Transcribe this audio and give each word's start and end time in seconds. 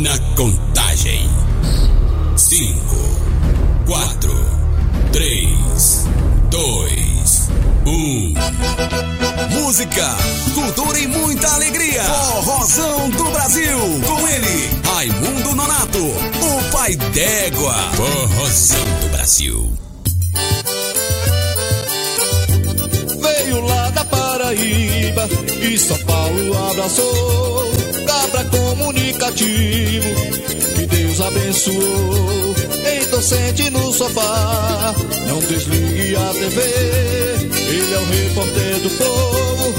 na 0.00 0.18
contagem. 0.34 1.28
Cinco, 2.36 2.96
quatro, 3.86 4.34
três, 5.12 6.06
dois, 6.50 7.48
um. 7.86 8.34
Música, 9.50 10.16
cultura 10.54 10.98
e 10.98 11.06
muita 11.06 11.46
alegria. 11.54 12.02
Forrozão 12.04 13.10
do 13.10 13.24
Brasil. 13.24 13.78
Com 14.06 14.28
ele, 14.28 14.70
Raimundo 14.84 15.54
Nonato, 15.54 15.98
o 15.98 16.72
pai 16.72 16.96
d'égua. 16.96 17.74
Forrozão 17.94 18.84
do 19.00 19.08
Brasil. 19.10 19.72
Veio 23.20 23.60
lá 23.66 23.90
da 23.90 24.04
Paraíba 24.52 25.28
e 25.62 25.78
São 25.78 25.96
Paulo 26.00 26.70
abraçou. 26.70 27.72
Cabra 28.06 28.44
comunicativo, 28.44 30.14
que 30.76 30.86
Deus 30.86 31.20
abençoou. 31.22 32.54
Então 33.00 33.22
sente 33.22 33.70
no 33.70 33.92
sofá, 33.92 34.94
não 35.26 35.38
desligue 35.40 36.16
a 36.16 36.34
TV. 36.34 36.60
Ele 37.70 37.94
é 37.94 37.98
o 37.98 38.04
repórter 38.04 38.78
do 38.80 38.90
povo 38.90 39.74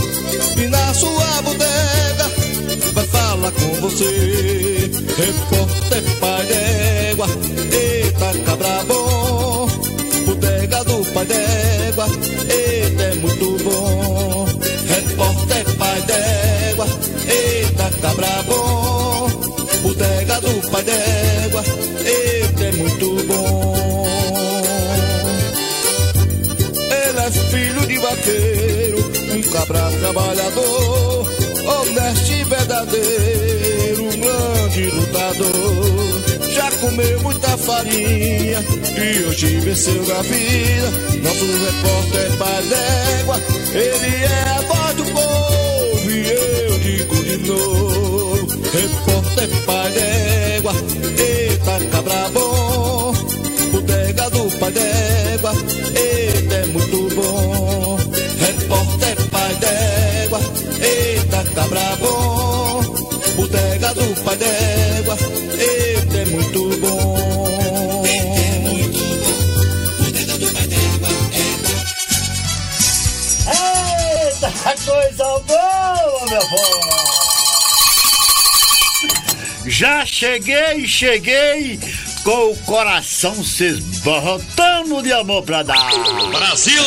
e 0.57 0.67
na 0.67 0.93
sua 0.95 1.41
bodega 1.43 2.31
vai 2.93 3.05
falar 3.05 3.51
com 3.51 3.81
você. 3.81 4.89
Repórter 5.17 6.03
pai 6.19 6.45
d'égua, 6.47 7.27
eita 7.71 8.39
cabra 8.43 8.83
bom. 8.87 9.67
Bodega 10.25 10.83
do 10.85 11.05
pai 11.13 11.25
d'égua, 11.25 12.07
cabra 29.73 29.91
trabalhador, 29.99 31.27
honesto 31.65 32.31
e 32.31 32.43
verdadeiro, 32.43 34.03
um 34.03 34.19
grande 34.19 34.85
lutador. 34.91 36.23
Já 36.53 36.71
comeu 36.79 37.21
muita 37.21 37.57
farinha 37.57 38.63
e 38.97 39.23
hoje 39.23 39.59
venceu 39.59 40.05
na 40.05 40.21
vida. 40.21 40.91
Nosso 41.23 41.45
repórter 41.45 42.37
pai 42.37 42.63
d'égua, 42.63 43.41
ele 43.73 44.23
é 44.23 44.49
a 44.49 44.61
voz 44.61 44.95
do 44.95 45.03
povo 45.05 46.11
e 46.11 46.29
eu 46.29 46.79
digo 46.79 47.15
de 47.23 47.37
novo. 47.37 48.47
Repórter 48.71 49.49
pai 49.65 49.91
d'égua, 49.91 50.73
eita 51.17 51.85
cabra 51.91 52.29
bom. 52.33 53.13
Bodega 53.71 54.29
do 54.29 54.59
pai 54.59 54.71
d'égua, 54.71 55.53
povo! 76.47 77.03
Já 79.65 80.05
cheguei, 80.05 80.85
cheguei 80.87 81.79
com 82.23 82.51
o 82.51 82.57
coração 82.65 83.43
se 83.43 83.65
esbarrotando 83.65 85.01
de 85.01 85.11
amor 85.11 85.43
pra 85.43 85.63
dar. 85.63 85.89
Brasil! 86.31 86.83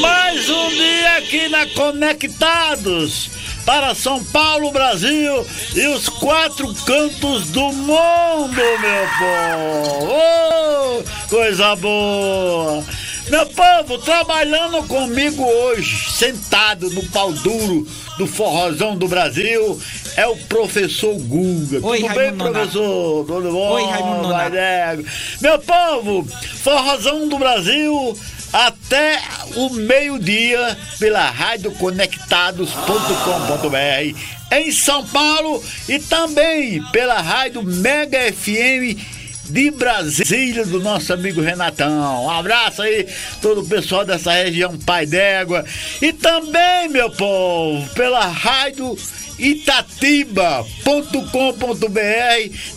Mais 0.00 0.48
um 0.48 0.68
dia 0.68 1.16
aqui 1.18 1.48
na 1.48 1.66
Conectados 1.66 3.30
para 3.64 3.94
São 3.94 4.24
Paulo, 4.24 4.70
Brasil 4.70 5.46
e 5.74 5.86
os 5.88 6.08
quatro 6.08 6.74
cantos 6.84 7.48
do 7.50 7.72
mundo, 7.72 8.54
meu 8.54 9.08
povo! 9.18 10.12
Ô, 10.12 11.02
coisa 11.28 11.76
boa! 11.76 12.84
Meu 13.30 13.46
povo, 13.46 13.96
trabalhando 13.98 14.82
comigo 14.88 15.44
hoje, 15.44 16.10
sentado 16.10 16.90
no 16.90 17.02
pau 17.10 17.32
duro 17.32 17.86
do 18.18 18.26
forrozão 18.26 18.96
do 18.96 19.06
Brasil, 19.06 19.80
é 20.16 20.26
o 20.26 20.36
professor 20.36 21.14
Guga. 21.14 21.78
Oi, 21.80 22.00
Tudo 22.00 22.08
bem, 22.08 22.18
Raimundo 22.18 22.44
Nonato. 22.44 22.70
professor? 22.72 23.26
Tudo 23.26 23.52
bom? 23.52 23.70
Oi, 23.70 23.84
Raimundo 23.84 24.22
Nonato. 24.28 24.50
Nego. 24.50 25.04
Meu 25.40 25.58
povo, 25.60 26.26
forrozão 26.62 27.28
do 27.28 27.38
Brasil 27.38 28.18
até 28.52 29.22
o 29.54 29.70
meio-dia 29.70 30.76
pela 30.98 31.30
Rádio 31.30 31.70
Conectados.com.br 31.72 34.18
em 34.52 34.72
São 34.72 35.06
Paulo 35.06 35.62
e 35.88 36.00
também 36.00 36.82
pela 36.90 37.20
Rádio 37.20 37.62
Mega 37.62 38.18
FM 38.32 39.19
de 39.50 39.70
Brasília, 39.70 40.64
do 40.64 40.80
nosso 40.80 41.12
amigo 41.12 41.40
Renatão. 41.40 42.24
Um 42.24 42.30
abraço 42.30 42.82
aí, 42.82 43.06
todo 43.42 43.62
o 43.62 43.66
pessoal 43.66 44.04
dessa 44.04 44.32
região 44.32 44.78
Pai 44.78 45.06
d'Égua. 45.06 45.64
E 46.00 46.12
também, 46.12 46.88
meu 46.88 47.10
povo, 47.10 47.88
pela 47.94 48.26
rádio 48.26 48.96
itatiba.com.br 49.38 50.68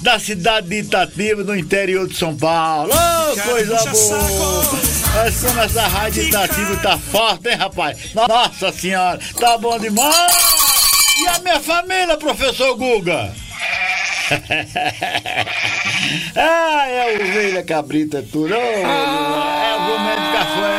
da 0.01 0.17
cidade 0.17 0.67
de 0.69 0.79
Itatiba, 0.79 1.43
no 1.43 1.55
interior 1.55 2.07
de 2.07 2.15
São 2.15 2.35
Paulo. 2.35 2.91
Ô, 2.93 3.41
coisa 3.41 3.75
boa! 3.75 4.63
Mas 5.15 5.41
como 5.41 5.59
essa 5.61 5.87
rádio 5.87 6.23
Itatiba 6.23 6.77
tá 6.77 6.97
forte, 6.97 7.49
hein, 7.49 7.55
rapaz? 7.55 7.97
Nossa 8.13 8.71
senhora, 8.71 9.19
tá 9.39 9.57
bom 9.57 9.77
demais! 9.77 10.33
E 11.21 11.27
a 11.27 11.39
minha 11.39 11.59
família, 11.59 12.17
professor 12.17 12.75
Guga? 12.75 13.42
ah, 16.35 16.87
é 16.87 17.15
ovelha 17.15 17.63
cabrita, 17.63 18.17
é 18.19 18.21
tudo. 18.21 18.53
Ô, 18.53 18.57
é 18.57 19.75
o 19.75 19.79
momento 19.81 20.31
café. 20.33 20.69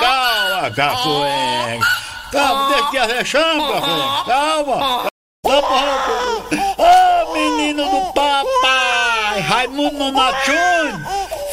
Calma, 0.00 0.70
café. 0.70 1.78
Calma, 2.32 2.68
deixa 2.68 2.90
que 2.90 2.98
arrechamos, 2.98 3.70
café. 3.70 3.86
Calma. 4.26 4.76
Calma. 4.76 5.08
Ô, 6.78 7.32
menino 7.32 7.84
do 7.84 8.12
papai. 8.12 9.40
Raimundo 9.40 10.12
Júnior. 10.44 11.00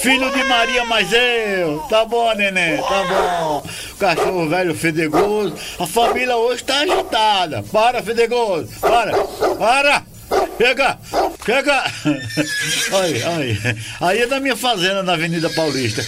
Filho 0.02 0.32
de 0.32 0.44
Maria, 0.46 0.84
mas 0.86 1.14
eu. 1.14 1.78
Tá 1.88 2.03
bom, 2.06 2.34
neném, 2.34 2.82
tá 2.82 3.03
bom. 3.03 3.64
Cachorro 4.00 4.50
velho 4.50 4.74
fedegoso. 4.74 5.53
A 5.80 5.86
família 5.86 6.36
hoje 6.36 6.64
tá 6.64 6.80
agitada. 6.80 7.64
Para, 7.72 8.02
fedegoso. 8.02 8.68
Para, 8.80 9.12
para. 9.59 10.03
Chega! 10.58 10.97
Chega! 11.46 11.84
Olha, 12.94 13.30
olha. 13.31 13.78
Aí 14.00 14.22
é 14.22 14.28
da 14.28 14.40
minha 14.40 14.56
fazenda 14.56 15.02
na 15.03 15.14
Avenida 15.14 15.50
Paulista. 15.50 16.03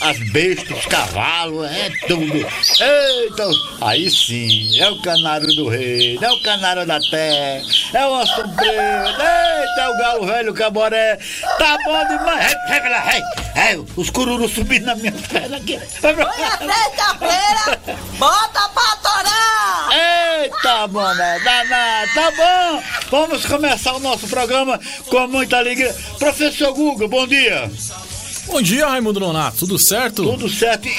As 0.00 0.18
bestas, 0.30 0.78
os 0.78 0.86
cavalos, 0.86 1.66
é 1.70 1.90
tudo. 2.06 2.36
Eita! 2.36 3.48
Aí 3.80 4.10
sim, 4.10 4.78
é 4.78 4.90
o 4.90 5.00
canário 5.00 5.46
do 5.54 5.68
rei, 5.68 6.18
é 6.20 6.30
o 6.30 6.42
canário 6.42 6.86
da 6.86 7.00
terra, 7.00 7.62
é 7.94 8.06
o 8.06 8.20
osso 8.20 8.42
preto, 8.56 8.74
eita, 8.74 9.80
é 9.80 9.88
o 9.88 9.96
galo 9.98 10.26
velho 10.26 10.52
caboré. 10.54 11.18
Tá 11.58 11.78
bom 11.84 12.06
demais. 12.08 12.54
Pela- 12.68 13.14
ei, 13.14 13.22
ei, 13.70 13.84
os 13.96 14.10
cururus 14.10 14.52
subindo 14.52 14.84
na 14.84 14.94
minha 14.96 15.12
perna 15.12 15.56
aqui. 15.56 15.78
Sexta-feira, 15.78 17.80
bota 18.18 18.68
pra 18.68 18.96
torar! 19.02 19.88
Eita, 20.42 20.86
boné, 20.88 21.38
danado, 21.40 22.10
tá 22.14 22.30
bom. 22.32 22.82
Vamos 23.10 23.46
começar 23.46 23.94
o 23.94 24.00
nosso 24.00 24.28
programa 24.28 24.78
com 25.08 25.26
muita 25.28 25.56
alegria. 25.56 25.94
Professor 26.18 26.72
Guga, 26.74 27.08
bom 27.08 27.26
dia. 27.26 27.70
Bom 28.46 28.62
dia, 28.62 28.86
Raimundo 28.86 29.20
Nonato. 29.20 29.58
Tudo 29.58 29.78
certo? 29.78 30.22
Tudo 30.24 30.48
certo. 30.48 30.86
E- 30.86 30.90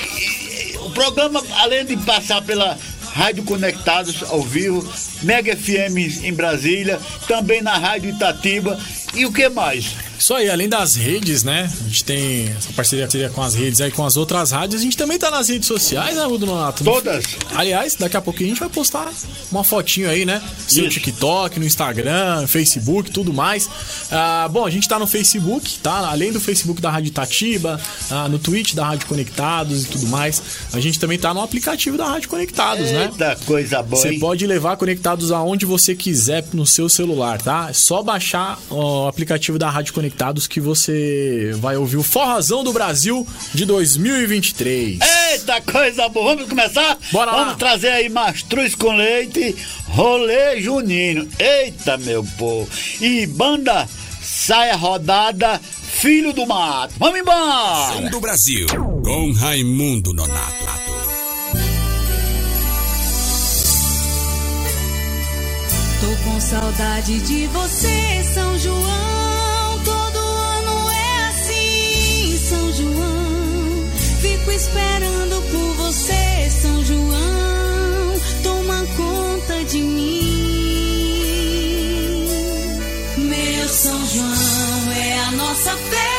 e- 0.74 0.78
o 0.78 0.90
programa, 0.92 1.44
além 1.60 1.86
de 1.86 1.98
passar 1.98 2.42
pela 2.42 2.78
Rádio 3.14 3.44
Conectados 3.44 4.22
ao 4.24 4.42
vivo, 4.44 4.88
Mega 5.24 5.56
FM 5.56 6.24
em 6.24 6.34
Brasília, 6.34 7.00
também 7.28 7.62
na 7.62 7.78
Rádio 7.78 8.12
Itatiba. 8.12 8.78
E 9.14 9.26
o 9.26 9.32
que 9.32 9.50
mais? 9.50 9.86
Isso 10.20 10.34
aí, 10.34 10.50
além 10.50 10.68
das 10.68 10.96
redes, 10.96 11.44
né? 11.44 11.72
A 11.80 11.84
gente 11.88 12.04
tem 12.04 12.48
essa 12.50 12.74
parceria 12.74 13.08
com 13.30 13.42
as 13.42 13.54
redes 13.54 13.80
aí, 13.80 13.92
com 13.92 14.04
as 14.04 14.18
outras 14.18 14.52
rádios. 14.52 14.82
A 14.82 14.84
gente 14.84 14.98
também 14.98 15.18
tá 15.18 15.30
nas 15.30 15.48
redes 15.50 15.68
sociais, 15.68 16.16
né, 16.16 16.26
Rudo 16.26 16.46
Nonato? 16.46 16.84
Todas. 16.84 17.24
Aliás, 17.54 17.96
daqui 17.96 18.18
a 18.18 18.22
pouquinho 18.22 18.48
a 18.48 18.54
gente 18.54 18.60
vai 18.60 18.70
postar 18.70 19.12
uma 19.52 19.64
fotinho 19.64 20.10
aí, 20.10 20.26
né? 20.26 20.42
No 20.42 20.80
Isso. 20.82 20.90
TikTok, 20.90 21.60
no 21.60 21.66
Instagram, 21.66 22.48
Facebook, 22.48 23.12
tudo 23.12 23.32
mais. 23.32 23.70
Ah, 24.12 24.50
bom, 24.52 24.66
a 24.66 24.70
gente 24.72 24.88
tá 24.88 24.98
no 24.98 25.06
Facebook, 25.06 25.78
tá? 25.80 26.10
Além 26.10 26.32
do 26.32 26.40
Facebook 26.40 26.82
da 26.82 26.90
Rádio 26.90 27.10
Itatiba, 27.10 27.80
ah, 28.10 28.28
no 28.28 28.40
Twitch 28.40 28.74
da 28.74 28.86
Rádio 28.86 29.08
Conectados 29.08 29.84
e 29.84 29.88
tudo 29.88 30.08
mais. 30.08 30.42
A 30.74 30.80
gente 30.80 31.00
também 31.00 31.20
tá 31.20 31.34
no 31.34 31.42
aplicativo 31.42 31.96
da 31.96 32.06
Rádio 32.06 32.28
Conectados, 32.28 32.92
né? 32.92 33.10
Eita 33.12 33.38
coisa 33.46 33.84
boa, 33.84 34.02
Você 34.02 34.14
pode 34.14 34.48
levar 34.48 34.78
conectados 34.78 35.32
aonde 35.32 35.66
você 35.66 35.94
quiser 35.94 36.44
no 36.54 36.66
seu 36.66 36.90
celular, 36.90 37.40
tá? 37.40 37.68
É 37.70 37.74
só 37.74 38.02
baixar 38.02 38.60
ó, 38.70 39.06
o 39.06 39.08
aplicativo 39.08 39.60
da 39.60 39.70
Rádio 39.70 39.94
Conectados 39.94 40.07
que 40.48 40.60
você 40.60 41.54
vai 41.58 41.78
ouvir 41.78 41.98
o 41.98 42.04
Forrazão 42.04 42.64
do 42.64 42.74
Brasil 42.74 43.28
de 43.54 43.66
2023. 43.66 45.00
Eita 45.32 45.62
coisa 45.62 46.08
boa, 46.10 46.36
vamos 46.36 46.50
começar? 46.50 46.98
Bora 47.12 47.32
lá. 47.32 47.38
Vamos 47.44 47.58
trazer 47.58 47.90
aí 47.90 48.10
mastruz 48.10 48.76
com 48.76 48.96
leite, 48.96 49.56
rolê 49.88 50.62
junino. 50.62 51.28
Eita, 51.40 51.98
meu 51.98 52.24
povo. 52.38 52.70
E 53.02 53.26
banda 53.28 53.88
saia 54.22 54.76
rodada, 54.76 55.60
filho 55.60 56.34
do 56.34 56.46
mato. 56.46 56.94
Vamos 56.98 57.20
embora! 57.20 57.94
Som 57.94 58.10
do 58.10 58.20
Brasil. 58.20 58.68
Com 59.04 59.32
Raimundo 59.32 60.14
Nonato. 60.14 60.66
Tô 66.00 66.30
com 66.30 66.40
saudade 66.40 67.20
de 67.22 67.48
você, 67.48 68.24
São 68.34 68.58
João. 68.60 69.37
São 72.48 72.74
João. 72.74 73.92
Fico 74.22 74.52
esperando 74.52 75.42
por 75.52 75.74
você, 75.84 76.50
São 76.50 76.86
João. 76.86 78.22
Toma 78.42 78.86
conta 78.96 79.66
de 79.66 79.82
mim. 79.82 80.38
Meu 83.18 83.68
São 83.68 84.06
João 84.06 84.92
é 84.96 85.20
a 85.28 85.32
nossa 85.32 85.72
festa, 85.76 86.17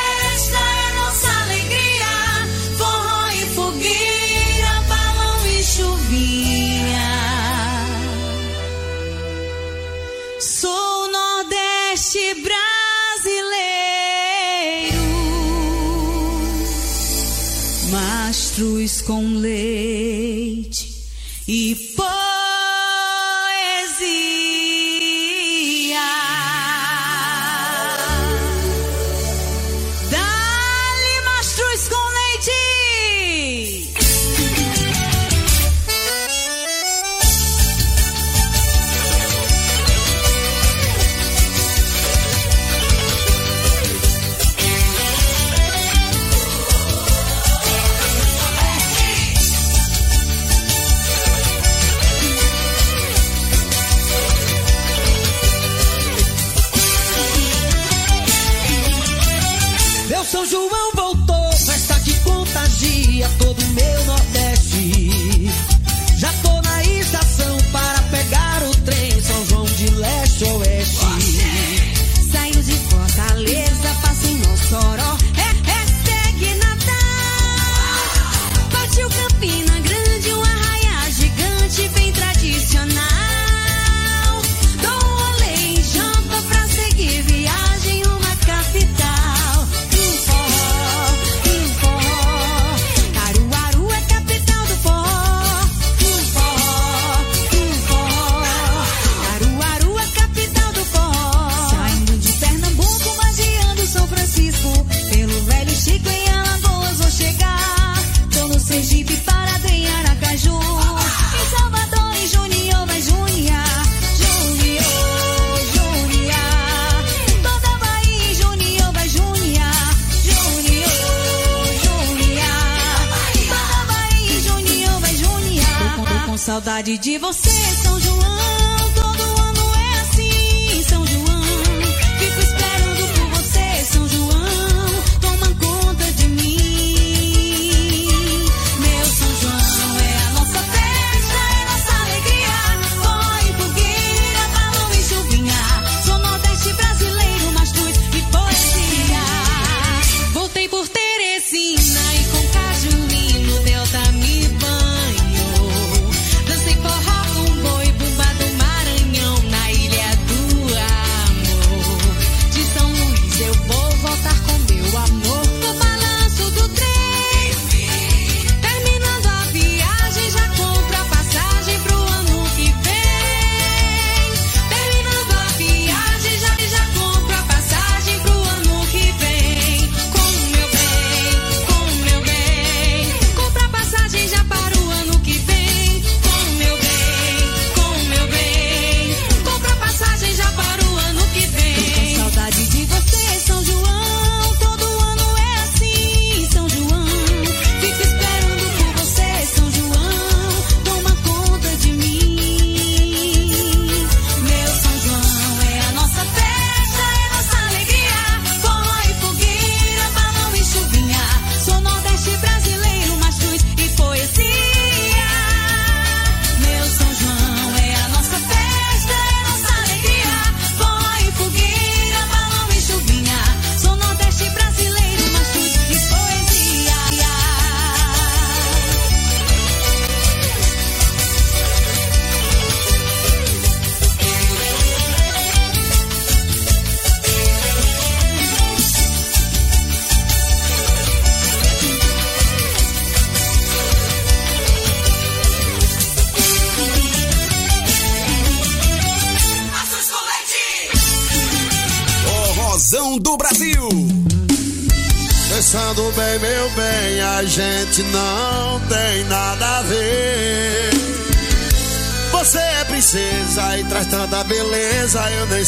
mastruz 18.59 19.01
com 19.03 19.25
leite 19.37 20.89
e 21.47 21.75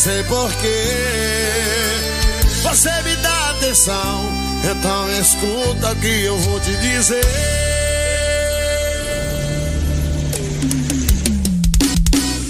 sei 0.01 0.25
porquê. 0.25 0.85
Você 2.63 2.91
me 3.03 3.17
dá 3.17 3.51
atenção, 3.51 4.33
então 4.71 5.21
escuta 5.21 5.93
o 5.93 5.97
que 5.97 6.25
eu 6.25 6.39
vou 6.39 6.59
te 6.61 6.75
dizer. 6.77 7.21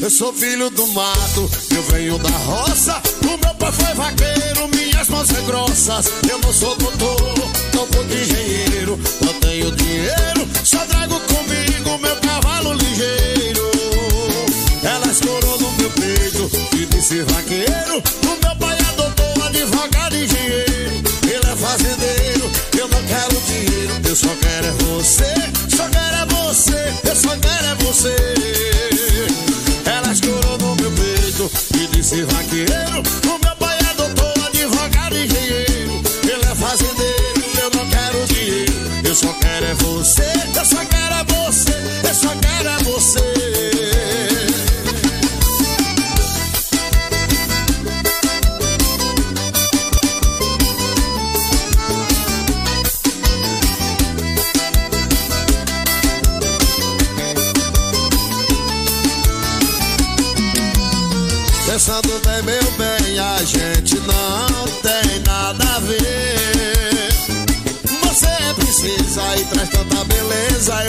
Eu 0.00 0.11
sou 0.11 0.33
filho 0.33 0.71
do 0.71 0.87
mato, 0.88 1.50
eu 1.75 1.83
venho 1.90 2.19
da 2.19 2.30
roça. 2.30 3.02
O 3.25 3.26
meu 3.26 3.54
pai 3.57 3.73
foi 3.73 3.95
vaqueiro, 3.95 4.69
minhas 4.69 5.09
mãos 5.09 5.26
são 5.26 5.45
grossas. 5.45 6.07
Eu 6.30 6.38
não 6.38 6.52
sou 6.52 6.76
doutor, 6.76 7.35
não 7.75 7.88
sou 7.92 8.04
engenheiro. 8.04 8.99
Não 9.26 9.35
tenho 9.40 9.73
dinheiro, 9.73 10.49
só 10.64 10.78
trago 10.87 11.21
disse 17.11 17.23
vaqueiro. 17.25 18.02
O 18.23 18.47
meu 18.47 18.57
pai 18.57 18.79
é 18.79 18.93
doutor, 18.95 19.47
advogado, 19.47 20.17
engenheiro. 20.17 21.02
Ele 21.25 21.52
é 21.52 21.57
fazendeiro, 21.57 22.50
eu 22.79 22.88
não 22.88 23.02
quero 23.02 23.40
dinheiro. 23.47 24.09
Eu 24.09 24.17
só 24.17 24.29
quero 24.40 24.67
é 24.67 24.73
você, 24.73 25.35
só 25.76 25.88
quero 25.88 26.17
é 26.17 26.26
você, 26.26 26.95
eu 27.05 27.17
só 27.17 27.37
quero 27.37 27.67
é 27.67 27.75
você. 27.85 28.40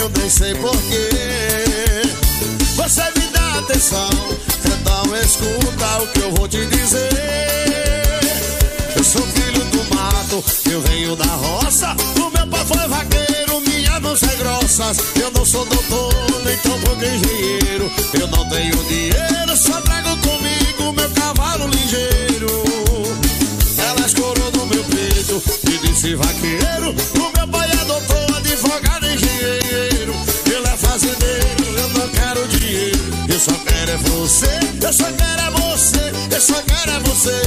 Eu 0.02 0.10
nem 0.18 0.28
sei 0.28 0.52
porquê. 0.56 1.08
Você 2.74 3.02
me 3.02 3.26
dá 3.32 3.58
atenção, 3.60 4.10
então 4.66 5.16
escuta 5.16 6.02
o 6.02 6.06
que 6.08 6.20
eu 6.20 6.32
vou 6.32 6.48
te 6.48 6.66
dizer. 6.66 7.08
Eu 8.96 9.04
sou 9.04 9.22
filho 9.22 9.64
do 9.66 9.94
mato, 9.94 10.44
eu 10.70 10.80
venho 10.80 11.14
da 11.14 11.24
roça. 11.24 11.94
O 12.16 12.30
meu 12.30 12.46
pai 12.48 12.64
foi 12.64 12.88
vaqueiro, 12.88 13.60
minhas 13.60 14.00
mãos 14.00 14.18
são 14.18 14.36
grossas. 14.38 14.98
Eu 15.20 15.30
não 15.30 15.44
sou 15.46 15.64
doutor, 15.66 16.12
nem 16.44 16.56
tampouco 16.58 17.04
engenheiro. 17.04 17.92
Eu 18.18 18.26
não 18.26 18.48
tenho 18.48 18.84
dinheiro, 18.84 19.56
só 19.56 19.80
trago 19.82 20.16
comigo 20.16 20.92
meu 20.94 21.10
cavalo 21.10 21.68
ligeiro. 21.68 22.48
Ela 23.78 24.06
escorou 24.06 24.50
no 24.50 24.66
meu 24.66 24.82
peito 24.84 25.40
e 25.70 25.78
disse 25.86 26.16
vaqueiro. 26.16 27.21
Fazendeiro, 31.02 31.78
eu 31.78 31.88
não 31.88 32.08
quero 32.10 32.48
dinheiro. 32.48 32.98
Eu 33.28 33.40
só 33.40 33.52
quero 33.52 33.90
é 33.90 33.96
você, 33.96 34.46
eu 34.80 34.92
só 34.92 35.04
quero 35.04 35.40
é 35.40 35.50
você, 35.50 36.12
eu 36.30 36.40
só 36.40 36.62
quero 36.62 36.90
é 36.92 37.00
você. 37.00 37.42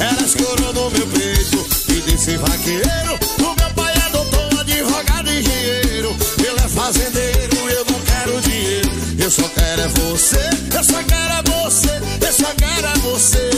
Ela 0.00 0.22
escorou 0.22 0.72
no 0.72 0.90
meu 0.90 1.06
peito 1.08 1.66
e 1.88 2.00
disse 2.10 2.36
vaqueiro. 2.38 3.18
O 3.38 3.60
meu 3.60 3.70
pai 3.74 3.92
é 3.94 4.10
doutor, 4.10 4.60
advogado, 4.60 5.30
engenheiro. 5.30 6.16
Ele 6.38 6.64
é 6.64 6.68
fazendeiro, 6.68 7.56
eu 7.70 7.84
não 7.84 8.00
quero 8.00 8.40
dinheiro. 8.40 8.90
Eu 9.18 9.30
só 9.30 9.48
quero 9.48 9.82
é 9.82 9.88
você, 9.88 10.50
eu 10.74 10.84
só 10.84 11.02
quero 11.02 11.32
é 11.34 11.42
você, 11.62 11.90
eu 12.26 12.32
só 12.32 12.54
quero 12.54 12.86
é 12.86 12.98
você. 13.00 13.51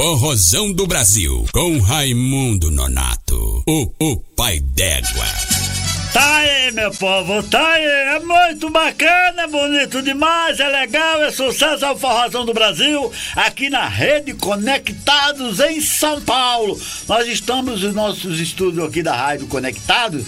Forrozão 0.00 0.72
do 0.72 0.86
Brasil, 0.86 1.44
com 1.52 1.80
Raimundo 1.80 2.70
Nonato, 2.70 3.64
o, 3.66 3.92
o 4.00 4.16
pai 4.36 4.60
d'égua. 4.60 5.26
Tá 6.12 6.36
aí, 6.36 6.70
meu 6.70 6.92
povo, 6.92 7.42
tá 7.42 7.72
aí. 7.72 7.84
É 7.84 8.20
muito 8.20 8.70
bacana, 8.70 9.42
é 9.42 9.46
bonito 9.48 10.00
demais, 10.00 10.60
é 10.60 10.68
legal, 10.68 11.24
é 11.24 11.32
sucesso, 11.32 11.84
é 11.84 11.90
o 11.90 11.98
Forrozão 11.98 12.46
do 12.46 12.54
Brasil, 12.54 13.12
aqui 13.34 13.68
na 13.68 13.88
Rede 13.88 14.34
Conectados 14.34 15.58
em 15.58 15.80
São 15.80 16.20
Paulo. 16.20 16.80
Nós 17.08 17.26
estamos 17.26 17.82
nos 17.82 17.92
nossos 17.92 18.38
estúdios 18.38 18.86
aqui 18.86 19.02
da 19.02 19.16
Rádio 19.16 19.48
Conectados, 19.48 20.24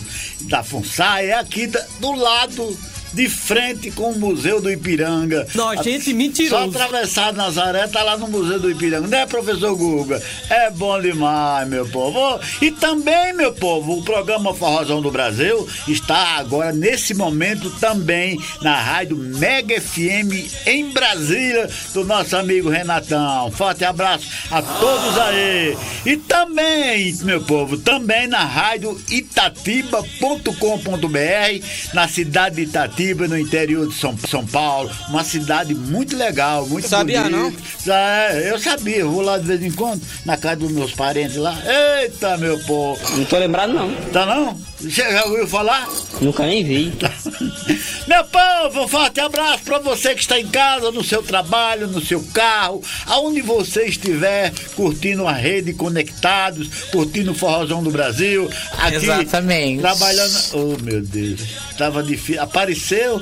da 0.48 0.64
FUNSAI, 0.64 1.26
é 1.26 1.34
aqui 1.34 1.68
do 2.00 2.10
lado. 2.10 2.76
De 3.12 3.28
frente 3.28 3.90
com 3.90 4.12
o 4.12 4.18
Museu 4.18 4.60
do 4.60 4.70
Ipiranga. 4.70 5.46
Nojento 5.54 6.08
e 6.08 6.12
Só 6.12 6.16
mentiroso. 6.16 6.78
atravessar 6.78 7.32
Nazaré, 7.32 7.86
tá 7.88 8.02
lá 8.02 8.16
no 8.16 8.28
Museu 8.28 8.58
do 8.60 8.70
Ipiranga, 8.70 9.08
né, 9.08 9.26
professor 9.26 9.74
Guga? 9.76 10.22
É 10.48 10.70
bom 10.70 11.00
demais, 11.00 11.68
meu 11.68 11.86
povo. 11.88 12.40
E 12.60 12.70
também, 12.70 13.32
meu 13.32 13.52
povo, 13.52 13.98
o 13.98 14.04
programa 14.04 14.54
Forrozão 14.54 15.02
do 15.02 15.10
Brasil 15.10 15.66
está 15.88 16.36
agora, 16.38 16.72
nesse 16.72 17.14
momento, 17.14 17.70
também 17.80 18.38
na 18.62 18.80
rádio 18.80 19.16
Mega 19.16 19.80
FM 19.80 20.48
em 20.66 20.90
Brasília, 20.90 21.68
do 21.92 22.04
nosso 22.04 22.36
amigo 22.36 22.68
Renatão. 22.68 23.50
Forte 23.50 23.84
abraço 23.84 24.26
a 24.50 24.62
todos 24.62 25.18
aí. 25.18 25.76
E 26.06 26.16
também, 26.16 27.12
meu 27.22 27.40
povo, 27.42 27.76
também 27.76 28.26
na 28.26 28.44
rádio 28.44 29.00
itatiba.com.br, 29.10 31.94
na 31.94 32.08
cidade 32.08 32.56
de 32.56 32.62
Itatiba, 32.62 32.99
no 33.28 33.38
interior 33.38 33.88
de 33.88 33.94
São, 33.94 34.16
São 34.28 34.46
Paulo. 34.46 34.90
Uma 35.08 35.24
cidade 35.24 35.74
muito 35.74 36.16
legal, 36.16 36.66
muito 36.66 36.88
Sabia, 36.88 37.22
bonita. 37.22 37.62
É, 37.86 38.50
eu 38.50 38.58
sabia, 38.58 38.98
eu 38.98 39.10
vou 39.10 39.22
lá 39.22 39.38
de 39.38 39.46
vez 39.46 39.62
em 39.62 39.72
quando, 39.72 40.02
na 40.24 40.36
casa 40.36 40.56
dos 40.56 40.70
meus 40.70 40.92
parentes 40.92 41.36
lá. 41.36 41.56
Eita, 42.02 42.36
meu 42.36 42.58
povo. 42.60 43.00
Não 43.16 43.24
tô 43.24 43.38
lembrado, 43.38 43.72
não. 43.72 43.94
Tá 44.12 44.26
não? 44.26 44.69
Você 44.80 45.12
já 45.12 45.24
ouviu 45.26 45.46
falar? 45.46 45.88
Nunca 46.20 46.46
nem 46.46 46.64
vi. 46.64 46.92
Meu 48.08 48.24
povo, 48.24 48.84
um 48.84 48.88
forte 48.88 49.20
abraço 49.20 49.62
pra 49.64 49.78
você 49.78 50.14
que 50.14 50.22
está 50.22 50.40
em 50.40 50.46
casa, 50.48 50.90
no 50.90 51.04
seu 51.04 51.22
trabalho, 51.22 51.86
no 51.86 52.00
seu 52.04 52.22
carro, 52.32 52.82
aonde 53.06 53.42
você 53.42 53.84
estiver, 53.84 54.52
curtindo 54.74 55.26
a 55.26 55.32
rede 55.32 55.74
Conectados, 55.74 56.68
curtindo 56.90 57.32
o 57.32 57.34
Forrozão 57.34 57.82
do 57.82 57.90
Brasil. 57.90 58.50
Aqui, 58.78 58.96
Exatamente. 58.96 59.80
Trabalhando. 59.80 60.40
Oh, 60.54 60.82
meu 60.82 61.02
Deus. 61.02 61.40
Tava 61.76 62.02
difícil. 62.02 62.42
Apareceu? 62.42 63.20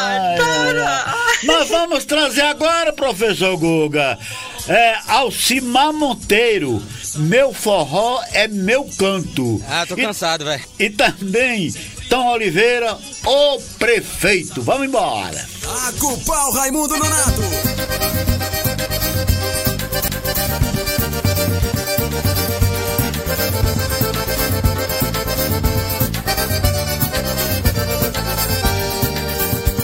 Ai, 0.00 0.38
ai, 0.38 0.78
ai. 0.78 1.14
Nós 1.44 1.68
vamos 1.68 2.04
trazer 2.04 2.42
agora, 2.42 2.92
professor 2.92 3.56
Guga, 3.56 4.18
é, 4.68 4.96
Alcimar 5.08 5.92
Monteiro. 5.92 6.82
Meu 7.16 7.52
forró 7.52 8.22
é 8.32 8.46
meu 8.46 8.84
canto. 8.98 9.60
Ah, 9.68 9.84
tô 9.86 9.94
E- 9.94 10.02
cansado, 10.02 10.44
velho. 10.44 10.62
e 10.78 10.90
também 10.90 11.74
Tom 12.08 12.26
Oliveira, 12.28 12.96
o 13.24 13.58
prefeito. 13.78 14.62
Vamos 14.62 14.86
embora. 14.86 15.44
A 15.86 15.92
culpar 15.98 16.46
o 16.48 16.52
Raimundo 16.52 16.96
Nonato. 16.96 18.09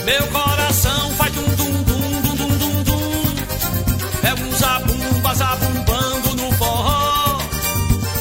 Meu 0.07 0.25
coração 0.27 1.11
faz 1.17 1.33
dum 1.33 1.43
dum 1.43 1.83
dum 1.83 2.21
dum 2.21 2.35
dum 2.37 2.57
dum 2.57 2.83
dum. 2.83 3.23
É 4.23 4.33
um 4.35 4.55
zabumba 4.55 5.35
zabumbando 5.35 6.33
no 6.35 6.51
forró. 6.53 7.41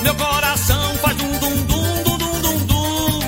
Meu 0.02 0.12
coração 0.16 0.94
faz 0.96 1.16
dum 1.16 1.30
dum 1.38 1.62
dum 1.62 2.02
dum 2.02 2.18
dum 2.18 2.40
dum 2.40 2.58
dum. 2.66 3.20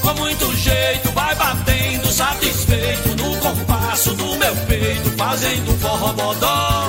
Com 0.00 0.14
muito 0.14 0.56
jeito 0.58 1.10
vai 1.10 1.34
batendo 1.34 2.12
satisfeito 2.12 3.08
no 3.20 3.36
compasso 3.38 4.14
do 4.14 4.36
meu 4.36 4.54
peito 4.68 5.10
fazendo 5.16 5.76
forró 5.80 6.12
bodó. 6.12 6.88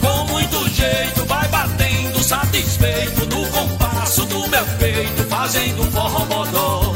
Com 0.00 0.24
muito 0.32 0.68
jeito 0.68 1.24
vai 1.24 1.48
batendo 1.48 2.22
satisfeito 2.22 3.26
no 3.26 3.44
compasso 3.48 4.24
do 4.26 4.46
meu 4.50 4.64
peito 4.78 5.24
fazendo 5.24 5.82
forró 5.90 6.24
bodó. 6.26 6.89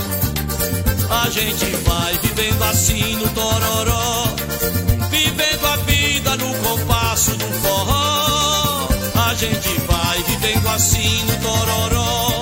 Gente 1.35 1.67
vai 1.79 2.17
vivendo 2.23 2.63
assim 2.63 3.17
no 3.17 3.29
tororó, 3.31 4.25
vivendo 5.11 5.67
a 5.67 5.77
vida 5.79 6.37
no 6.37 6.55
compasso 6.59 7.33
do 7.33 7.45
forró. 7.61 8.89
A 9.17 9.35
gente 9.35 9.69
vai 9.81 10.23
vivendo 10.23 10.69
assim 10.69 11.25
no 11.25 11.37
tororó, 11.39 12.41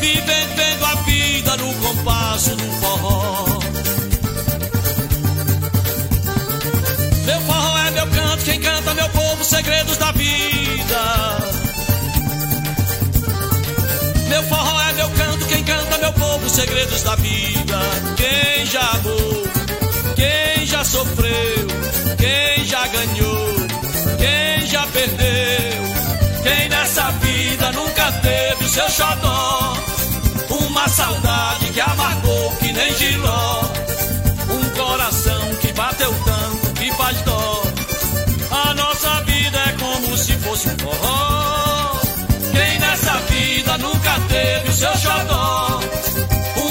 vivendo 0.00 0.84
a 0.84 0.94
vida 0.96 1.56
no 1.56 1.72
compasso 1.76 2.50
do 2.56 2.72
forró. 2.72 3.58
Meu 7.24 7.40
forró 7.40 7.78
é 7.78 7.90
meu 7.90 8.06
canto, 8.06 8.44
quem 8.44 8.60
canta 8.60 8.92
meu 8.92 9.08
povo, 9.08 9.42
segredos 9.42 9.96
da 9.96 10.12
vida. 10.12 11.59
Meu 14.30 14.44
forró 14.44 14.80
é 14.82 14.92
meu 14.92 15.10
canto, 15.10 15.44
quem 15.46 15.64
canta 15.64 15.98
meu 15.98 16.12
povo, 16.12 16.48
segredos 16.48 17.02
da 17.02 17.16
vida. 17.16 17.80
Quem 18.16 18.64
já 18.64 18.80
amou, 18.92 19.42
quem 20.14 20.64
já 20.66 20.84
sofreu, 20.84 21.66
quem 22.16 22.64
já 22.64 22.86
ganhou, 22.86 23.56
quem 24.18 24.66
já 24.68 24.86
perdeu, 24.86 25.82
quem 26.44 26.68
nessa 26.68 27.10
vida 27.10 27.72
nunca 27.72 28.12
teve 28.22 28.64
o 28.64 28.68
seu 28.68 28.88
xodó. 28.88 29.76
Uma 30.48 30.88
saudade 30.88 31.66
que 31.72 31.80
amargou 31.80 32.52
que 32.60 32.72
nem 32.72 32.96
giló. 32.96 33.59
Seu 44.80 44.96
xodó? 44.96 45.80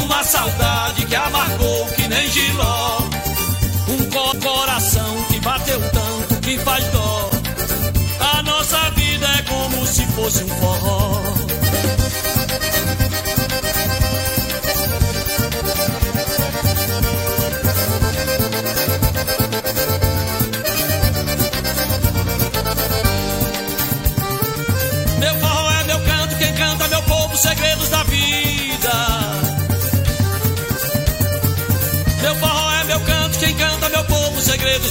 Uma 0.03 0.23
saudade 0.23 1.05
que 1.05 1.15
amargou 1.15 1.85
que 1.95 2.07
nem 2.07 2.27
giló. 2.31 2.97
Um 3.87 4.09
co- 4.09 4.37
coração 4.49 5.23
que 5.29 5.39
bateu 5.39 5.79
tanto 5.91 6.35
que 6.41 6.57
faz 6.59 6.83
dó. 6.91 7.29
A 8.35 8.41
nossa 8.43 8.89
vida 8.91 9.27
é 9.27 9.41
como 9.43 9.85
se 9.85 10.05
fosse 10.07 10.43
um 10.43 10.47
forró. 10.49 11.21
Meu 25.19 25.35
forró 25.39 25.69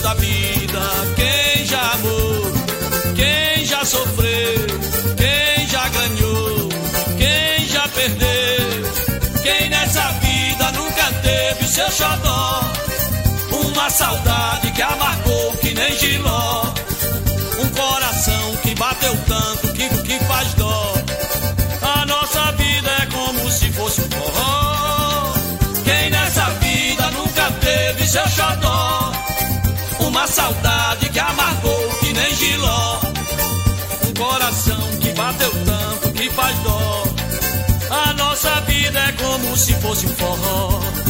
da 0.09 0.15
vida. 0.15 0.81
Quem 1.17 1.67
já 1.67 1.93
amou, 1.93 2.53
quem 3.15 3.65
já 3.67 3.85
sofreu, 3.85 4.67
quem 5.17 5.67
já 5.67 5.89
ganhou, 5.89 6.69
quem 7.19 7.67
já 7.67 7.87
perdeu, 7.89 9.43
quem 9.43 9.69
nessa 9.69 10.09
vida 10.23 10.73
nunca 10.73 11.13
teve 11.23 11.65
o 11.65 11.69
seu 11.69 11.91
xodó. 11.91 12.61
Uma 13.53 13.91
saudade 13.91 14.71
que 14.71 14.83
amargou 14.83 15.53
que 15.61 15.75
nem 15.75 15.99
giló. 15.99 16.65
Um 17.61 17.69
coração 17.71 18.57
que 18.63 18.75
bateu 18.77 19.15
tanto 19.27 19.73
que, 19.75 19.89
que 19.89 20.25
faz 20.25 20.55
dó. 20.55 20.95
A 21.83 22.07
nossa 22.07 22.53
vida 22.53 22.91
é 23.03 23.07
como 23.07 23.51
se 23.51 23.71
fosse 23.73 24.01
um 24.01 24.11
forró. 24.11 25.35
Quem 25.85 26.11
nessa 26.11 26.45
vida 26.63 27.11
nunca 27.11 27.51
teve 27.61 28.07
seu 28.07 28.27
xodó. 28.29 28.78
Saudade 30.31 31.09
que 31.09 31.19
amargou 31.19 31.89
que 32.01 32.13
nem 32.13 32.35
giló. 32.35 33.01
Um 34.07 34.15
coração 34.15 34.91
que 35.01 35.13
bateu 35.13 35.51
tanto 35.65 36.13
que 36.13 36.31
faz 36.31 36.59
dó. 36.59 37.05
A 37.91 38.13
nossa 38.13 38.61
vida 38.63 38.99
é 38.99 39.13
como 39.13 39.57
se 39.57 39.73
fosse 39.75 40.07
um 40.07 40.15
forró. 40.15 41.08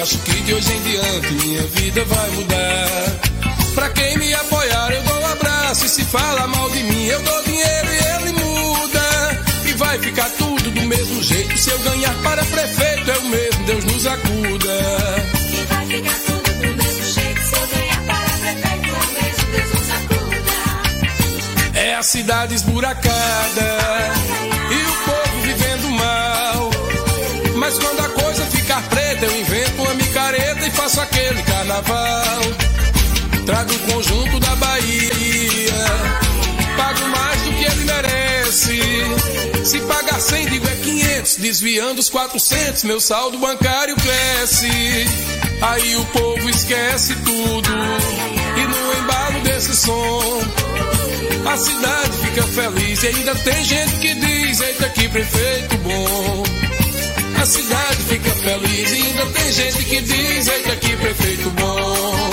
Acho 0.00 0.16
que 0.18 0.32
de 0.42 0.54
hoje 0.54 0.72
em 0.72 0.82
diante 0.82 1.32
minha 1.46 1.62
vida 1.62 2.04
vai 2.04 2.30
mudar. 2.30 2.88
Pra 3.74 3.90
quem 3.90 4.16
me 4.16 4.32
apoiar, 4.32 4.92
eu 4.92 5.02
dou 5.02 5.20
um 5.20 5.26
abraço. 5.26 5.86
E 5.86 5.88
se 5.88 6.04
fala 6.04 6.46
mal 6.46 6.70
de 6.70 6.82
mim, 6.84 7.06
eu 7.06 7.20
dou 7.22 7.42
dinheiro 7.42 7.88
e 7.92 7.98
ele 8.14 8.32
muda. 8.32 9.44
E 9.66 9.72
vai 9.72 9.98
ficar 9.98 10.30
tudo 10.30 10.70
do 10.70 10.82
mesmo 10.82 11.22
jeito. 11.22 11.58
Se 11.58 11.70
eu 11.70 11.78
ganhar 11.80 12.14
para 12.22 12.44
prefeito, 12.44 13.10
é 13.10 13.18
o 13.18 13.24
mesmo, 13.26 13.64
Deus 13.64 13.84
nos 13.84 14.06
acuda. 14.06 14.74
E 15.50 15.64
vai 15.66 15.86
ficar 15.86 16.18
tudo 16.26 16.52
do 16.60 16.76
mesmo 16.82 17.04
jeito 17.04 17.40
se 17.40 17.54
eu 17.56 17.66
ganhar 17.66 18.02
para 18.06 18.30
prefeito, 18.38 18.88
é 18.88 18.98
o 18.98 19.12
mesmo 19.22 19.50
Deus 19.52 19.70
nos 19.74 19.90
acuda. 19.90 20.54
É 21.74 21.94
a 21.96 22.02
cidade 22.04 22.54
esburacada 22.54 23.78
e 24.70 24.74
o 24.74 24.92
povo 25.04 25.40
vivendo 25.42 25.90
mal. 25.90 26.70
Mas 27.56 27.76
quando 27.78 28.00
a 28.00 28.08
coisa 28.10 28.27
ficar 28.78 28.82
preta, 28.88 29.24
eu 29.24 29.40
invento 29.40 29.82
uma 29.82 29.94
micareta 29.94 30.66
e 30.66 30.70
faço 30.70 31.00
aquele 31.00 31.42
carnaval. 31.42 32.40
Trago 33.46 33.74
o 33.74 33.78
conjunto 33.92 34.40
da 34.40 34.56
Bahia, 34.56 35.84
pago 36.76 37.08
mais 37.08 37.42
do 37.42 37.52
que 37.52 37.64
ele 37.64 37.84
merece. 37.84 38.80
Se 39.64 39.80
pagar 39.80 40.20
100, 40.20 40.46
digo 40.46 40.68
é 40.68 40.76
500, 40.76 41.36
desviando 41.36 42.00
os 42.00 42.10
400, 42.10 42.84
meu 42.84 43.00
saldo 43.00 43.38
bancário 43.38 43.96
cresce. 43.96 44.68
Aí 45.60 45.96
o 45.96 46.04
povo 46.06 46.48
esquece 46.48 47.14
tudo 47.16 47.70
e 48.56 48.66
no 48.66 49.02
embalo 49.02 49.40
desse 49.42 49.74
som. 49.74 50.40
A 51.50 51.56
cidade 51.56 52.18
fica 52.18 52.42
feliz 52.42 53.02
e 53.02 53.06
ainda 53.06 53.34
tem 53.36 53.64
gente 53.64 53.96
que 53.96 54.14
diz: 54.14 54.60
Eita, 54.60 54.88
que 54.90 55.08
prefeito 55.08 55.78
bom. 55.78 56.57
A 57.40 57.46
cidade 57.46 58.02
fica 58.08 58.30
feliz 58.30 58.92
e 58.92 59.02
ainda 59.02 59.26
tem 59.26 59.52
gente 59.52 59.84
que 59.84 60.00
diz: 60.00 60.48
Eita, 60.48 60.76
que 60.76 60.96
prefeito 60.96 61.50
bom. 61.50 62.30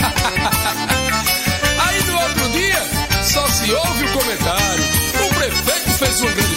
Aí 1.86 2.02
no 2.04 2.20
outro 2.20 2.48
dia 2.50 2.82
só 3.24 3.46
se 3.48 3.72
ouve 3.72 4.04
o 4.04 4.12
comentário: 4.12 4.84
O 5.24 5.34
prefeito 5.34 5.90
fez 5.98 6.20
uma 6.20 6.30
grande 6.30 6.49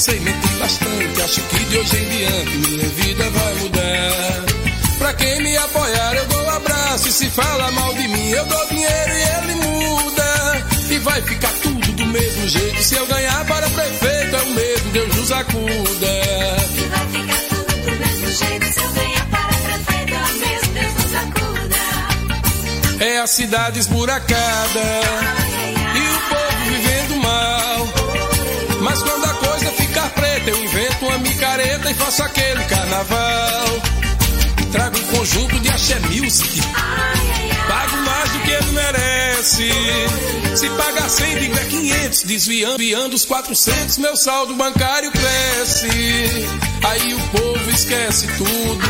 jeito 0.00 0.08
que 0.08 0.08
já 0.08 0.12
sei 0.12 0.20
mentir 0.20 0.58
bastante. 0.58 1.22
Acho 1.22 1.40
que 1.42 1.64
de 1.64 1.78
hoje 1.78 1.96
em 1.96 2.08
diante 2.08 2.56
minha 2.56 2.88
vida 2.88 3.30
vai 3.30 3.54
mudar. 3.54 4.44
Pra 4.98 5.14
quem 5.14 5.42
me 5.42 5.56
apoiar, 5.56 6.14
eu 6.14 6.26
dou 6.26 6.42
um 6.42 6.50
abraço. 6.50 7.08
E 7.08 7.12
se 7.12 7.30
fala 7.30 7.70
mal 7.72 7.94
de 7.94 8.08
mim, 8.08 8.30
eu 8.30 8.44
dou 8.46 8.66
dinheiro 8.68 9.12
e 9.12 9.22
ele 9.38 9.54
muda. 9.54 10.66
E 10.90 10.98
vai 10.98 11.22
ficar 11.22 11.52
tudo 11.62 11.92
do 11.92 12.06
mesmo 12.06 12.48
jeito. 12.48 12.82
Se 12.82 12.96
eu 12.96 13.06
ganhar 13.06 13.44
para 13.46 13.68
prefeito, 13.70 14.36
é 14.36 14.42
o 14.42 14.50
mesmo, 14.50 14.90
Deus 14.90 15.16
nos 15.16 15.32
acuda. 15.32 16.12
E 16.76 16.88
vai 16.88 17.08
ficar 17.08 17.40
tudo 17.48 17.72
do 17.84 17.98
mesmo 17.98 18.26
jeito. 18.32 18.72
Se 18.72 18.80
eu 18.80 18.90
venha 18.90 19.24
para 19.30 19.48
prefeito, 19.48 20.14
ela 20.14 20.32
mesmo, 20.32 20.72
Deus 20.72 20.94
nos 20.94 21.14
acuda. 21.14 21.78
É 23.04 23.18
a 23.20 23.26
cidade 23.26 23.78
esburacada 23.78 25.00
e 25.94 26.00
o 26.00 26.20
povo 26.28 26.64
vivendo 26.70 27.16
mal. 27.22 27.88
Mas 28.82 29.02
quando 29.02 29.19
e 31.90 31.94
faço 31.94 32.22
aquele 32.22 32.64
carnaval. 32.64 33.64
Trago 34.72 34.98
um 34.98 35.16
conjunto 35.16 35.58
de 35.58 35.68
axé 35.68 35.98
music. 36.00 36.60
Pago 37.68 37.96
mais 37.98 38.30
do 38.30 38.38
que 38.40 38.50
ele 38.50 38.72
merece. 38.72 39.70
Se 40.56 40.70
pagar 40.70 41.08
100, 41.08 41.38
digo 41.38 41.58
é 41.58 41.64
500. 41.64 42.22
Desviando, 42.22 42.76
desviando 42.76 43.16
os 43.16 43.24
400, 43.24 43.98
meu 43.98 44.16
saldo 44.16 44.54
bancário 44.54 45.10
cresce. 45.10 45.88
Aí 46.84 47.14
o 47.14 47.20
povo 47.28 47.70
esquece 47.70 48.26
tudo. 48.36 48.86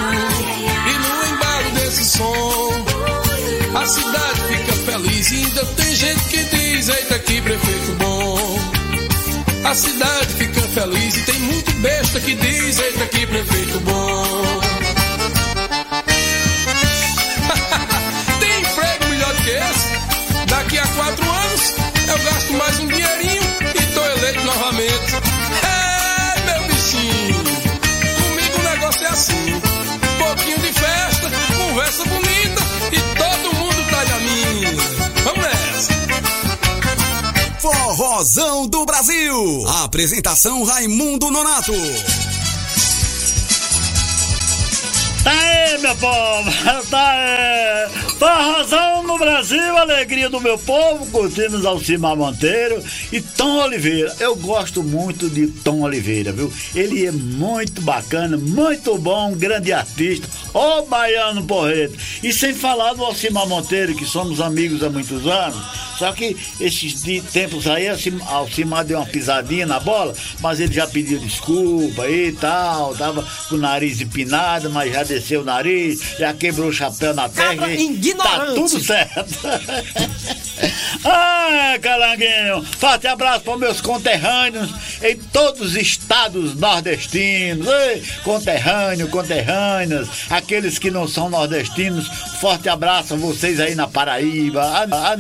E 0.87 0.99
no 0.99 1.35
embalo 1.35 1.71
desse 1.73 2.05
som, 2.05 2.85
a 3.75 3.87
cidade 3.87 4.41
fica 4.49 4.73
feliz. 4.93 5.31
E 5.31 5.37
ainda 5.37 5.65
tem 5.65 5.95
gente 5.95 6.25
que 6.25 6.45
diz: 6.45 6.89
Eita, 6.89 7.19
que 7.21 7.41
prefeito 7.41 7.93
bom. 7.99 8.80
A 9.65 9.75
cidade 9.75 10.35
fica 10.35 10.61
feliz 10.63 11.17
e 11.17 11.23
tem 11.23 11.41
muito 11.41 11.73
besta 11.81 12.21
que 12.21 12.35
diz: 12.35 12.79
Eita, 12.79 13.07
que 13.07 13.27
prefeito 13.27 13.81
bom. 13.81 14.61
tem 18.41 18.61
emprego 18.61 19.07
melhor 19.11 19.35
do 19.35 19.43
que 19.43 19.51
esse? 19.51 19.89
Daqui 20.47 20.79
a 20.79 20.87
quatro 20.87 21.31
anos 21.31 21.75
eu 22.09 22.19
gasto 22.19 22.53
mais 22.55 22.79
um 22.81 22.87
dinheirinho 22.87 23.43
e 23.75 23.83
tô 23.95 24.03
eleito 24.05 24.45
novamente. 24.45 25.30
Forrozão 38.21 38.67
do 38.67 38.85
Brasil. 38.85 39.67
Apresentação 39.83 40.63
Raimundo 40.63 41.31
Nonato. 41.31 41.73
Meu 45.91 45.97
povo, 45.97 46.51
tá 46.91 47.11
aí. 47.11 47.91
Forrozão 48.19 49.03
no 49.03 49.19
Brasil, 49.19 49.77
alegria 49.77 50.29
do 50.29 50.41
meu 50.41 50.57
povo, 50.59 51.07
curtimos 51.07 51.65
Alcimar 51.65 52.15
Monteiro 52.17 52.83
e 53.11 53.21
Tom 53.21 53.59
Oliveira. 53.65 54.15
Eu 54.21 54.37
gosto 54.37 54.83
muito 54.83 55.29
de 55.29 55.47
Tom 55.49 55.81
Oliveira, 55.81 56.31
viu? 56.33 56.53
Ele 56.75 57.07
é 57.07 57.11
muito 57.11 57.81
bacana, 57.83 58.37
muito 58.37 58.97
bom, 58.99 59.33
grande 59.33 59.73
artista, 59.73 60.29
ô 60.55 60.83
baiano 60.83 61.43
porreto. 61.45 61.95
E 62.23 62.33
sem 62.33 62.55
falar 62.55 62.93
do 62.95 63.05
Alcimar 63.05 63.49
Monteiro, 63.49 63.95
que 63.95 64.05
somos 64.05 64.41
amigos 64.41 64.83
há 64.85 64.91
muitos 64.91 65.27
anos. 65.27 65.91
Só 65.99 66.13
que 66.13 66.35
esses 66.59 67.03
tempos 67.31 67.67
aí, 67.67 67.87
Alcim- 67.89 68.21
Alcimar 68.27 68.85
deu 68.85 68.99
uma 68.99 69.07
pisadinha 69.07 69.67
na 69.67 69.79
bola, 69.79 70.15
mas 70.41 70.59
ele 70.59 70.73
já 70.73 70.87
pediu 70.87 71.19
desculpa 71.19 72.09
e 72.09 72.33
tal, 72.33 72.95
tava 72.97 73.27
com 73.49 73.55
o 73.57 73.59
nariz 73.59 74.01
empinado, 74.01 74.71
mas 74.71 74.91
já 74.93 75.03
desceu 75.03 75.43
o 75.43 75.45
nariz, 75.45 75.80
já 76.19 76.33
quebrou 76.35 76.69
o 76.69 76.73
chapéu 76.73 77.15
na 77.15 77.29
terra. 77.29 77.57
Cabra 77.57 77.73
e 77.73 77.77
Tá 77.77 77.83
ignorante. 77.83 78.55
tudo 78.55 78.85
certo. 78.85 79.39
ah, 81.05 81.79
Calanguinho, 81.81 82.65
forte 82.79 83.07
abraço 83.07 83.41
para 83.41 83.57
meus 83.57 83.81
conterrâneos 83.81 84.71
em 85.03 85.17
todos 85.17 85.61
os 85.61 85.77
estados 85.77 86.55
nordestinos. 86.55 87.67
Ei, 87.67 88.03
conterrâneo, 88.23 89.09
conterrâneas, 89.09 90.09
aqueles 90.29 90.79
que 90.79 90.91
não 90.91 91.09
são 91.09 91.31
nordestinos, 91.31 92.09
forte 92.41 92.69
abraço 92.69 93.15
a 93.15 93.17
vocês 93.17 93.61
aí 93.61 93.75
na 93.75 93.89
Paraíba. 93.89 94.63
Ah, 94.63 94.87
ah, 94.91 95.17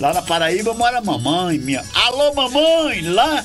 Lá 0.00 0.12
na 0.12 0.22
Paraíba 0.22 0.74
mora 0.74 0.98
a 0.98 1.02
mamãe 1.02 1.58
minha. 1.58 1.84
Alô, 1.94 2.34
mamãe! 2.34 3.02
Lá 3.02 3.44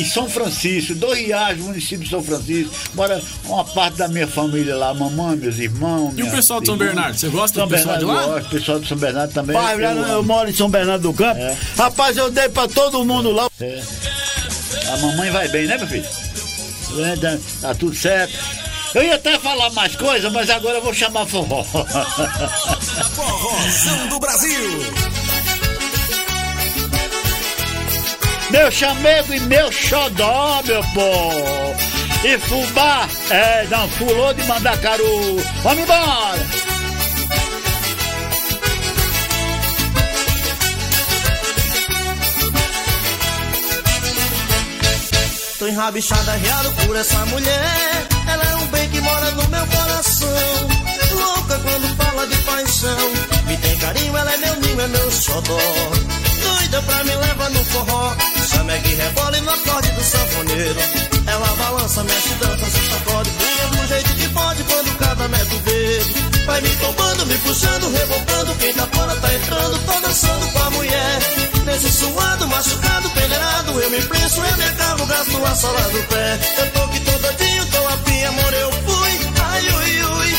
em 0.00 0.04
São 0.04 0.28
Francisco, 0.28 0.94
do 0.94 1.12
Riacho, 1.12 1.60
município 1.62 2.04
de 2.04 2.10
São 2.10 2.22
Francisco, 2.22 2.72
mora 2.94 3.20
uma 3.44 3.64
parte 3.64 3.96
da 3.98 4.08
minha 4.08 4.26
família 4.26 4.76
lá, 4.76 4.92
mamãe, 4.94 5.36
meus 5.36 5.58
irmãos. 5.58 6.14
E 6.16 6.22
o 6.22 6.30
pessoal 6.30 6.60
de 6.60 6.66
São 6.66 6.74
irmã. 6.74 6.86
Bernardo, 6.86 7.16
você 7.18 7.28
gosta 7.28 7.58
São 7.58 7.68
do 7.68 7.74
pessoal 7.74 7.98
de 7.98 8.04
Bernardo, 8.04 8.26
lá? 8.28 8.32
eu 8.32 8.40
gosto, 8.40 8.46
o 8.46 8.50
pessoal 8.58 8.78
de 8.80 8.88
São 8.88 8.98
Bernardo 8.98 9.32
também. 9.32 9.56
Pai, 9.56 9.74
eu, 9.74 9.78
eu 9.80 10.22
moro 10.22 10.50
em 10.50 10.54
São 10.54 10.68
Bernardo 10.70 11.02
do 11.02 11.12
Campo. 11.14 11.40
É. 11.40 11.56
Rapaz, 11.76 12.16
eu 12.16 12.30
dei 12.30 12.48
pra 12.48 12.68
todo 12.68 13.04
mundo 13.04 13.30
lá. 13.32 13.48
É. 13.60 13.82
A 14.92 14.96
mamãe 14.98 15.30
vai 15.30 15.48
bem, 15.48 15.66
né, 15.66 15.76
meu 15.78 15.86
filho? 15.86 16.04
É, 16.98 17.16
Tá, 17.16 17.38
tá 17.60 17.74
tudo 17.74 17.94
certo. 17.94 18.32
Eu 18.94 19.02
ia 19.02 19.16
até 19.16 19.38
falar 19.38 19.68
mais 19.70 19.94
coisas, 19.96 20.32
mas 20.32 20.48
agora 20.48 20.78
eu 20.78 20.82
vou 20.82 20.94
chamar 20.94 21.26
forró. 21.26 21.62
Forrozão 23.14 24.08
do 24.08 24.18
Brasil. 24.18 24.70
Meu 28.50 28.70
chamego 28.70 29.34
e 29.34 29.40
meu 29.40 29.70
xodó, 29.72 30.62
meu 30.64 30.82
povo. 30.94 31.76
E 32.24 32.38
fubá, 32.38 33.08
é, 33.30 33.66
não, 33.70 33.88
fulô 33.90 34.32
de 34.32 34.42
mandacaru. 34.44 35.36
Vamos 35.62 35.82
embora! 35.82 36.66
Tô 45.58 45.66
enrabixada, 45.66 46.32
reado 46.32 46.70
por 46.86 46.94
essa 46.96 47.24
mulher. 47.26 48.06
Ela 48.28 48.44
é 48.44 48.56
um 48.56 48.66
bem 48.66 48.90
que 48.90 49.00
mora 49.00 49.30
no 49.30 49.48
meu 49.48 49.66
coração. 49.66 50.28
Louca 51.12 51.58
quando 51.58 51.96
fala 51.96 52.26
de 52.26 52.36
paixão. 52.42 53.10
Me 53.46 53.56
tem 53.56 53.78
carinho, 53.78 54.16
ela 54.16 54.32
é 54.32 54.36
meu 54.36 54.56
ninho, 54.56 54.80
é 54.80 54.86
meu 54.88 55.10
xodó. 55.10 55.58
Doida 56.42 56.82
pra 56.82 57.04
me 57.04 57.16
levar 57.16 57.50
no 57.50 57.64
forró. 57.64 58.35
Chama 58.56 58.72
que 58.78 58.94
rebola 58.94 59.36
e 59.36 59.40
no 59.42 59.50
acorde 59.50 59.90
do 59.92 60.02
sanfoneiro. 60.02 60.80
Ela 61.26 61.46
balança, 61.56 62.02
mexe, 62.04 62.34
dança, 62.36 62.64
se 62.64 62.90
sacode. 62.90 63.30
Pula 63.30 63.82
do 63.82 63.88
jeito 63.88 64.14
que 64.14 64.28
pode 64.30 64.64
quando 64.64 64.96
cada 64.96 65.28
mete 65.28 65.54
o 65.54 65.58
dedo. 65.60 66.46
Vai 66.46 66.60
me 66.62 66.70
tombando, 66.76 67.26
me 67.26 67.38
puxando, 67.38 67.92
rebocando. 67.92 68.54
Quem 68.54 68.72
tá 68.72 68.88
fora 68.94 69.14
tá 69.16 69.34
entrando, 69.34 69.78
tô 69.84 70.00
dançando 70.00 70.46
com 70.52 70.58
a 70.58 70.70
mulher. 70.70 71.18
Nesse 71.66 71.92
suado, 71.92 72.48
machucado, 72.48 73.10
peneirado, 73.10 73.78
eu 73.78 73.90
me 73.90 74.00
preço, 74.00 74.40
eu 74.40 74.56
me 74.56 74.64
acabo, 74.64 75.04
gasto 75.04 75.44
a 75.44 75.54
sola 75.54 75.80
do 75.90 76.02
pé. 76.04 76.38
Eu 76.58 76.72
tô 76.72 76.88
que 76.88 77.00
tô 77.00 77.18
doidinho, 77.18 77.66
tô 77.66 77.88
afim, 77.88 78.24
amor, 78.24 78.54
eu 78.54 78.72
fui. 78.72 79.20
Ai, 79.44 79.68
ui, 79.68 80.02
ui, 80.02 80.34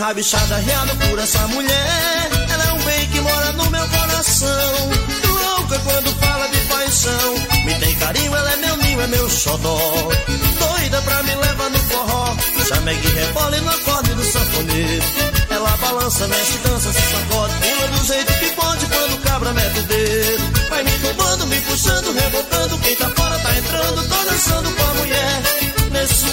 enrabixada, 0.00 0.56
reado 0.56 0.96
por 0.96 1.18
essa 1.18 1.46
mulher. 1.48 2.30
Ela 2.50 2.64
é 2.64 2.72
um 2.72 2.82
bem 2.84 3.06
que 3.10 3.20
mora 3.20 3.52
no 3.52 3.70
meu 3.70 3.86
coração. 3.88 4.90
Louca 5.28 5.78
quando 5.80 6.18
fala 6.18 6.48
de 6.48 6.58
paixão. 6.60 7.34
Me 7.66 7.74
tem 7.74 7.94
carinho, 7.96 8.34
ela 8.34 8.50
é 8.50 8.56
meu 8.56 8.76
ninho, 8.78 9.00
é 9.02 9.06
meu 9.08 9.28
xodó. 9.28 9.78
Doida 10.58 11.02
pra 11.02 11.22
me 11.22 11.34
levar 11.34 11.70
no 11.70 11.78
forró. 11.80 12.36
Chamegue, 12.66 13.08
rebola 13.08 13.56
e 13.56 13.60
no 13.60 13.70
acorde 13.70 14.14
do 14.14 14.24
sanfoneiro. 14.24 15.04
Ela 15.50 15.76
balança, 15.76 16.28
mexe, 16.28 16.58
dança, 16.58 16.92
se 16.92 17.02
sacode. 17.02 17.54
Pula 17.54 17.88
do 17.88 18.06
jeito 18.06 18.32
que 18.32 18.50
pode 18.52 18.86
quando 18.86 19.14
o 19.14 19.18
cabra 19.18 19.52
mete 19.52 19.80
o 19.80 19.82
dedo. 19.82 20.68
Vai 20.70 20.82
me 20.82 20.98
tombando, 20.98 21.46
me 21.46 21.60
puxando, 21.60 22.12
rebocando. 22.12 22.78
Quem 22.78 22.96
tá 22.96 23.10
fora 23.10 23.38
tá 23.38 23.58
entrando, 23.58 24.08
tô 24.08 24.30
dançando 24.30 24.70
com 24.70 24.82
a 24.82 24.94
mulher. 24.94 25.42
Nesse 25.92 26.30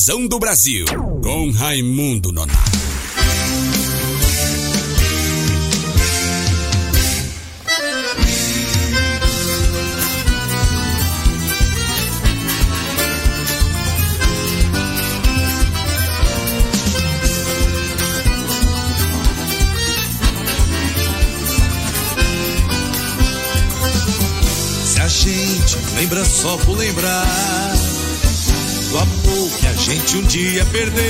Forrozão 0.00 0.26
do 0.26 0.38
Brasil. 0.38 0.86
Com 1.22 1.50
Raimundo 1.50 2.32
Nonato. 2.32 2.58
Se 24.86 25.00
a 25.00 25.08
gente 25.08 25.76
lembra 25.94 26.24
só 26.24 26.56
por 26.56 26.78
lembrar 26.78 27.69
gente 29.90 30.18
um 30.18 30.22
dia 30.22 30.64
perdeu. 30.66 31.02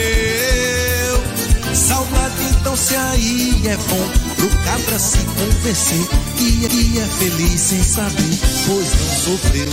Saudade 1.75 2.43
então 2.51 2.75
se 2.75 2.97
aí 2.97 3.63
é 3.67 3.77
bom 3.77 4.11
pro 4.37 4.49
cabra 4.65 4.99
se 4.99 5.19
convencer 5.19 6.07
que 6.37 6.67
que 6.67 6.99
é 6.99 7.07
feliz 7.07 7.61
sem 7.61 7.83
saber, 7.83 8.39
pois 8.67 8.89
não 8.89 9.37
sofreu. 9.37 9.69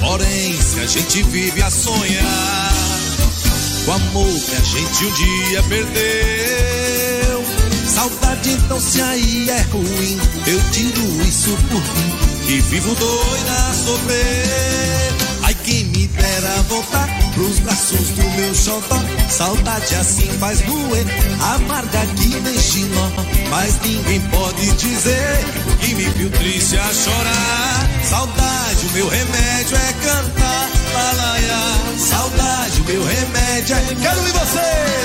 Porém, 0.00 0.60
se 0.60 0.80
a 0.80 0.86
gente 0.86 1.22
vive 1.24 1.62
a 1.62 1.70
sonhar 1.70 2.72
o 3.88 3.90
amor 3.90 4.40
que 4.40 4.54
a 4.54 4.60
gente 4.60 5.04
um 5.04 5.12
dia 5.14 5.62
perdeu. 5.64 7.44
Saudade 7.88 8.50
então 8.50 8.80
se 8.80 9.02
aí 9.02 9.50
é 9.50 9.60
ruim, 9.62 10.18
eu 10.46 10.70
tiro 10.70 11.26
isso 11.26 11.50
por 11.70 11.82
mim, 11.82 12.46
que 12.46 12.60
vivo 12.60 12.94
doida 12.94 13.52
a 13.68 13.74
sofrer. 13.74 14.94
Ai 15.42 15.54
quem 15.64 15.84
me 15.86 16.08
dera 16.24 16.62
voltar 16.68 17.08
pros 17.34 17.58
braços 17.60 18.08
do 18.10 18.22
meu 18.36 18.54
xodó. 18.54 18.98
Saudade 19.28 19.94
assim 19.94 20.28
faz 20.38 20.60
doer, 20.62 21.06
amarga 21.54 22.06
que 22.16 22.28
nem 22.40 22.58
xiló. 22.58 23.08
Mas 23.50 23.80
ninguém 23.82 24.20
pode 24.30 24.72
dizer 24.72 25.38
que 25.80 25.94
me 25.94 26.04
viu 26.16 26.30
triste 26.30 26.76
a 26.78 26.92
chorar. 26.92 27.90
Saudade, 28.04 28.86
o 28.86 28.90
meu 28.92 29.08
remédio 29.08 29.76
é 29.76 29.92
cantar, 30.04 30.70
lalaiá. 30.94 31.64
Saudade, 31.98 32.80
o 32.80 32.84
meu 32.84 33.04
remédio 33.04 33.76
é. 33.76 33.94
Quero 34.00 34.22
ver 34.22 34.32
você! 34.32 35.04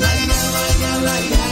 Tá 0.00 1.47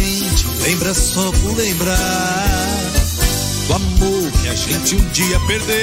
gente 0.00 0.46
lembra 0.62 0.92
só 0.92 1.30
por 1.30 1.56
lembrar 1.56 2.68
do 3.68 3.74
amor 3.74 4.32
que 4.42 4.48
a 4.48 4.54
gente 4.56 4.96
um 4.96 5.08
dia 5.10 5.38
perdeu. 5.46 5.74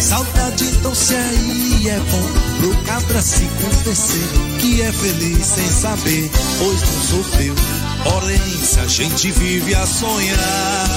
Saudade 0.00 0.64
então 0.64 0.94
se 0.94 1.14
aí 1.14 1.88
é 1.88 1.98
bom 1.98 2.30
pro 2.58 2.84
cabra 2.84 3.20
se 3.20 3.44
convencer 3.60 4.28
que 4.60 4.80
é 4.80 4.92
feliz 4.92 5.46
sem 5.46 5.66
saber, 5.66 6.30
pois 6.58 6.80
não 6.80 7.02
sofreu. 7.02 7.54
Porém, 8.02 8.64
se 8.64 8.80
a 8.80 8.86
gente 8.86 9.30
vive 9.32 9.74
a 9.74 9.86
sonhar 9.86 10.88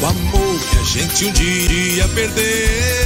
o 0.00 0.06
amor 0.06 0.60
que 0.70 0.78
a 0.78 0.84
gente 0.84 1.26
um 1.26 1.32
dia 1.32 2.08
perdeu. 2.08 3.02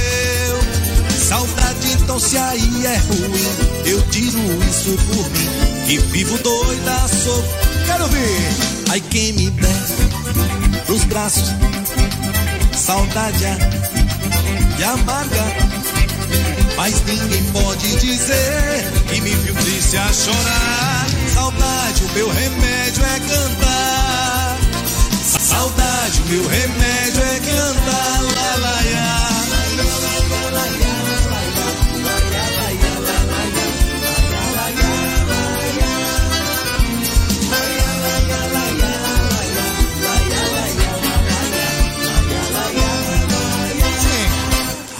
Saudade 1.27 1.91
então 1.91 2.17
se 2.17 2.37
aí 2.37 2.85
é 2.85 2.97
ruim, 2.99 3.85
eu 3.85 4.01
tiro 4.09 4.39
isso 4.69 4.95
por 5.07 5.29
mim, 5.29 5.56
que 5.87 5.97
vivo 5.99 6.37
doida 6.39 7.07
sou. 7.07 7.43
Quero 7.85 8.07
ver, 8.07 8.49
ai 8.89 8.99
quem 9.09 9.31
me 9.33 9.49
der 9.51 10.83
pros 10.85 11.03
braços, 11.05 11.53
saudade 12.75 13.45
e 14.77 14.83
amarga. 14.83 15.45
Mas 16.75 16.93
ninguém 17.05 17.43
pode 17.45 17.95
dizer 17.97 18.91
que 19.07 19.21
me 19.21 19.31
viu 19.31 19.55
triste 19.55 19.97
a 19.97 20.11
chorar. 20.11 21.07
Saudade, 21.33 22.03
o 22.03 22.13
meu 22.13 22.29
remédio 22.29 23.03
é 23.03 23.19
cantar. 23.19 24.57
Saudade, 25.39 26.21
o 26.21 26.25
meu 26.25 26.47
remédio 26.47 27.23
é 27.23 27.39
cantar. 27.39 28.21
Lalaiá. 28.35 29.26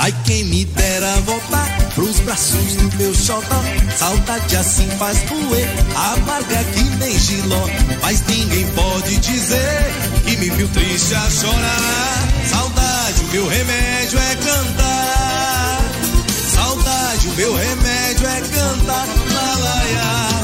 Ai, 0.08 0.16
quem 0.24 0.46
me 0.46 0.64
dera 0.64 1.20
voltar 1.26 1.68
pros 1.94 2.22
braços 2.22 2.76
do 2.78 2.98
meu 2.98 3.14
xodó. 3.14 3.62
Saudade 3.94 4.56
assim 4.56 4.88
faz 4.92 5.20
doer, 5.24 5.68
amarga 6.14 6.64
que 6.64 6.84
nem 6.98 7.20
giló. 7.20 7.68
Mas 8.02 8.26
ninguém 8.26 8.66
pode 8.68 9.18
dizer 9.18 9.92
que 10.24 10.38
me 10.38 10.50
viu 10.52 10.70
triste 10.70 11.14
a 11.14 11.30
chorar. 11.30 12.48
Saudade, 12.50 13.22
o 13.22 13.32
meu 13.34 13.48
remédio 13.50 14.18
é 14.18 14.36
cantar. 14.36 15.80
Saudade, 16.56 17.28
o 17.28 17.34
meu 17.34 17.54
remédio 17.54 18.28
é 18.28 18.40
cantar. 18.40 19.08
Lalaiá, 19.34 20.37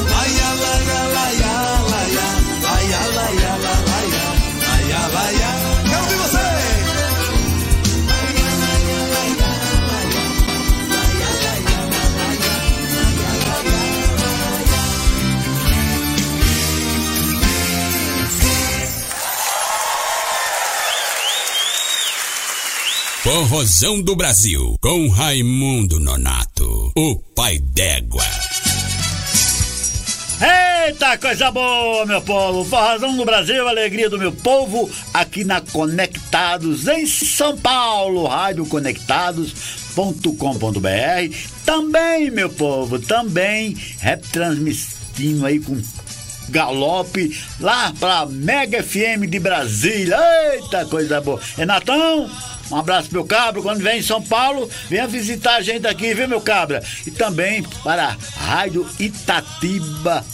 Forrozão 23.34 24.00
do 24.00 24.14
Brasil. 24.14 24.76
Com 24.80 25.08
Raimundo 25.08 25.98
Nonato. 25.98 26.92
O 26.96 27.16
pai 27.34 27.58
d'égua. 27.58 28.22
Eita, 30.86 31.18
coisa 31.18 31.50
boa, 31.50 32.06
meu 32.06 32.22
povo! 32.22 32.64
Forrozão 32.64 33.16
do 33.16 33.24
Brasil, 33.24 33.66
alegria 33.66 34.08
do 34.08 34.20
meu 34.20 34.30
povo, 34.30 34.88
aqui 35.12 35.42
na 35.42 35.60
Conectados, 35.60 36.86
em 36.86 37.08
São 37.08 37.58
Paulo, 37.58 38.28
Rádio 38.28 38.66
Conectados.com.br. 38.66 41.36
Também, 41.66 42.30
meu 42.30 42.50
povo, 42.50 43.00
também 43.00 43.76
retransmitindo 43.98 45.44
aí 45.44 45.58
com 45.58 45.76
galope 46.50 47.36
lá 47.58 47.92
pra 47.98 48.26
Mega 48.26 48.80
FM 48.80 49.28
de 49.28 49.40
Brasília. 49.40 50.20
Eita, 50.52 50.86
coisa 50.86 51.20
boa! 51.20 51.40
É 51.58 51.66
Natão? 51.66 52.30
Um 52.70 52.76
abraço, 52.76 53.08
meu 53.12 53.24
cabra. 53.24 53.62
Quando 53.62 53.82
vem 53.82 53.98
em 53.98 54.02
São 54.02 54.22
Paulo, 54.22 54.68
venha 54.88 55.06
visitar 55.06 55.56
a 55.56 55.62
gente 55.62 55.86
aqui, 55.86 56.14
viu, 56.14 56.28
meu 56.28 56.40
cabra? 56.40 56.82
E 57.06 57.10
também 57.10 57.62
para 57.82 58.16
Rádio 58.36 58.86
Itatiba.com.br, 58.98 60.24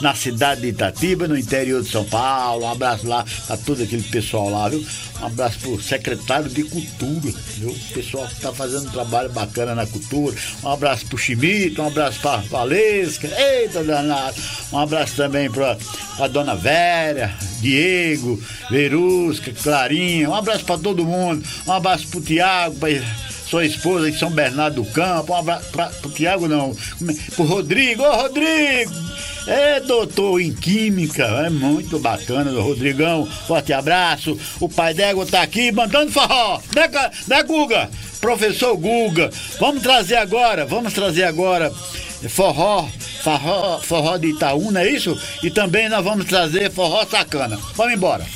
na 0.00 0.14
cidade 0.14 0.62
de 0.62 0.68
Itatiba, 0.68 1.28
no 1.28 1.38
interior 1.38 1.82
de 1.82 1.90
São 1.90 2.04
Paulo. 2.04 2.64
Um 2.64 2.72
abraço 2.72 3.06
lá 3.06 3.24
para 3.46 3.56
todo 3.56 3.82
aquele 3.82 4.02
pessoal 4.02 4.50
lá, 4.50 4.68
viu? 4.68 4.84
Um 5.20 5.26
abraço 5.26 5.58
pro 5.58 5.82
secretário 5.82 6.48
de 6.48 6.62
Cultura, 6.64 7.34
viu? 7.56 7.70
O 7.70 7.92
pessoal 7.92 8.26
que 8.28 8.40
tá 8.40 8.52
fazendo 8.52 8.86
um 8.86 8.90
trabalho 8.90 9.28
bacana 9.30 9.74
na 9.74 9.86
cultura. 9.86 10.36
Um 10.62 10.68
abraço 10.68 11.06
pro 11.06 11.18
Chimito, 11.18 11.82
um 11.82 11.88
abraço 11.88 12.20
pra 12.20 12.36
Valesca. 12.36 13.28
Eita, 13.36 13.82
danado. 13.82 14.36
Um 14.72 14.78
abraço 14.78 15.16
também 15.16 15.50
pra, 15.50 15.76
pra 16.16 16.28
Dona 16.28 16.54
Vera, 16.54 17.34
Diego, 17.60 18.40
Verusca, 18.70 19.52
Clarinha. 19.52 20.30
Um 20.30 20.34
abraço 20.34 20.57
pra 20.64 20.78
todo 20.78 21.04
mundo. 21.04 21.44
Um 21.66 21.72
abraço 21.72 22.08
pro 22.08 22.20
Tiago, 22.20 22.76
pra 22.76 22.88
sua 23.48 23.64
esposa 23.64 24.10
de 24.10 24.18
São 24.18 24.30
Bernardo 24.30 24.82
do 24.82 24.90
Campo. 24.90 25.32
Um 25.32 25.36
abraço 25.36 25.70
pra, 25.70 25.86
pro 25.86 26.10
Tiago, 26.10 26.48
não. 26.48 26.76
Pro 27.34 27.44
Rodrigo. 27.44 28.02
Ô, 28.02 28.16
Rodrigo! 28.16 28.92
É 29.46 29.80
doutor 29.80 30.42
em 30.42 30.52
Química, 30.52 31.24
é 31.24 31.48
muito 31.48 31.98
bacana, 31.98 32.50
Rodrigão. 32.60 33.24
Forte 33.46 33.72
abraço. 33.72 34.38
O 34.60 34.68
pai 34.68 34.92
d'égua 34.92 35.24
tá 35.24 35.40
aqui 35.40 35.72
mandando 35.72 36.12
forró. 36.12 36.60
Né, 36.74 36.86
né, 37.26 37.42
Guga? 37.42 37.88
Professor 38.20 38.76
Guga. 38.76 39.30
Vamos 39.58 39.82
trazer 39.82 40.16
agora, 40.16 40.66
vamos 40.66 40.92
trazer 40.92 41.24
agora 41.24 41.72
forró, 42.28 42.88
forró, 43.22 43.78
forró 43.80 44.16
de 44.16 44.28
Itaú, 44.28 44.72
não 44.72 44.80
é 44.80 44.90
isso? 44.90 45.16
E 45.42 45.50
também 45.50 45.88
nós 45.88 46.02
vamos 46.02 46.26
trazer 46.26 46.70
forró 46.72 47.06
sacana. 47.06 47.58
Vamos 47.74 47.92
embora. 47.92 48.26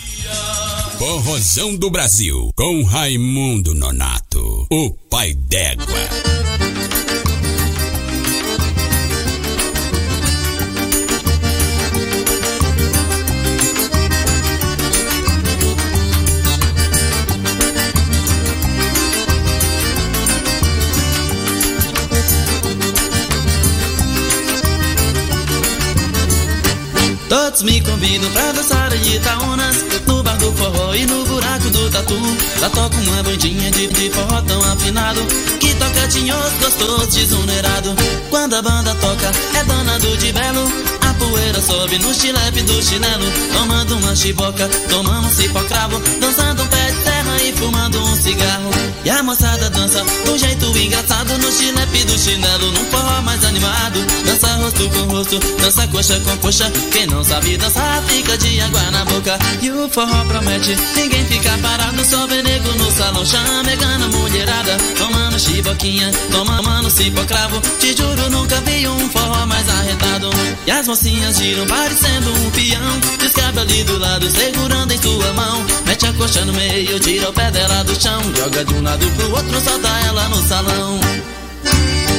Corrosão 0.98 1.74
do 1.76 1.90
Brasil, 1.90 2.50
com 2.54 2.82
Raimundo 2.85 3.74
Nonato, 3.74 4.66
o 4.70 4.90
pai 5.11 5.35
d'égua. 5.35 5.87
Todos 27.28 27.62
me 27.62 27.80
convidam 27.80 28.30
pra 28.32 28.52
dançar 28.52 28.92
em 28.92 29.16
Itaúnas 29.16 29.91
do 30.42 30.52
forró 30.52 30.94
e 30.94 31.07
no 31.07 31.24
buraco 31.24 31.70
do 31.70 31.90
tatu. 31.90 32.18
Lá 32.61 32.68
toca 32.70 32.96
uma 32.96 33.22
bandinha 33.22 33.70
de, 33.70 33.87
de 33.87 34.11
forró 34.11 34.42
tão 34.42 34.61
afinado 34.72 35.20
Que 35.59 35.74
toca 35.74 36.09
tinhoso, 36.09 36.52
gostoso, 36.61 37.07
desunerado 37.07 37.94
Quando 38.31 38.55
a 38.55 38.62
banda 38.62 38.94
toca, 38.96 39.33
é 39.59 39.64
dona 39.64 39.98
do 39.98 40.16
de 40.16 40.33
belo 40.33 40.64
A 41.00 41.14
poeira 41.14 41.61
sobe 41.61 41.98
no 41.98 42.12
chilepe 42.14 42.62
do 42.62 42.83
chinelo 42.83 43.24
Tomando 43.52 43.96
uma 43.96 44.14
chiboca, 44.14 44.68
tomando 44.88 45.26
um 45.26 45.31
cipó 45.31 45.61
cravo 45.64 46.00
Dançando 46.20 46.62
um 46.62 46.66
pé 46.66 46.82
fumando 47.53 48.03
um 48.03 48.17
cigarro. 48.17 48.71
E 49.05 49.11
a 49.11 49.23
moçada 49.23 49.69
dança 49.71 50.05
do 50.25 50.38
jeito 50.38 50.67
engraçado. 50.79 51.38
No 51.38 51.51
chilepe 51.51 52.05
do 52.05 52.19
chinelo, 52.19 52.73
num 52.73 52.85
forró 52.87 53.23
mais 53.23 53.45
animado. 53.45 54.01
Dança 54.25 54.55
rosto 54.57 54.88
com 54.91 55.15
rosto, 55.15 55.38
dança 55.61 55.87
coxa 55.88 56.21
com 56.21 56.37
coxa. 56.38 56.71
Quem 56.93 57.07
não 57.07 57.25
sabe 57.25 57.57
dançar 57.57 58.03
fica 58.07 58.37
de 58.38 58.61
água 58.61 58.91
na 58.91 59.05
boca. 59.05 59.38
E 59.61 59.71
o 59.71 59.88
forró 59.88 60.25
promete, 60.25 60.77
ninguém 60.97 61.25
fica 61.27 61.59
parado. 61.59 62.05
Só 62.05 62.27
vê 62.27 62.43
nego 62.43 62.73
no 62.75 62.91
salão, 62.93 63.25
chamegando 63.25 64.09
mulherada. 64.17 64.77
Tomando 64.99 65.38
chiboquinha, 65.38 66.11
tomando 66.31 66.91
cipó 66.91 67.25
cravo 67.25 67.61
Te 67.79 67.97
juro, 67.97 68.31
nunca 68.31 68.61
vi 68.62 68.87
um 68.87 69.11
forró 69.11 69.47
mais 69.47 69.69
arretado. 69.69 70.31
E 70.67 70.71
as 70.71 70.87
mocinhas 70.87 71.37
giram 71.37 71.67
parecendo 71.67 72.31
um 72.31 72.51
peão. 72.51 73.01
Descabe 73.19 73.61
ali 73.61 73.85
do 73.85 73.99
lado, 73.99 74.31
segurando 74.31 74.93
em 74.93 75.01
sua 75.01 75.33
mão. 75.33 75.65
Mete 75.87 76.07
a 76.07 76.12
coxa 76.12 76.45
no 76.45 76.53
meio, 76.53 77.01
tira 77.01 77.29
o 77.29 77.33
pé 77.33 77.41
dela 77.50 77.83
do 77.85 78.00
chão 78.00 78.22
Joga 78.37 78.64
de 78.64 78.74
um 78.74 78.83
lado 78.83 79.07
pro 79.11 79.31
outro, 79.31 79.61
solta 79.61 79.88
ela 80.07 80.28
no 80.28 80.48
salão. 80.48 81.00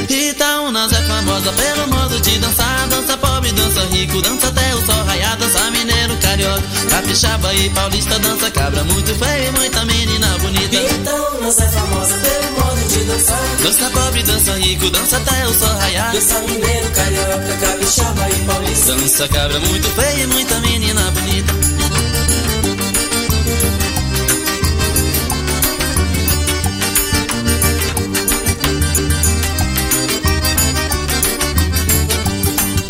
Itaúnas 0.10 0.92
é 0.92 1.02
famosa 1.04 1.52
pelo 1.54 1.88
modo 1.88 2.20
de 2.20 2.38
dançar 2.38 2.88
Dança 2.88 3.18
pobre, 3.18 3.52
dança 3.54 3.82
rico, 3.92 4.22
dança 4.22 4.48
até 4.48 4.76
o 4.76 4.86
sol 4.86 5.04
raiar 5.06 5.38
Dança 5.38 5.72
mineiro, 5.72 6.16
carioca, 6.18 6.64
capixaba 6.90 7.54
e 7.54 7.70
paulista 7.70 8.20
Dança 8.20 8.52
cabra 8.52 8.84
muito 8.84 9.16
feia 9.16 9.48
e 9.48 9.52
muita 9.52 9.86
menina 9.86 10.28
bonita. 10.40 10.76
Itaúnas 10.76 11.60
é 11.60 11.68
famosa 11.70 12.16
pelo 12.16 12.52
modo 12.52 12.88
de 12.88 13.04
dançar 13.06 13.56
Dança 13.64 13.90
pobre, 13.92 14.24
dança 14.24 14.54
rico, 14.58 14.90
dança 14.90 15.18
até 15.18 15.48
o 15.48 15.54
sol 15.54 15.78
raiar. 15.78 16.12
Dança 16.14 16.40
mineiro, 16.42 16.90
carioca, 16.92 17.58
capixaba 17.62 18.30
e 18.30 18.46
paulista. 18.46 18.96
Dança 18.96 19.28
cabra 19.30 19.60
muito 19.60 19.88
feia 19.90 20.24
e 20.24 20.28
muita 20.28 20.60
menina 20.60 21.02
bonita 21.12 21.53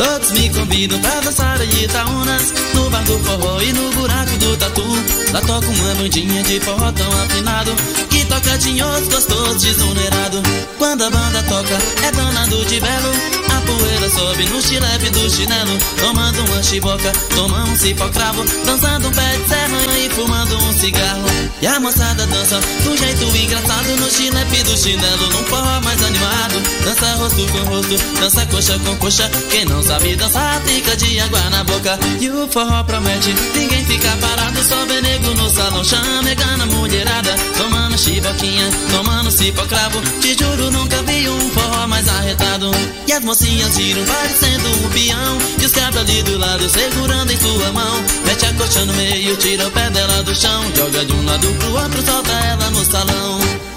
Todos 0.03 0.31
me 0.31 0.49
convidam 0.49 0.99
pra 0.99 1.21
dançar 1.21 1.61
em 1.61 1.83
Itaúnas 1.83 2.53
No 2.73 2.89
bar 2.89 3.03
do 3.05 3.17
forró 3.19 3.61
e 3.61 3.71
no 3.71 3.89
buraco 3.93 4.37
do 4.37 4.57
tatu. 4.57 4.83
Lá 5.31 5.39
toca 5.39 5.65
uma 5.65 5.95
bandinha 5.95 6.43
de 6.43 6.59
forró 6.59 6.91
tão 6.91 7.07
afinado 7.23 7.71
Que 8.09 8.25
toca 8.25 8.57
tinhoso, 8.57 9.09
gostoso, 9.09 9.59
desunerado 9.59 10.43
Quando 10.77 11.05
a 11.05 11.09
banda 11.09 11.41
toca, 11.43 11.77
é 12.05 12.11
dona 12.11 12.45
do 12.47 12.65
de 12.65 12.81
belo 12.81 13.52
poeira 13.63 14.09
sobe 14.09 14.45
no 14.49 14.61
chilepe 14.61 15.09
do 15.09 15.29
chinelo 15.29 15.77
Tomando 15.99 16.45
uma 16.45 16.63
chiboca, 16.63 17.11
tomando 17.35 17.71
um 17.71 17.77
cipó 17.77 18.07
cravo 18.09 18.43
Dançando 18.65 19.07
um 19.07 19.11
pé 19.11 19.37
de 19.37 19.47
serra 19.47 19.97
e 19.97 20.09
fumando 20.09 20.57
um 20.57 20.73
cigarro. 20.73 21.25
E 21.61 21.67
a 21.67 21.79
moçada 21.79 22.25
dança 22.27 22.59
do 22.83 22.97
jeito 22.97 23.23
engraçado 23.35 23.95
No 23.99 24.11
chilepe 24.11 24.63
do 24.63 24.77
chinelo, 24.77 25.27
num 25.31 25.43
forró 25.45 25.81
mais 25.81 26.01
animado. 26.03 26.61
Dança 26.83 27.15
rosto 27.15 27.47
com 27.51 27.59
rosto, 27.69 27.97
dança 28.19 28.45
coxa 28.47 28.79
com 28.79 28.95
coxa 28.97 29.31
Quem 29.49 29.65
não 29.65 29.81
sabe 29.81 30.15
dançar 30.15 30.61
fica 30.65 30.95
de 30.95 31.19
água 31.19 31.49
na 31.49 31.63
boca. 31.63 31.99
E 32.19 32.29
o 32.29 32.47
forró 32.47 32.83
promete, 32.83 33.33
ninguém 33.55 33.85
fica 33.85 34.09
parado 34.17 34.63
Só 34.63 34.85
vê 34.85 35.01
nego 35.01 35.33
no 35.35 35.49
salão, 35.49 35.83
chamegando 35.83 36.63
a 36.63 36.65
mulherada 36.65 37.35
Tomando 37.57 37.97
chiboquinha, 37.97 38.69
tomando 38.91 39.31
cipó 39.31 39.63
cravo 39.65 40.01
Te 40.21 40.35
juro, 40.37 40.71
nunca 40.71 41.01
vi 41.03 41.29
um 41.29 41.49
forró 41.49 41.87
mais 41.87 42.07
arretado. 42.07 42.71
E 43.07 43.13
as 43.13 43.23
mocinhas 43.23 43.52
giram 43.73 44.05
parecendo 44.05 44.69
um 44.69 44.89
peão. 44.89 45.37
E 45.61 45.65
os 45.65 45.71
cabras 45.71 46.03
ali 46.03 46.23
do 46.23 46.37
lado 46.37 46.69
segurando 46.69 47.31
em 47.31 47.37
sua 47.37 47.71
mão. 47.71 48.03
Mete 48.25 48.45
a 48.45 48.53
coxa 48.53 48.85
no 48.85 48.93
meio, 48.93 49.35
tira 49.37 49.67
o 49.67 49.71
pé 49.71 49.89
dela 49.89 50.23
do 50.23 50.35
chão. 50.35 50.63
Joga 50.75 51.05
de 51.05 51.13
um 51.13 51.25
lado 51.25 51.47
pro 51.59 51.73
outro, 51.73 52.05
solta 52.05 52.31
ela 52.31 52.69
no 52.71 52.85
salão 52.85 53.72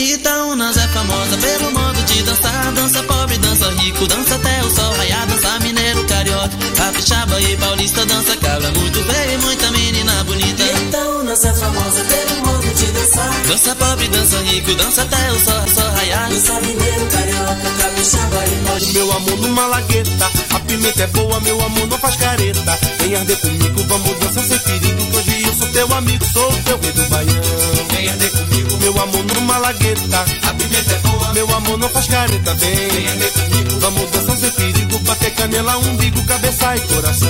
Itaúnas 0.00 0.76
é 0.78 0.88
famosa 0.88 1.36
pelo 1.36 1.72
modo 1.72 2.02
de 2.04 2.22
dançar. 2.22 2.72
Dança 2.72 3.02
pobre, 3.02 3.36
dança 3.36 3.70
rico, 3.72 4.06
dança 4.06 4.34
até 4.34 4.62
o 4.62 4.70
sol 4.70 4.92
raiar. 4.94 5.26
Dança 5.26 5.58
mineiro, 5.60 6.04
carioca, 6.06 6.56
capixaba 6.74 7.40
e 7.40 7.56
paulista. 7.58 8.06
Dança 8.06 8.34
cabra 8.38 8.70
muito 8.70 9.04
feia 9.04 9.34
e 9.34 9.38
muita 9.38 9.70
menina 9.72 10.24
bonita. 10.24 10.62
Itaúnas 10.62 11.44
é 11.44 11.52
famosa 11.52 12.04
pelo 12.04 12.46
modo 12.46 12.74
de 12.74 12.86
dançar. 12.86 13.42
Dança 13.46 13.74
pobre, 13.76 14.08
dança 14.08 14.38
rico, 14.38 14.74
dança 14.74 15.02
até 15.02 15.32
o 15.32 15.38
sol, 15.38 15.68
sol 15.68 15.90
raiar. 15.92 16.30
Dança 16.30 16.60
mineiro, 16.60 17.06
carioca, 17.06 17.70
capixaba 17.78 18.46
e 18.46 18.64
paulista. 18.66 18.92
Meu 18.94 19.12
amor 19.12 19.38
numa 19.38 19.66
lagueta, 19.66 20.30
a 20.54 20.60
pimenta 20.60 21.02
é 21.02 21.06
boa, 21.08 21.40
meu 21.40 21.60
amor 21.62 21.86
não 21.88 21.98
faz 21.98 22.16
careta. 22.16 22.78
Vem 23.00 23.16
arder 23.16 23.38
comigo, 23.38 23.84
vamos 23.86 24.18
dançar 24.18 24.44
sem 24.44 24.58
perigo 24.60 25.10
que 25.10 25.16
Hoje 25.18 25.29
sou 25.60 25.68
teu 25.68 25.94
amigo, 25.94 26.24
sou 26.32 26.52
teu 26.64 26.78
rei 26.80 26.92
do 26.92 27.04
baião 27.08 27.42
Vem 27.90 28.08
arder 28.08 28.30
comigo, 28.30 28.76
meu 28.78 29.02
amor 29.02 29.24
numa 29.34 29.58
lagueta. 29.58 30.24
A 30.42 30.54
pimenta 30.54 30.92
é 30.92 30.98
boa, 30.98 31.32
meu 31.34 31.54
amor 31.54 31.78
não 31.78 31.88
faz 31.90 32.06
careta 32.06 32.54
Vem, 32.54 32.88
Vem 32.88 33.08
arder 33.08 33.32
comigo, 33.32 33.80
vamos 33.80 34.10
dançar 34.10 34.36
sem 34.36 34.50
perigo 34.50 34.98
Bater 35.00 35.34
canela, 35.34 35.76
umbigo, 35.76 36.24
cabeça 36.24 36.76
e 36.76 36.80
coração. 36.80 37.28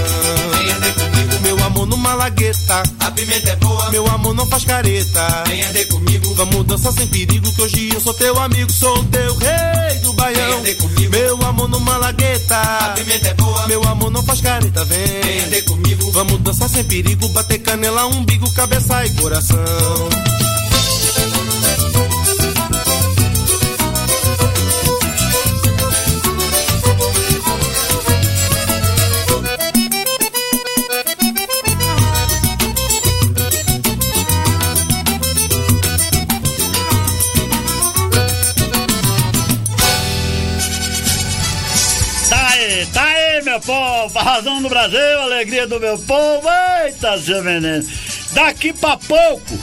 Vem 0.52 0.72
arder 0.72 0.94
comigo, 0.94 1.40
meu 1.42 1.64
amor 1.64 1.86
numa 1.86 2.14
lagueta. 2.14 2.82
A 3.00 3.10
pimenta 3.10 3.50
é 3.50 3.56
boa, 3.56 3.90
meu 3.90 4.06
amor 4.06 4.34
não 4.34 4.46
faz 4.46 4.64
careta. 4.64 5.44
Vem 5.46 5.64
arder 5.64 5.88
comigo, 5.88 6.34
vamos 6.34 6.66
dançar 6.66 6.92
sem 6.92 7.06
perigo 7.06 7.50
Que 7.54 7.62
hoje 7.62 7.90
eu 7.94 8.00
sou 8.00 8.14
teu 8.14 8.38
amigo, 8.38 8.70
sou 8.70 9.02
teu 9.04 9.34
rei 9.36 9.98
do 10.02 10.09
baião. 10.20 10.62
Meu 11.11 11.37
amor 11.44 11.68
numa 11.68 11.96
lagueta 11.96 12.56
A 12.56 12.88
pimenta 12.90 13.28
é 13.28 13.35
boa, 13.35 13.66
meu 13.66 13.83
amor 13.88 14.11
não 14.11 14.22
faz 14.22 14.40
careta 14.40 14.85
Vem, 14.85 15.48
Vem 15.48 15.62
comigo, 15.62 16.11
vamos 16.12 16.38
dançar 16.40 16.68
sem 16.68 16.85
perigo 16.85 17.28
Bater 17.30 17.59
canela, 17.59 18.06
umbigo, 18.06 18.48
cabeça 18.52 19.04
e 19.04 19.11
coração 19.14 19.59
meu 43.51 43.61
povo. 43.61 44.18
A 44.18 44.22
razão 44.22 44.62
do 44.62 44.68
Brasil, 44.68 45.18
a 45.18 45.24
alegria 45.24 45.66
do 45.66 45.80
meu 45.80 45.98
povo. 45.98 46.48
Eita, 46.84 47.18
seu 47.18 47.42
veneno. 47.42 47.84
Daqui 48.32 48.72
pra 48.72 48.96
pouco, 48.96 49.59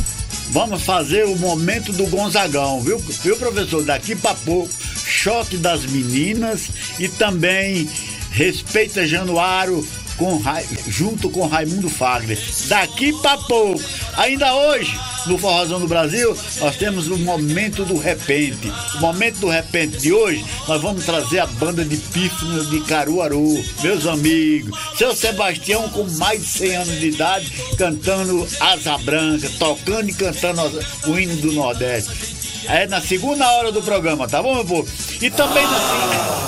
vamos 0.49 0.83
fazer 0.83 1.25
o 1.25 1.37
momento 1.37 1.93
do 1.93 2.05
Gonzagão, 2.07 2.81
viu? 2.81 2.97
Viu, 2.97 3.37
professor? 3.37 3.83
Daqui 3.83 4.13
pra 4.15 4.33
pouco, 4.33 4.73
choque 5.05 5.55
das 5.55 5.85
meninas 5.85 6.69
e 6.99 7.07
também 7.07 7.89
respeita 8.31 9.07
Januário 9.07 9.87
com, 10.17 10.37
Ra- 10.37 10.61
junto 10.87 11.29
com 11.29 11.45
Raimundo 11.47 11.89
Fagner. 11.89 12.37
Daqui 12.67 13.13
pra 13.21 13.37
pouco. 13.37 13.81
Ainda 14.17 14.53
hoje, 14.55 14.97
no 15.27 15.37
Forrozão 15.37 15.79
do 15.79 15.87
Brasil, 15.87 16.35
nós 16.59 16.75
temos 16.75 17.07
o 17.07 17.17
Momento 17.17 17.85
do 17.85 17.97
Repente. 17.97 18.71
O 18.95 18.99
Momento 18.99 19.39
do 19.39 19.47
Repente 19.49 19.97
de 19.97 20.11
hoje, 20.11 20.43
nós 20.67 20.81
vamos 20.81 21.05
trazer 21.05 21.39
a 21.39 21.45
banda 21.47 21.85
de 21.85 21.97
pífanos 21.97 22.69
de 22.69 22.81
Caruaru, 22.81 23.63
meus 23.83 24.05
amigos. 24.07 24.77
Seu 24.97 25.15
Sebastião, 25.15 25.87
com 25.89 26.03
mais 26.17 26.41
de 26.41 26.47
100 26.47 26.75
anos 26.75 26.99
de 26.99 27.07
idade, 27.09 27.51
cantando 27.77 28.47
Asa 28.59 28.97
Branca, 28.97 29.49
tocando 29.59 30.09
e 30.09 30.13
cantando 30.13 30.61
o 31.07 31.19
hino 31.19 31.35
do 31.37 31.51
Nordeste. 31.51 32.35
É 32.69 32.85
na 32.87 32.99
segunda 32.99 33.49
hora 33.49 33.71
do 33.71 33.81
programa, 33.81 34.27
tá 34.27 34.41
bom, 34.43 34.55
meu 34.55 34.65
povo? 34.65 34.87
E 35.21 35.29
também 35.29 35.63
na 35.63 35.79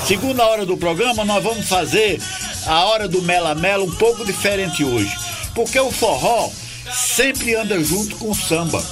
se- 0.02 0.08
segunda 0.08 0.44
hora 0.46 0.66
do 0.66 0.76
programa 0.76 1.24
nós 1.24 1.42
vamos 1.42 1.66
fazer 1.70 2.20
a 2.66 2.86
hora 2.86 3.08
do 3.08 3.22
Mela 3.22 3.56
Mela 3.56 3.84
um 3.84 3.92
pouco 3.96 4.26
diferente 4.26 4.84
hoje. 4.84 5.16
Porque 5.56 5.80
o 5.80 5.92
forró 5.92 6.50
sempre 6.94 7.56
anda 7.56 7.82
junto 7.84 8.16
com 8.18 8.30
o 8.32 8.36
samba. 8.36 8.84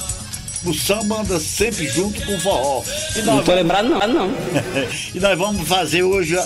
O 0.65 0.73
samba 0.73 1.21
anda 1.21 1.39
sempre 1.39 1.87
junto 1.87 2.19
com 2.25 2.35
o 2.35 2.39
forró. 2.39 2.83
E 3.15 3.19
Não 3.19 3.37
tô 3.37 3.43
vamos- 3.43 3.55
lembrado 3.55 3.87
não, 3.89 4.07
não. 4.07 4.31
e 5.13 5.19
nós 5.19 5.37
vamos 5.37 5.67
fazer 5.67 6.03
hoje 6.03 6.37
a, 6.37 6.43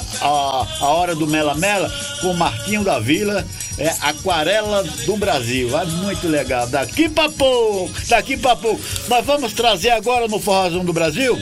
a 0.81 0.85
hora 0.87 1.15
do 1.15 1.25
Mela 1.25 1.55
Mela 1.55 1.91
com 2.19 2.31
o 2.31 2.37
Marquinho 2.37 2.83
da 2.83 2.99
Vila, 2.99 3.45
é 3.77 3.87
Aquarela 4.01 4.83
do 5.05 5.15
Brasil. 5.17 5.69
Muito 6.03 6.27
legal. 6.27 6.67
Daqui 6.67 7.07
pra 7.09 7.29
pouco, 7.29 7.91
daqui 8.07 8.35
pra 8.37 8.55
pouco. 8.55 8.81
Nós 9.07 9.25
vamos 9.25 9.53
trazer 9.53 9.91
agora 9.91 10.27
no 10.27 10.39
Forrozão 10.39 10.83
do 10.83 10.93
Brasil. 10.93 11.39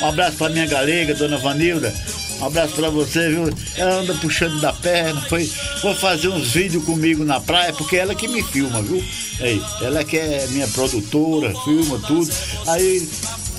Um 0.00 0.06
abraço 0.08 0.36
pra 0.36 0.50
minha 0.50 0.66
galega, 0.66 1.14
dona 1.14 1.38
Vanilda. 1.38 1.92
Um 2.40 2.46
abraço 2.46 2.74
pra 2.74 2.88
você, 2.88 3.28
viu? 3.28 3.50
Ela 3.76 3.96
anda 3.96 4.14
puxando 4.14 4.60
da 4.60 4.72
perna, 4.72 5.20
foi, 5.28 5.46
foi 5.46 5.94
fazer 5.94 6.28
uns 6.28 6.52
vídeos 6.52 6.84
comigo 6.84 7.24
na 7.24 7.38
praia, 7.40 7.72
porque 7.72 7.96
ela 7.96 8.14
que 8.14 8.26
me 8.26 8.42
filma, 8.42 8.80
viu? 8.80 9.04
Aí, 9.40 9.62
ela 9.82 10.02
que 10.02 10.16
é 10.16 10.46
minha 10.48 10.66
produtora, 10.68 11.52
filma 11.64 12.00
tudo. 12.06 12.30
Aí 12.66 13.06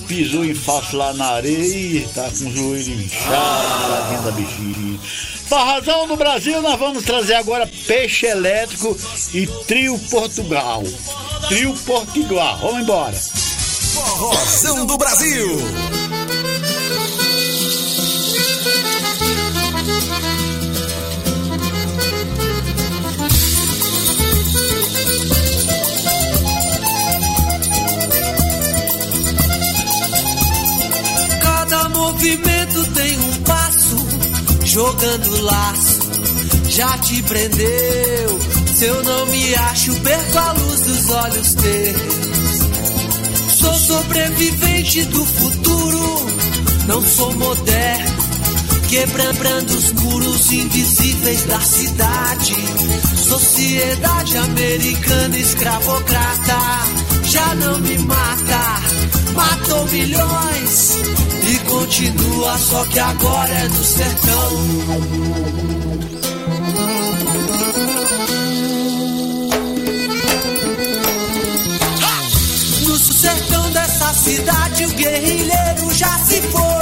pisou 0.08 0.44
em 0.44 0.54
falso 0.54 0.98
lá 0.98 1.14
na 1.14 1.26
areia 1.26 2.06
tá 2.14 2.24
com 2.24 2.46
o 2.46 2.54
joelho 2.54 3.02
inchado, 3.02 3.90
lá 3.90 4.08
dentro 4.10 4.26
da 4.26 4.32
bexiga. 4.32 5.00
Barrazão 5.50 6.08
no 6.08 6.18
Brasil, 6.18 6.62
nós 6.62 6.80
vamos 6.80 7.04
trazer 7.04 7.36
agora 7.36 7.70
peixe 7.88 8.26
elétrico 8.26 8.98
e 9.34 9.48
trio 9.68 9.98
Portugal. 10.10 10.84
Trio 11.48 11.74
Portugal, 11.86 12.58
vamos 12.62 12.82
embora. 12.82 13.14
Forrozão 13.14 14.86
do 14.86 14.98
Brasil. 14.98 15.60
Cada 31.72 31.88
movimento 31.88 32.86
tem 32.96 33.18
um 33.18 33.44
passo, 33.44 33.96
jogando 34.66 35.42
laço, 35.42 36.00
já 36.68 36.98
te 36.98 37.24
prendeu. 37.24 38.40
Se 38.76 38.84
eu 38.84 39.02
não 39.04 39.26
me 39.28 39.56
acho, 39.56 39.96
perco 40.02 40.38
a 40.38 40.52
luz 40.52 40.82
dos 40.82 41.10
olhos 41.12 41.54
teus. 41.54 41.98
Sou 43.58 43.74
sobrevivente 43.74 45.06
do 45.06 45.26
futuro, 45.26 46.26
não 46.88 47.02
sou 47.02 47.34
moderno. 47.38 48.21
Quebrando 48.92 49.70
os 49.70 49.94
muros 49.94 50.52
invisíveis 50.52 51.46
da 51.46 51.62
cidade. 51.62 52.56
Sociedade 53.16 54.38
americana 54.38 55.38
escravocrata 55.38 56.60
já 57.24 57.56
não 57.56 57.80
me 57.80 57.98
mata. 58.00 58.82
Matou 59.34 59.86
milhões 59.86 60.98
e 61.50 61.60
continua, 61.70 62.58
só 62.58 62.84
que 62.84 63.00
agora 63.00 63.54
é 63.54 63.68
no 63.70 63.84
sertão. 63.86 64.52
No 72.90 72.98
sertão 73.00 73.72
dessa 73.72 74.14
cidade, 74.16 74.86
o 74.86 74.90
guerrilheiro 74.90 75.94
já 75.94 76.20
se 76.26 76.42
foi. 76.42 76.81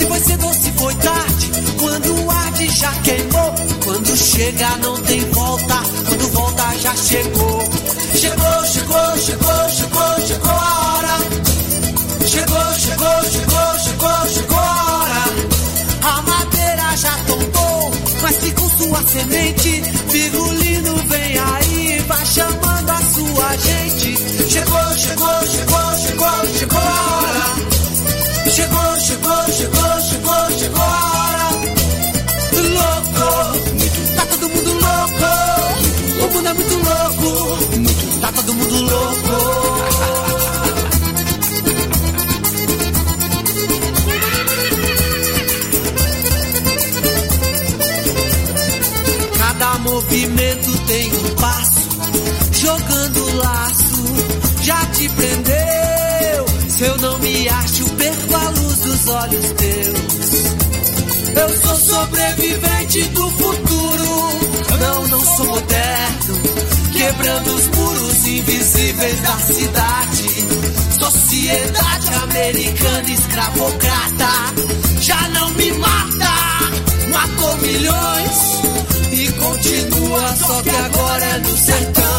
Se 0.00 0.06
foi 0.06 0.18
cedo 0.20 0.46
ou 0.46 0.54
se 0.54 0.72
foi 0.72 0.94
tarde, 0.94 1.50
quando 1.78 2.30
arde 2.30 2.70
já 2.70 2.90
queimou. 3.02 3.54
Quando 3.84 4.16
chega, 4.16 4.76
não 4.78 4.96
tem 5.02 5.20
volta. 5.30 5.74
Quando 6.08 6.32
volta, 6.32 6.74
já 6.78 6.96
chegou. 6.96 7.62
Chegou, 8.14 8.64
chegou, 8.64 9.18
chegou, 9.18 9.68
chegou, 9.68 10.26
chegou 10.26 10.50
a 10.52 10.96
hora. 10.96 11.18
Chegou, 12.26 12.74
chegou, 12.78 13.24
chegou, 13.30 13.78
chegou, 13.84 14.28
chegou 14.32 14.58
a 14.58 14.84
hora. 14.88 15.24
A 16.02 16.22
madeira 16.22 16.96
já 16.96 17.14
tombou, 17.26 17.90
mas 18.22 18.36
se 18.36 18.50
com 18.52 18.70
sua 18.70 19.02
semente, 19.06 19.82
Virgulino 20.08 20.96
vem 21.08 21.38
aí, 21.38 22.04
vai 22.08 22.24
chamando 22.24 22.90
a 22.90 23.00
sua 23.02 23.56
gente. 23.58 24.16
Chegou, 24.50 24.94
chegou, 24.96 25.46
chegou, 25.46 25.94
chegou, 25.98 26.58
chegou 26.58 26.78
a 26.78 27.16
hora. 27.16 27.70
Chegou, 28.50 28.98
chegou, 28.98 29.52
chegou, 29.52 29.89
tá 38.20 38.32
todo 38.32 38.54
mundo 38.54 38.82
louco. 38.82 39.80
Cada 49.38 49.78
movimento 49.78 50.78
tem 50.86 51.12
um 51.12 51.34
passo, 51.36 51.88
jogando 52.52 53.36
laço, 53.36 54.62
já 54.62 54.86
te 54.86 55.08
prendeu. 55.08 56.46
Se 56.68 56.84
eu 56.84 56.96
não 56.98 57.18
me 57.18 57.48
acho, 57.48 57.84
perco 57.90 58.34
a 58.36 58.50
luz 58.50 58.78
dos 58.78 59.08
olhos 59.08 59.52
teus. 59.52 60.60
Eu 61.36 61.48
sou 61.62 61.76
sobrevivente 61.76 63.02
do 63.04 63.30
futuro, 63.30 64.30
não, 64.80 65.08
não 65.08 65.36
sou 65.36 65.46
moderno, 65.46 66.49
quebrando 67.00 67.54
os 67.54 67.66
muros 67.68 68.26
invisíveis 68.26 69.20
da 69.22 69.36
cidade. 69.38 70.28
Sociedade 70.98 72.14
americana 72.24 73.10
escravocrata 73.10 74.28
já 75.00 75.28
não 75.28 75.50
me 75.52 75.72
mata, 75.72 76.34
matou 77.08 77.56
milhões 77.56 78.38
e 79.12 79.32
continua, 79.32 80.36
só 80.36 80.62
que 80.62 80.76
agora 80.76 81.24
é 81.24 81.38
no 81.38 81.56
sertão. 81.56 82.10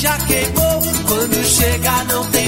Já 0.00 0.16
queimou. 0.26 0.80
Quando 1.06 1.44
chega, 1.44 2.04
não 2.04 2.24
tem 2.30 2.39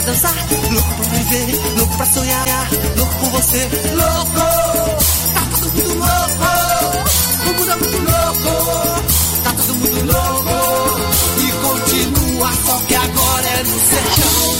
pra 0.00 0.12
dançar, 0.12 0.34
louco 0.70 0.94
pra 0.94 1.04
viver, 1.04 1.76
louco 1.76 1.96
pra 1.96 2.06
sonhar, 2.06 2.46
louco 2.96 3.14
por 3.16 3.30
você, 3.30 3.68
louco, 3.94 4.40
tá 5.34 5.42
todo 5.50 5.72
mundo 5.72 5.94
louco, 5.98 6.44
o 7.42 7.52
mundo 7.54 7.70
é 7.70 7.76
muito 7.76 7.98
louco, 7.98 8.52
tá 9.44 9.52
todo 9.52 9.74
mundo 9.74 10.12
louco, 10.12 11.00
e 11.38 11.52
continua, 11.52 12.52
só 12.66 12.78
que 12.86 12.94
agora 12.94 13.48
é 13.48 13.62
no 13.62 13.80
sertão. 13.80 14.50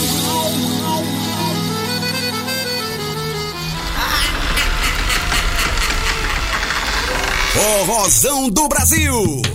Forrozão 7.52 8.48
do 8.50 8.68
Brasil. 8.68 9.49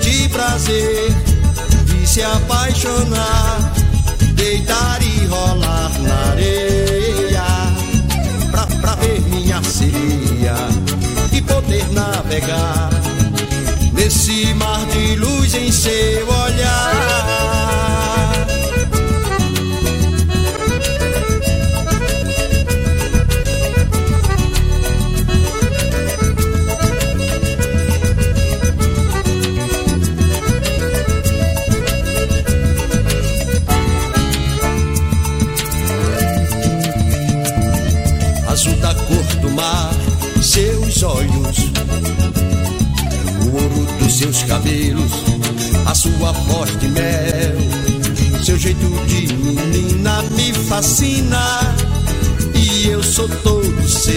De 0.00 0.28
prazer, 0.28 1.12
de 1.84 2.06
se 2.06 2.22
apaixonar, 2.22 3.72
deitar 4.34 4.98
e 5.02 5.26
rolar 5.26 5.90
na 6.00 6.30
areia, 6.32 7.44
pra, 8.50 8.66
pra 8.66 8.94
ver 8.96 9.20
minha 9.22 9.62
sereia 9.62 10.54
e 11.32 11.42
poder 11.42 11.86
navegar 11.92 12.90
nesse 13.92 14.54
mar 14.54 14.84
de 14.86 15.16
luz 15.16 15.54
em 15.54 15.70
seu 15.72 16.28
olhar. 16.28 17.31
Sua 46.32 46.88
mel, 46.88 48.44
seu 48.44 48.56
jeito 48.56 48.86
de 49.06 49.34
menina 49.34 50.22
me 50.34 50.52
fascina 50.52 51.74
e 52.54 52.88
eu 52.88 53.02
sou 53.02 53.28
todo 53.28 53.88
seu. 53.88 54.12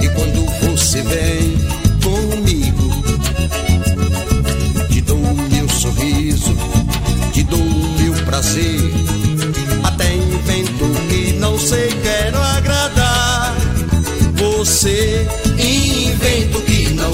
E 0.00 0.08
quando 0.14 0.70
você 0.70 1.02
vem 1.02 1.58
comigo, 2.02 2.90
te 4.88 5.00
dou 5.02 5.18
o 5.18 5.34
meu 5.50 5.68
sorriso, 5.68 6.56
te 7.32 7.42
dou 7.44 7.60
o 7.60 8.00
meu 8.00 8.12
prazer. 8.24 8.92
Até 9.84 10.14
invento 10.14 10.84
que 11.08 11.32
não 11.34 11.58
sei, 11.58 11.88
quero 12.02 12.38
agradar 12.38 13.54
você. 14.34 15.41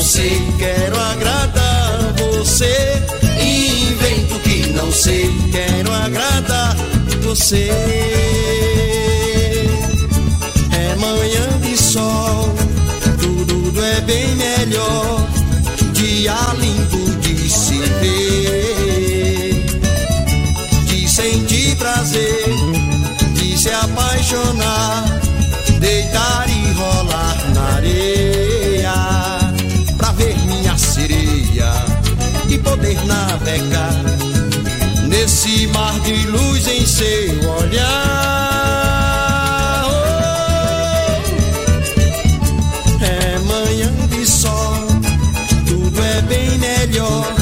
Sei, 0.09 0.41
quero 0.59 0.99
agradar 0.99 2.15
você. 2.17 3.03
Invento 3.43 4.39
que 4.41 4.73
não 4.73 4.91
sei, 4.91 5.31
quero 5.53 5.93
agradar 5.93 6.75
você. 7.21 7.69
É 10.73 10.97
manhã 10.97 11.61
de 11.61 11.77
sol, 11.77 12.55
tudo 13.21 13.85
é 13.85 14.01
bem 14.01 14.35
melhor. 14.35 15.29
Dia 15.93 16.39
lindo 16.59 17.21
de 17.21 17.51
se 17.51 17.79
ver, 18.01 19.67
de 20.87 21.07
sentir 21.07 21.77
prazer, 21.77 22.47
de 23.35 23.59
se 23.59 23.69
apaixonar, 23.69 25.21
deitar 25.79 26.47
e 26.49 26.73
rolar 26.73 27.37
na 27.55 27.63
areia, 27.77 28.48
poder 32.79 33.05
navegar 33.07 33.93
nesse 35.09 35.67
mar 35.69 35.99
de 36.01 36.15
luz 36.29 36.67
em 36.69 36.87
seu 36.87 37.51
olhar. 37.51 37.85
Oh, 39.85 39.95
é 43.05 43.39
manhã 43.41 43.93
de 44.09 44.27
sol, 44.27 44.87
tudo 45.67 46.01
é 46.03 46.23
bem 46.23 46.59
melhor, 46.59 47.35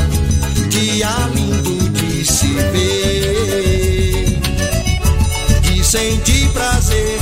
dia 0.70 1.10
lindo 1.34 1.90
de 1.90 2.24
se 2.24 2.46
ver, 2.72 4.40
de 5.60 5.84
sentir 5.84 6.48
prazer, 6.48 7.18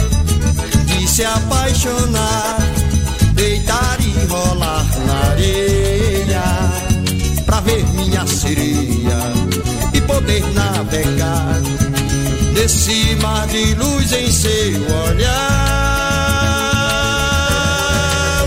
de 0.86 1.08
se 1.08 1.24
apaixonar, 1.24 2.58
deitar 3.34 3.98
e 4.00 4.26
rolar 4.26 4.86
na 5.06 5.14
areia, 5.30 5.83
nesse 12.64 13.16
mar 13.16 13.46
de 13.48 13.74
luz 13.74 14.12
em 14.12 14.30
seu 14.30 14.80
olhar. 15.06 15.34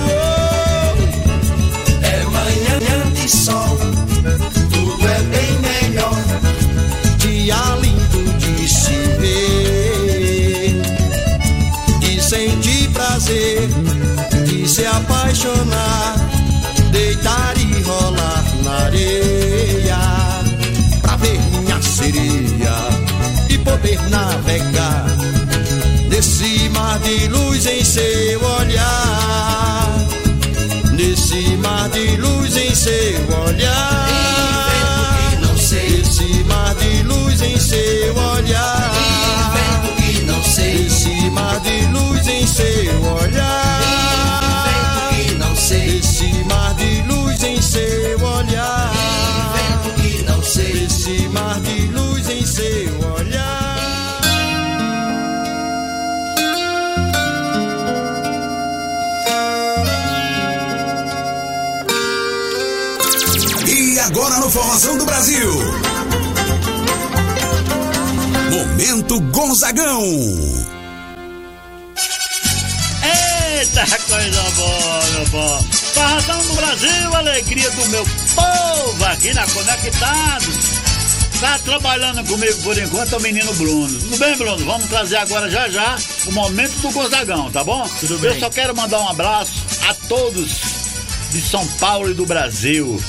Oh, 0.07 0.95
é 2.03 2.23
manhã 2.23 3.11
de 3.13 3.29
sol, 3.29 3.77
tudo 4.71 5.07
é 5.07 5.21
bem 5.23 5.59
melhor, 5.59 6.23
dia 7.19 7.55
lindo 7.81 8.23
de 8.39 8.67
se 8.67 8.97
ver, 9.19 10.81
de 11.99 12.21
sentir 12.21 12.89
prazer, 12.89 13.69
de 14.45 14.67
se 14.67 14.85
apaixonar, 14.85 16.15
deitar 16.91 17.53
e 17.57 17.81
rolar 17.83 18.43
na 18.63 18.71
areia 18.85 19.36
navegar 24.17 25.05
nesse 26.09 26.69
mar 26.69 26.97
de 26.99 27.27
luz 27.27 27.65
em 27.67 27.83
seu 27.83 28.41
olhar, 28.59 30.07
nesse 30.93 31.55
mar 31.57 31.87
de 31.89 32.17
luz 32.17 32.57
em 32.57 32.73
seu 32.73 33.19
olhar. 33.45 34.07
Esse 35.69 36.43
mar 36.45 36.73
de 36.75 37.03
luz 37.03 37.41
em 37.41 37.59
seu 37.59 38.06
E 63.97 63.99
agora 63.99 64.37
no 64.37 64.47
Forrozão 64.47 64.95
do 64.95 65.05
Brasil. 65.05 65.51
Momento 68.51 69.19
Gonzagão. 69.31 70.03
Eita, 73.01 73.87
coisa 74.07 74.43
boa, 74.51 75.03
meu 75.13 75.25
povo. 75.31 75.67
Barrazão 75.95 76.45
do 76.45 76.53
Brasil, 76.53 77.15
alegria 77.15 77.71
do 77.71 77.85
meu 77.87 78.05
povo 78.35 79.05
aqui 79.05 79.33
na 79.33 79.47
Conectado. 79.47 80.45
Tá 81.41 81.57
trabalhando 81.65 82.23
comigo 82.27 82.61
por 82.61 82.77
enquanto 82.77 83.13
é 83.13 83.17
o 83.17 83.21
menino 83.21 83.51
Bruno. 83.55 83.99
Tudo 83.99 84.17
bem, 84.19 84.37
Bruno? 84.37 84.63
Vamos 84.63 84.87
trazer 84.89 85.15
agora 85.15 85.49
já 85.49 85.69
já 85.69 85.97
o 86.27 86.33
momento 86.33 86.73
do 86.81 86.91
Gonzagão, 86.91 87.49
tá 87.49 87.63
bom? 87.63 87.89
Tudo 87.99 88.19
bem. 88.19 88.31
Eu 88.35 88.39
só 88.41 88.49
quero 88.51 88.75
mandar 88.75 88.99
um 88.99 89.09
abraço 89.09 89.53
a 89.89 89.95
todos 90.07 90.51
de 91.31 91.41
São 91.41 91.65
Paulo 91.79 92.11
e 92.11 92.13
do 92.13 92.27
Brasil, 92.27 93.01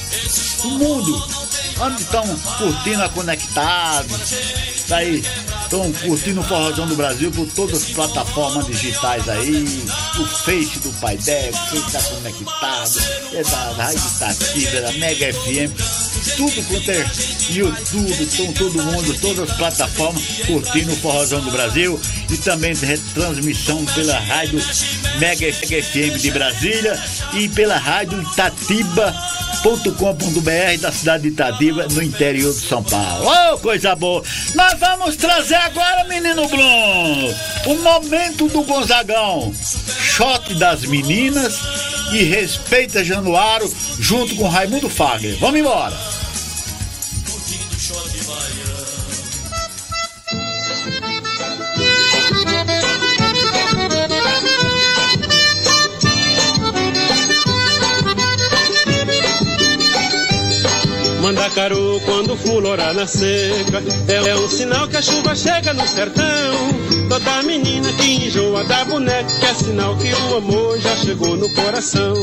do 0.62 0.70
mundo, 0.70 1.28
onde 1.80 2.02
estão 2.02 2.24
curtindo 2.58 3.02
a 3.02 3.08
Conectado, 3.08 4.08
daí 4.88 5.24
estão 5.62 5.92
curtindo 5.92 6.40
o 6.40 6.44
Forrozão 6.44 6.86
do 6.86 6.96
Brasil 6.96 7.30
por 7.30 7.46
todas 7.48 7.82
as 7.82 7.90
plataformas 7.90 8.66
digitais 8.66 9.28
aí, 9.28 9.64
o 10.18 10.26
Face 10.26 10.78
do 10.80 10.90
Pai 11.00 11.16
Deco, 11.18 11.56
o 11.56 11.80
Face 11.80 11.92
da 11.92 12.02
Conectado, 12.02 13.00
é 13.34 13.42
da 13.42 13.84
Rádio 13.84 14.10
Tativa, 14.18 14.80
da 14.80 14.92
Mega 14.92 15.32
FM, 15.32 16.08
tudo 16.36 16.62
quanto 16.68 16.90
é 16.90 17.10
YouTube, 17.50 18.22
estão 18.22 18.52
todo 18.52 18.82
mundo, 18.82 19.18
todas 19.20 19.50
as 19.50 19.56
plataformas 19.56 20.22
curtindo 20.46 20.92
o 20.92 20.96
Forrozão 20.96 21.40
do 21.40 21.50
Brasil. 21.50 22.00
E 22.30 22.36
também 22.36 22.74
retransmissão 22.74 23.84
pela 23.86 24.18
Rádio 24.18 24.60
Mega 25.18 25.50
FM 25.52 26.20
de 26.20 26.30
Brasília 26.30 27.02
e 27.32 27.48
pela 27.48 27.78
Rádio 27.78 28.22
Itatiba.com.br 29.58 30.80
da 30.80 30.92
cidade 30.92 31.24
de 31.24 31.28
Itatiba, 31.30 31.86
no 31.90 32.02
interior 32.02 32.52
de 32.52 32.60
São 32.60 32.82
Paulo. 32.82 33.26
Ô, 33.26 33.58
coisa 33.58 33.94
boa! 33.96 34.22
Nós 34.54 34.78
vamos 34.78 35.16
trazer 35.16 35.56
agora, 35.56 36.04
menino 36.04 36.46
Bruno, 36.46 37.34
o 37.66 37.74
momento 37.82 38.48
do 38.48 38.62
Gonzagão. 38.62 39.52
Shot 40.00 40.54
das 40.54 40.84
meninas 40.84 41.58
e 42.12 42.22
respeita 42.22 43.04
Januário 43.04 43.70
junto 43.98 44.36
com 44.36 44.48
Raimundo 44.48 44.88
Fagner. 44.88 45.36
Vamos 45.38 45.58
embora! 45.58 46.27
Quando 62.04 62.36
fulorar 62.36 62.94
na 62.94 63.06
seca 63.06 63.82
É 64.06 64.34
um 64.36 64.48
sinal 64.48 64.86
que 64.86 64.96
a 64.96 65.02
chuva 65.02 65.34
chega 65.34 65.72
no 65.72 65.86
sertão. 65.88 66.24
Toda 67.08 67.42
menina 67.42 67.90
que 67.94 68.26
enjoa 68.26 68.64
da 68.64 68.84
boneca 68.84 69.30
É 69.42 69.54
sinal 69.54 69.96
que 69.96 70.12
o 70.12 70.36
amor 70.36 70.78
já 70.78 70.94
chegou 70.96 71.36
no 71.36 71.48
coração. 71.54 72.14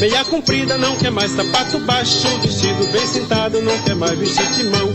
Meia 0.00 0.24
comprida 0.24 0.76
não 0.76 0.96
quer 0.96 1.10
mais 1.10 1.30
sapato 1.32 1.78
baixo 1.80 2.28
Vestido 2.42 2.92
bem 2.92 3.06
sentado 3.06 3.62
não 3.62 3.78
quer 3.82 3.94
mais 3.94 4.18
vestir 4.18 4.50
de 4.52 4.64
mão 4.64 4.94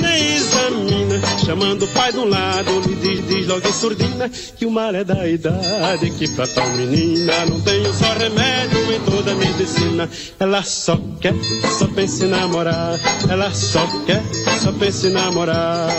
nem 0.00 0.36
examina, 0.36 1.20
chamando 1.44 1.84
o 1.84 1.88
pai 1.88 2.12
de 2.12 2.18
um 2.18 2.28
lado, 2.28 2.80
lhe 2.80 2.94
diz, 2.94 3.26
diz 3.26 3.46
logo 3.46 3.66
em 3.68 3.72
surdina 3.72 4.28
que 4.28 4.66
o 4.66 4.70
mal 4.70 4.94
é 4.94 5.04
da 5.04 5.28
idade, 5.28 6.10
que 6.10 6.28
pra 6.28 6.46
tal 6.46 6.68
menina 6.70 7.32
não 7.46 7.56
um 7.56 7.94
só 7.94 8.12
remédio 8.12 8.92
em 8.92 9.00
toda 9.00 9.32
a 9.32 9.34
medicina. 9.34 10.08
Ela 10.38 10.62
só 10.62 10.98
quer, 11.20 11.34
só 11.78 11.86
pensa 11.88 12.24
em 12.24 12.28
namorar, 12.28 12.98
ela 13.28 13.52
só 13.52 13.86
quer, 14.06 14.22
só 14.60 14.72
pensa 14.72 15.08
em 15.08 15.12
namorar. 15.12 15.90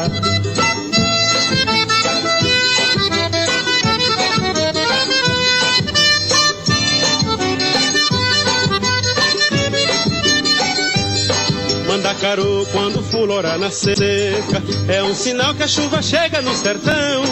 Mandacaru 12.12 12.68
quando 12.74 13.02
fulorar 13.04 13.58
na 13.58 13.72
seca 13.72 14.62
É 14.88 15.02
um 15.02 15.16
sinal 15.16 15.54
que 15.56 15.64
a 15.64 15.68
chuva 15.68 16.02
chega 16.02 16.42
no 16.42 16.54
sertão 16.54 17.24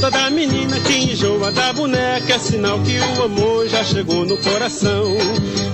Toda 0.00 0.30
menina 0.30 0.80
que 0.80 0.94
enjoa 0.94 1.52
da 1.52 1.74
boneca 1.74 2.34
É 2.34 2.38
sinal 2.38 2.80
que 2.80 2.98
o 2.98 3.24
amor 3.24 3.68
já 3.68 3.84
chegou 3.84 4.24
no 4.24 4.38
coração. 4.38 5.14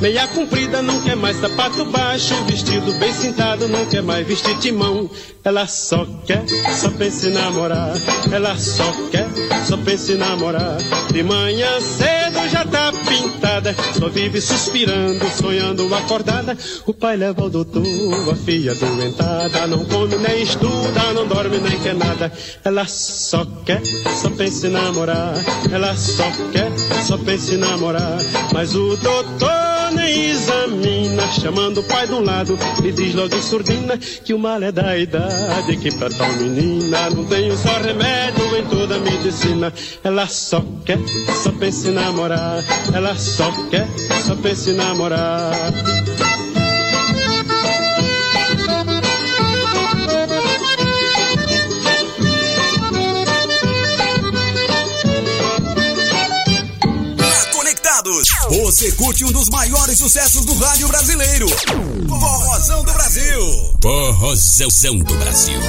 Meia 0.01 0.27
comprida 0.29 0.83
não 0.83 1.01
quer 1.03 1.15
mais 1.15 1.37
sapato 1.37 1.85
baixo 1.87 2.35
Vestido 2.47 2.93
bem 2.99 3.13
cintado 3.13 3.69
não 3.69 3.87
quer 3.87 4.03
mais 4.03 4.27
vestir 4.27 4.59
timão. 4.59 5.09
Ela 5.45 5.65
só 5.69 6.05
quer, 6.27 6.45
só 6.75 6.91
pensa 6.91 7.29
em 7.29 7.33
namorar. 7.33 7.93
Ela 8.33 8.59
só 8.59 8.93
quer, 9.13 9.29
só 9.65 9.77
pensa 9.77 10.13
em 10.13 10.17
namorar. 10.17 10.77
De 11.13 11.23
manhã 11.23 11.81
cedo 11.81 12.49
já 12.51 12.65
tá 12.65 12.93
pintada 13.09 13.75
Só 13.97 14.09
vive 14.09 14.41
suspirando, 14.41 15.25
sonhando 15.31 15.95
acordada. 15.95 16.59
O 16.85 16.93
pai 16.93 17.17
leva 17.17 17.43
ao 17.43 17.49
doutor, 17.49 17.85
a 18.31 18.35
filha 18.35 18.75
doentada 18.75 19.69
Não 19.69 19.85
come 19.85 20.17
nem 20.17 20.43
estuda, 20.43 21.13
não 21.15 21.27
dorme 21.29 21.59
nem 21.59 21.79
quer 21.79 21.95
nada. 21.95 22.33
Ela 22.65 22.87
só 22.87 23.47
quer, 23.65 23.81
só 24.17 24.31
pensa 24.31 24.67
em 24.67 24.71
namorar. 24.71 25.35
Ela 25.71 25.95
só 25.95 26.25
quer, 26.53 26.73
só 27.03 27.19
pensa 27.19 27.55
em 27.55 27.59
namorar. 27.59 28.19
Mas 28.53 28.75
o 28.75 28.97
doutor 28.97 29.93
nem 29.95 30.31
examina 30.31 31.27
Chamando 31.29 31.81
o 31.81 31.85
pai 31.85 32.07
de 32.07 32.13
um 32.13 32.21
lado, 32.21 32.59
lhe 32.83 32.93
diz 32.93 33.15
logo 33.15 33.41
surdina 33.41 33.99
Que 33.99 34.35
o 34.35 34.39
mal 34.39 34.63
é 34.63 34.73
da 34.73 34.97
idade, 34.97 35.77
que 35.77 35.95
pra 35.95 36.11
tal 36.11 36.33
menina 36.35 37.11
Não 37.11 37.25
tem 37.25 37.51
um 37.51 37.57
só 37.57 37.79
remédio 37.79 38.57
em 38.57 38.65
toda 38.67 38.97
a 38.97 38.99
medicina. 38.99 39.73
Ela 40.03 40.27
só 40.27 40.65
quer, 40.85 40.99
só 41.43 41.53
pensa 41.53 41.89
em 41.89 41.93
namorar. 41.93 42.65
Ela 42.95 43.15
só 43.17 43.51
quer, 43.71 43.87
só 44.27 44.35
pensa 44.37 44.71
em 44.71 44.75
namorar 44.75 45.53
você 58.77 58.93
curte 58.93 59.25
um 59.25 59.33
dos 59.33 59.49
maiores 59.49 59.97
sucessos 59.97 60.45
do 60.45 60.53
rádio 60.59 60.87
brasileiro. 60.89 61.47
Forrozão 62.07 62.85
do 62.85 62.93
Brasil. 62.93 63.73
Forrozão 63.81 64.99
do 64.99 65.15
Brasil. 65.15 65.61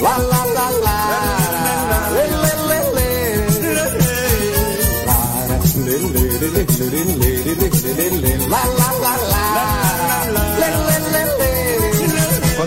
Lá, 0.00 0.16
lá, 0.16 0.16
lá, 0.16 0.36
lá. 0.38 0.43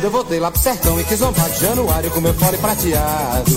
Eu 0.08 0.12
voltei 0.12 0.40
lá 0.40 0.50
pro 0.50 0.62
sertão 0.62 1.00
e 1.00 1.04
quis 1.04 1.20
zombar 1.20 1.50
de 1.50 1.60
januário 1.60 2.10
com 2.12 2.22
meu 2.22 2.34
fole 2.34 2.58
prateado. 2.58 3.52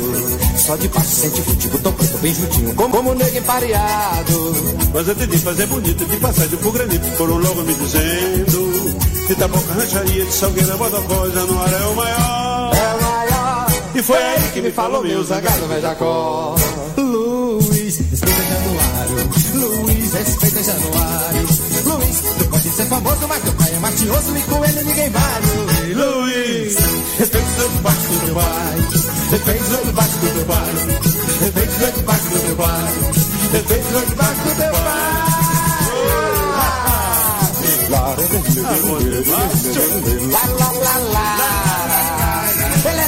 Só 0.58 0.76
de 0.76 0.88
passo 0.88 1.20
sente 1.20 1.42
futebol 1.42 1.80
tão 1.80 1.92
preto, 1.92 2.18
bem 2.18 2.34
juntinho, 2.34 2.74
como, 2.74 2.96
como 2.96 3.14
nego 3.14 3.38
empareado. 3.38 4.54
Mas 4.92 5.06
eu 5.06 5.14
entendi 5.14 5.38
fazer 5.38 5.66
bonito 5.66 6.04
de 6.04 6.16
passagem 6.16 6.58
por 6.58 6.72
granito 6.72 7.06
Foram 7.16 7.38
logo 7.38 7.62
me 7.62 7.72
dizendo 7.74 8.98
Que 9.28 9.34
tá 9.36 9.46
boca 9.46 9.72
rancharia 9.72 10.24
de 10.24 10.32
Salgueira, 10.32 10.76
Bodocó 10.76 11.28
Januário 11.30 11.76
é 11.76 11.86
o 11.86 11.94
maior 11.94 12.74
É 12.74 12.94
o 12.96 13.02
maior. 13.02 13.66
E 13.94 14.02
foi 14.02 14.18
aí 14.18 14.50
que 14.52 14.60
me 14.60 14.72
falou 14.72 15.02
meu 15.04 15.22
zangado 15.22 15.66
velho 15.68 15.80
Jacó. 15.80 16.56
Luiz, 16.96 17.98
respeita 17.98 18.42
Januário. 18.42 19.30
Luiz, 19.54 20.12
respeita 20.12 20.62
Januário. 20.62 21.48
Luiz, 21.84 22.49
ser 22.80 22.86
é 22.86 22.86
famoso, 22.86 23.28
mas 23.28 23.42
teu 23.42 23.52
pai 23.52 23.74
é 23.74 23.78
mafioso 23.78 24.36
e 24.36 24.42
com 24.42 24.64
ele 24.64 24.82
ninguém 24.84 25.10
vale. 25.10 25.94
Luiz, 25.94 26.76
respeito 27.18 27.46
do 27.46 27.82
barco 27.82 28.00
do 28.00 28.20
teu 28.24 28.34
pai. 28.34 28.76
Respeito 29.30 29.88
o 29.88 29.92
barco 29.92 30.18
do 30.18 30.28
teu 30.32 30.44
pai. 30.46 30.74
Respeito 31.40 31.98
o 31.98 32.02
barco 32.02 32.28
do 32.30 32.38
teu 32.40 32.56
pai. 32.56 32.92
Respeito 33.52 33.88
o 33.88 34.16
barco 34.16 34.48
do 34.48 34.54
teu 34.56 34.72
pai. 34.72 35.20
La 37.90 37.98
la 40.58 40.68
la 40.70 40.94
la 41.10 41.26
la 41.26 41.50
la 42.70 43.04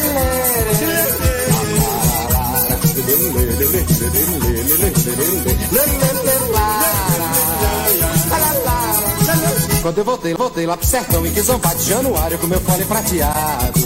la 6.00 6.11
Quando 9.82 9.98
eu 9.98 10.04
voltei, 10.04 10.32
voltei 10.34 10.64
lá 10.64 10.76
pro 10.76 10.86
sertão 10.86 11.26
e 11.26 11.30
quis 11.30 11.44
zombar 11.44 11.74
de 11.74 11.88
januário 11.88 12.38
com 12.38 12.46
meu 12.46 12.60
fone 12.60 12.84
prateado. 12.84 13.80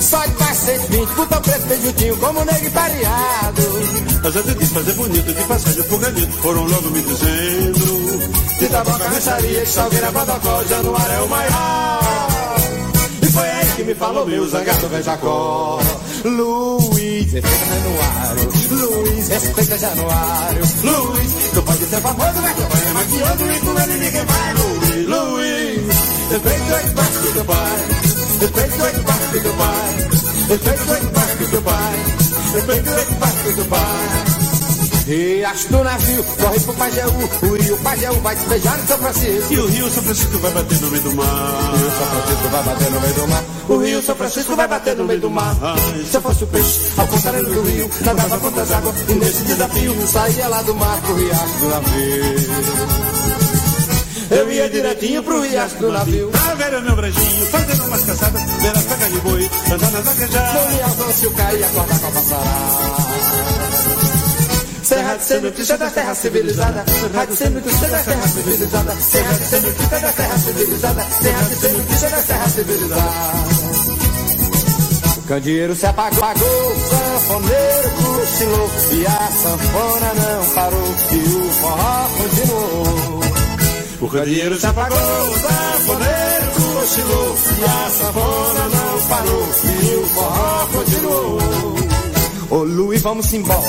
Só 0.00 0.24
de 0.24 0.38
mais 0.38 0.56
120, 0.56 1.08
puta 1.14 1.40
preto 1.40 1.66
bem 1.66 1.82
juntinho, 1.82 2.16
como 2.18 2.44
negro 2.44 2.70
pareado. 2.70 3.62
Mas 4.22 4.36
eu 4.36 4.42
disse 4.44 4.72
fazer 4.72 4.92
bonito, 4.92 5.34
de 5.34 5.42
passagem 5.42 5.82
pro 5.82 5.98
granito, 5.98 6.32
foram 6.38 6.64
logo 6.64 6.90
me 6.90 7.02
dizendo. 7.02 8.56
De 8.56 8.68
tabaca, 8.68 9.08
rancharia, 9.08 9.64
de 9.64 9.68
salgueira, 9.68 10.12
badacó, 10.12 10.62
januário 10.62 11.12
é 11.12 11.20
o 11.22 11.28
maior. 11.28 12.56
E 13.20 13.26
foi 13.26 13.50
aí 13.50 13.66
que 13.74 13.82
me 13.82 13.94
falou 13.96 14.24
meu 14.24 14.48
zangado 14.48 14.88
velho 14.88 15.02
Jacó. 15.02 15.80
Luiz, 16.24 17.32
respeita 17.32 17.66
Januário. 17.66 18.48
Luiz, 18.70 19.28
respeita 19.28 19.78
Januário. 19.78 20.62
Luiz, 20.84 21.32
tu 21.52 21.62
pode 21.62 21.84
ser 21.86 22.00
famoso, 22.00 22.40
mas 22.42 22.54
tu 22.54 22.62
vai 22.62 22.92
maquiando 22.92 23.52
e 23.52 23.60
com 23.60 23.80
ele 23.80 24.04
ninguém 24.04 24.24
vai. 24.24 24.54
Luiz, 24.54 24.81
Luiz, 25.06 25.82
respeita 26.30 26.72
o 26.72 26.76
ex 26.76 26.92
do 27.22 27.32
teu 27.32 27.44
pai. 27.44 27.78
Respeita 28.40 28.82
o 28.82 28.86
ex 28.86 28.96
do 28.96 29.40
teu 29.40 29.52
pai. 29.54 29.96
Respeita 30.48 30.82
o 30.82 30.96
ex 30.96 31.38
do 31.38 31.50
teu 31.50 31.62
pai. 31.62 31.94
Respeita 32.52 32.90
o 32.90 32.98
ex 32.98 33.06
do 33.44 33.54
teu 33.54 33.64
pai. 33.66 34.42
Riacho 35.04 35.68
do 35.68 35.82
navio, 35.82 36.24
corre 36.24 36.60
pro 36.60 36.74
Pajeú, 36.74 37.10
o 37.42 37.54
rio 37.56 37.76
Pajeú 37.78 38.14
vai 38.20 38.36
beijar 38.36 38.78
no 38.78 38.86
São 38.86 38.98
Francisco. 38.98 39.52
E 39.52 39.58
o 39.58 39.66
rio 39.66 39.90
São 39.90 40.02
Francisco 40.04 40.38
vai 40.38 40.52
bater 40.52 40.80
no 40.80 40.90
meio 40.90 41.02
do 41.02 41.16
mar. 41.16 41.26
O 41.74 41.76
rio 41.78 41.90
São 41.92 42.06
Francisco 42.06 42.46
vai 42.48 42.62
bater 42.62 42.90
no 42.90 43.00
meio 43.00 43.14
do 43.14 43.26
mar. 43.26 43.44
O 43.68 43.76
rio 43.78 44.02
São 44.02 44.14
Francisco 44.14 44.56
vai 44.56 44.68
bater 44.68 44.96
no 44.96 45.04
meio 45.04 45.20
do 45.20 45.30
mar. 45.30 45.56
Se 46.08 46.16
eu 46.16 46.22
fosse 46.22 46.44
o 46.44 46.46
peixe, 46.46 46.80
ao 46.96 47.06
contrário 47.08 47.44
do 47.44 47.62
rio, 47.62 47.90
nadava 48.04 48.38
contra 48.38 48.62
as 48.62 48.70
águas 48.70 48.94
e 49.08 49.12
nesse 49.14 49.42
desafio 49.42 50.06
saía 50.06 50.48
lá 50.48 50.62
do 50.62 50.74
mar 50.76 51.00
pro 51.02 51.14
riacho 51.16 51.58
do 51.58 51.68
navio. 51.68 53.41
Eu 54.32 54.50
ia 54.50 54.68
direitinho 54.70 55.22
pro 55.22 55.42
riacho 55.42 55.76
do 55.76 55.92
navio. 55.92 56.30
Ah, 56.32 56.54
velho, 56.54 56.80
meu 56.82 56.96
brejinho, 56.96 57.46
fazendo 57.46 57.84
umas 57.84 58.02
caçadas, 58.02 58.42
ver 58.42 58.70
as 58.70 58.84
pecas 58.84 59.12
de 59.12 59.20
boi, 59.20 59.50
andando 59.66 59.92
nas 59.92 60.04
vaquejadas. 60.04 60.54
No 60.54 60.68
riacho 60.74 61.12
se 61.12 61.26
o 61.26 61.30
cair, 61.32 61.64
acorda 61.64 61.98
com 61.98 62.06
a 62.06 62.10
passarada. 62.12 63.12
Serra 64.82 65.16
de 65.16 65.40
notícia 65.40 65.78
da 65.78 65.90
terra 65.90 66.14
civilizada. 66.14 66.84
Serra 66.86 67.26
de 67.26 67.50
notícia 67.50 67.88
da 67.88 67.98
terra 67.98 68.28
civilizada. 68.28 68.96
Serra 68.96 69.32
de 69.34 69.60
notícia 69.60 70.00
da 70.00 70.12
terra 70.12 70.38
civilizada. 70.38 71.06
Serra 71.22 71.42
de 71.44 71.68
notícia 71.68 72.08
da 72.10 72.22
terra 72.22 72.48
civilizada. 72.48 73.12
O 75.16 75.22
candeeiro 75.28 75.74
se 75.76 75.86
apagou, 75.86 76.18
apagou, 76.18 76.72
o 76.72 76.80
sanfoneiro 76.88 77.90
cochilou 77.90 78.70
e 78.92 79.06
a 79.06 79.30
sanfona 79.30 80.14
não 80.14 80.54
parou 80.54 80.94
e 81.12 81.16
o 81.16 81.50
forró 81.52 82.08
continuou. 82.16 83.21
O 84.02 84.08
candeeiro 84.08 84.58
se 84.58 84.66
apagou, 84.66 84.98
o 84.98 85.38
sanfoneiro 85.38 86.52
cochilou 86.74 87.36
e 87.58 87.64
a 87.64 87.90
sanfona 87.90 88.68
não 88.74 89.06
parou 89.08 89.48
e 89.64 89.96
o 89.96 90.06
forró 90.08 90.66
continuou. 90.72 91.38
Ô 92.50 92.64
Luiz, 92.64 93.00
vamos 93.00 93.32
embora. 93.32 93.62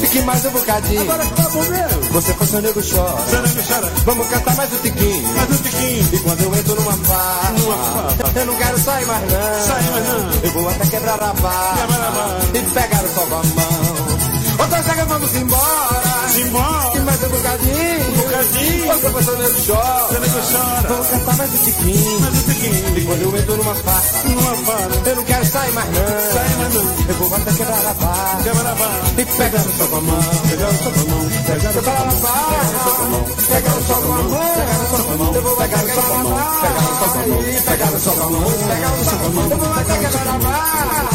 Fique 0.00 0.20
mais 0.22 0.44
um 0.46 0.50
bocadinho. 0.50 1.02
Agora 1.02 1.24
tá 1.26 1.42
mesmo. 1.42 2.12
Você 2.12 2.34
foi 2.34 2.46
seu 2.46 2.62
nego 2.62 2.80
chora. 2.80 3.24
Seu 3.28 3.42
nego 3.42 3.62
chora. 3.68 3.92
Vamos 4.06 4.26
cantar 4.28 4.56
mais 4.56 4.72
um 4.72 4.76
tiquinho. 4.78 5.28
Mais 5.36 5.50
um 5.50 5.62
tiquinho. 5.62 6.08
E 6.12 6.18
quando 6.18 6.40
eu 6.42 6.54
entro 6.56 6.74
numa 6.74 6.92
farra, 6.92 7.50
Numa 7.52 7.76
farra. 7.76 8.32
eu 8.34 8.46
não 8.46 8.56
quero 8.56 8.78
sair 8.80 9.06
mais 9.06 9.22
não. 9.30 9.66
Sair 9.66 9.90
mais 9.92 10.04
não. 10.08 10.30
Eu 10.42 10.50
vou 10.52 10.68
até 10.70 10.86
quebrar 10.86 11.22
a 11.22 11.32
barra. 11.34 11.76
Quebrar 11.86 12.06
a 12.06 12.10
barra. 12.10 12.38
E 12.54 12.60
pegar 12.72 13.04
o 13.04 13.08
sol 13.14 13.26
com 13.26 13.34
a 13.34 13.44
mão. 13.44 14.18
Outra 14.58 14.82
chega, 14.82 15.04
vamos 15.04 15.36
embora. 15.36 16.02
Embora. 16.36 16.96
E 16.96 17.00
mais 17.00 17.22
um 17.22 17.28
bocadinho. 17.28 18.17
Um. 18.38 18.86
Você 18.88 19.10
foi 19.10 19.22
seu 19.24 19.36
nego 19.36 19.54
chora. 19.66 20.08
Seu 20.10 20.20
nego 20.20 20.40
chora. 20.52 20.88
Vamos 20.88 21.06
cantar 21.08 21.36
mais 21.36 21.52
um 21.52 21.56
tiquinho. 21.64 22.20
Mais 22.20 22.34
um 22.34 22.42
tiquinho. 22.42 22.98
E 22.98 23.04
quando 23.04 23.22
eu 23.22 23.36
entro 23.36 23.56
numa 23.56 23.74
farra, 23.74 24.02
Numa 24.24 24.54
farra. 24.64 24.88
eu 25.06 25.16
não 25.16 25.24
quero 25.24 25.44
sair 25.46 25.72
mais 25.72 25.88
não. 25.88 25.94
Sair 26.32 26.56
mais 26.58 26.74
não. 26.74 26.82
Eu 27.08 27.14
vou 27.18 27.34
até 27.34 27.52
quebrar 27.52 27.86
a 27.86 27.94
barra. 27.94 28.42
Quebra 28.44 28.70
a 28.70 28.74
barra. 28.74 29.00
E 29.18 29.24
pega 29.24 29.58
no 29.58 29.72
sol 29.76 29.88
com 29.88 29.96
a 29.96 30.00
mão. 30.00 30.18
Pegar 30.48 30.68
o 30.68 30.74
sol 30.78 30.92
com 30.92 31.00
a 31.00 31.04
mão. 31.08 31.28
Pegar 31.48 31.68
o 31.68 31.72
sol 31.72 31.82
com 31.82 31.90
a 31.90 31.94
mão. 31.98 33.24
Pegar 33.48 33.74
o 33.74 33.82
sol 33.82 34.02
com 34.02 34.12
a 34.12 34.22
mão. 34.22 34.38
Pegar 34.38 34.78
o 34.78 34.88
sol 34.88 35.02
com 35.04 35.12
a 35.12 35.16
mão. 35.18 35.34
Eu 35.34 35.42
vou 35.42 35.56
pegar 35.56 35.78
o 35.78 35.88
sol 35.88 36.02
com 36.02 36.14
a 36.14 36.18
mão. 36.18 36.38
Pegar 36.62 36.78
o 36.78 36.94
sol 36.98 37.08
com 37.08 37.18
a 37.18 37.26
mão. 37.28 37.42
Pegar 37.68 37.88
o 37.88 37.98
sol 37.98 38.14
com 38.14 38.22
a 38.22 38.30
mão. 38.30 38.44
Pegar 38.68 38.92
o 38.92 39.04
sol 39.04 39.18
com 39.18 39.26
a 39.26 39.30
mão. 39.30 39.50
Eu 39.50 39.58
vou 39.58 39.72
até 39.74 39.98
quebrar 39.98 40.28
a 40.28 40.38
barra. 40.38 41.08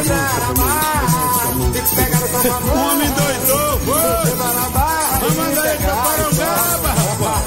Com 2.43 2.53
a 2.53 2.61
mão. 2.61 2.75
O 2.75 2.91
homem 2.91 3.11
doidou. 3.11 3.71
Quebrar 4.25 4.71
barra. 4.71 5.19
Vamos 5.21 5.59
aí 5.59 5.77
pra 5.79 5.95
Parangaba, 5.95 6.89
rapaz. 6.89 7.45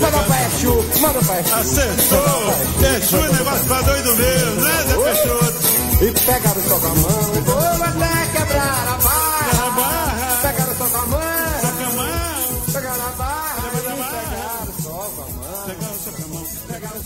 Manda 0.00 0.20
pra 0.24 0.38
Exu. 0.46 0.74
Manda 1.00 1.20
pra 1.22 1.40
Exu. 1.40 1.54
Acertou. 1.54 2.42
Deixou 2.80 3.20
o 3.20 3.32
negócio 3.32 3.64
pra 3.66 3.80
doido 3.82 4.16
mesmo, 4.16 4.60
né, 4.60 4.84
Zé 4.86 4.94
Peixoto? 4.96 5.60
E 6.02 6.12
pegar 6.12 6.56
o 6.56 6.68
sol 6.68 6.80
com 6.80 6.86
a 6.86 6.88
mão. 6.90 7.20
Vou 7.44 7.84
até 7.84 8.26
quebrar 8.32 8.88
a 8.88 8.96
barra. 9.02 9.11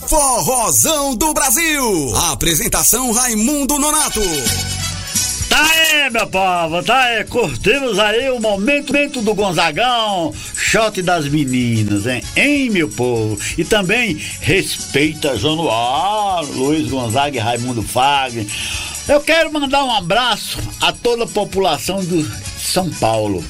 Forrozão 0.07 1.15
do 1.15 1.33
Brasil. 1.33 2.15
Apresentação 2.31 3.11
Raimundo 3.11 3.77
Nonato. 3.77 4.21
Tá 5.49 5.61
aí, 5.61 6.09
meu 6.09 6.25
povo, 6.27 6.81
tá 6.81 6.97
aí. 6.97 7.25
Curtimos 7.25 7.99
aí 7.99 8.29
o 8.29 8.39
momento, 8.39 8.93
do 9.21 9.35
Gonzagão, 9.35 10.33
shot 10.55 11.01
das 11.01 11.27
meninas, 11.27 12.05
hein? 12.05 12.23
Hein, 12.37 12.69
meu 12.69 12.87
povo? 12.87 13.37
E 13.57 13.65
também 13.65 14.17
respeita 14.39 15.37
Januar, 15.37 16.43
Luiz 16.45 16.89
Gonzaga 16.89 17.35
e 17.35 17.39
Raimundo 17.39 17.83
Fagner. 17.83 18.45
Eu 19.09 19.19
quero 19.19 19.51
mandar 19.51 19.83
um 19.83 19.91
abraço 19.93 20.57
a 20.79 20.93
toda 20.93 21.25
a 21.25 21.27
população 21.27 22.03
do 22.03 22.25
São 22.57 22.89
Paulo. 22.91 23.43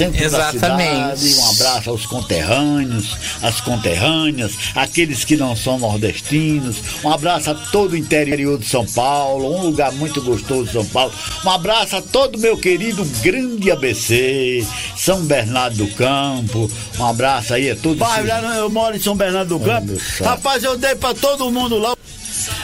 Centro 0.00 0.24
Exatamente. 0.24 0.60
da 0.60 1.16
cidade, 1.16 1.40
um 1.40 1.50
abraço 1.50 1.90
aos 1.90 2.06
conterrâneos, 2.06 3.18
às 3.42 3.60
conterrâneas, 3.60 4.52
aqueles 4.74 5.24
que 5.24 5.36
não 5.36 5.54
são 5.54 5.78
nordestinos, 5.78 6.76
um 7.04 7.10
abraço 7.12 7.50
a 7.50 7.54
todo 7.54 7.92
o 7.92 7.96
interior 7.98 8.58
de 8.58 8.66
São 8.66 8.86
Paulo, 8.86 9.54
um 9.54 9.66
lugar 9.66 9.92
muito 9.92 10.22
gostoso 10.22 10.64
de 10.64 10.72
São 10.72 10.86
Paulo, 10.86 11.12
um 11.44 11.50
abraço 11.50 11.96
a 11.96 12.00
todo 12.00 12.38
meu 12.38 12.56
querido 12.56 13.04
grande 13.20 13.70
ABC, 13.70 14.66
São 14.96 15.22
Bernardo 15.26 15.76
do 15.76 15.88
Campo, 15.88 16.70
um 16.98 17.04
abraço 17.04 17.52
aí 17.52 17.70
a 17.70 17.76
todos. 17.76 17.98
Pai, 17.98 18.24
eu 18.56 18.70
moro 18.70 18.96
em 18.96 19.00
São 19.00 19.14
Bernardo 19.14 19.58
do 19.58 19.62
Campo, 19.62 20.00
rapaz, 20.24 20.64
eu 20.64 20.78
dei 20.78 20.94
pra 20.94 21.12
todo 21.12 21.50
mundo 21.50 21.78
lá. 21.78 21.94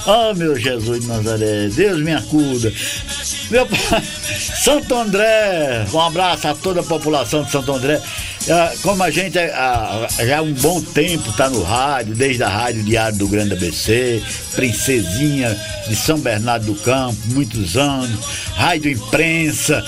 Oh, 0.09 0.33
meu 0.35 0.57
Jesus 0.57 1.01
de 1.01 1.09
Nazaré, 1.09 1.69
Deus 1.69 2.01
me 2.01 2.13
acuda. 2.13 2.73
Meu 3.51 3.67
pai, 3.67 4.03
Santo 4.63 4.95
André, 4.95 5.85
um 5.93 6.01
abraço 6.01 6.47
a 6.47 6.55
toda 6.55 6.81
a 6.81 6.85
população 6.85 7.43
de 7.43 7.51
Santo 7.51 7.73
André. 7.73 8.01
Ah, 8.49 8.73
Como 8.83 9.03
a 9.03 9.11
gente 9.11 9.37
ah, 9.37 10.07
já 10.25 10.39
há 10.39 10.43
um 10.43 10.53
bom 10.53 10.81
tempo 10.81 11.29
está 11.31 11.51
no 11.51 11.61
rádio, 11.65 12.15
desde 12.15 12.45
a 12.45 12.49
Rádio 12.49 12.85
Diário 12.85 13.19
do 13.19 13.27
Grande 13.27 13.55
ABC, 13.55 14.23
Princesinha 14.55 15.59
de 15.89 15.97
São 15.97 16.21
Bernardo 16.21 16.67
do 16.67 16.75
Campo, 16.77 17.17
muitos 17.27 17.77
anos, 17.77 18.21
Rádio 18.55 18.93
Imprensa, 18.93 19.85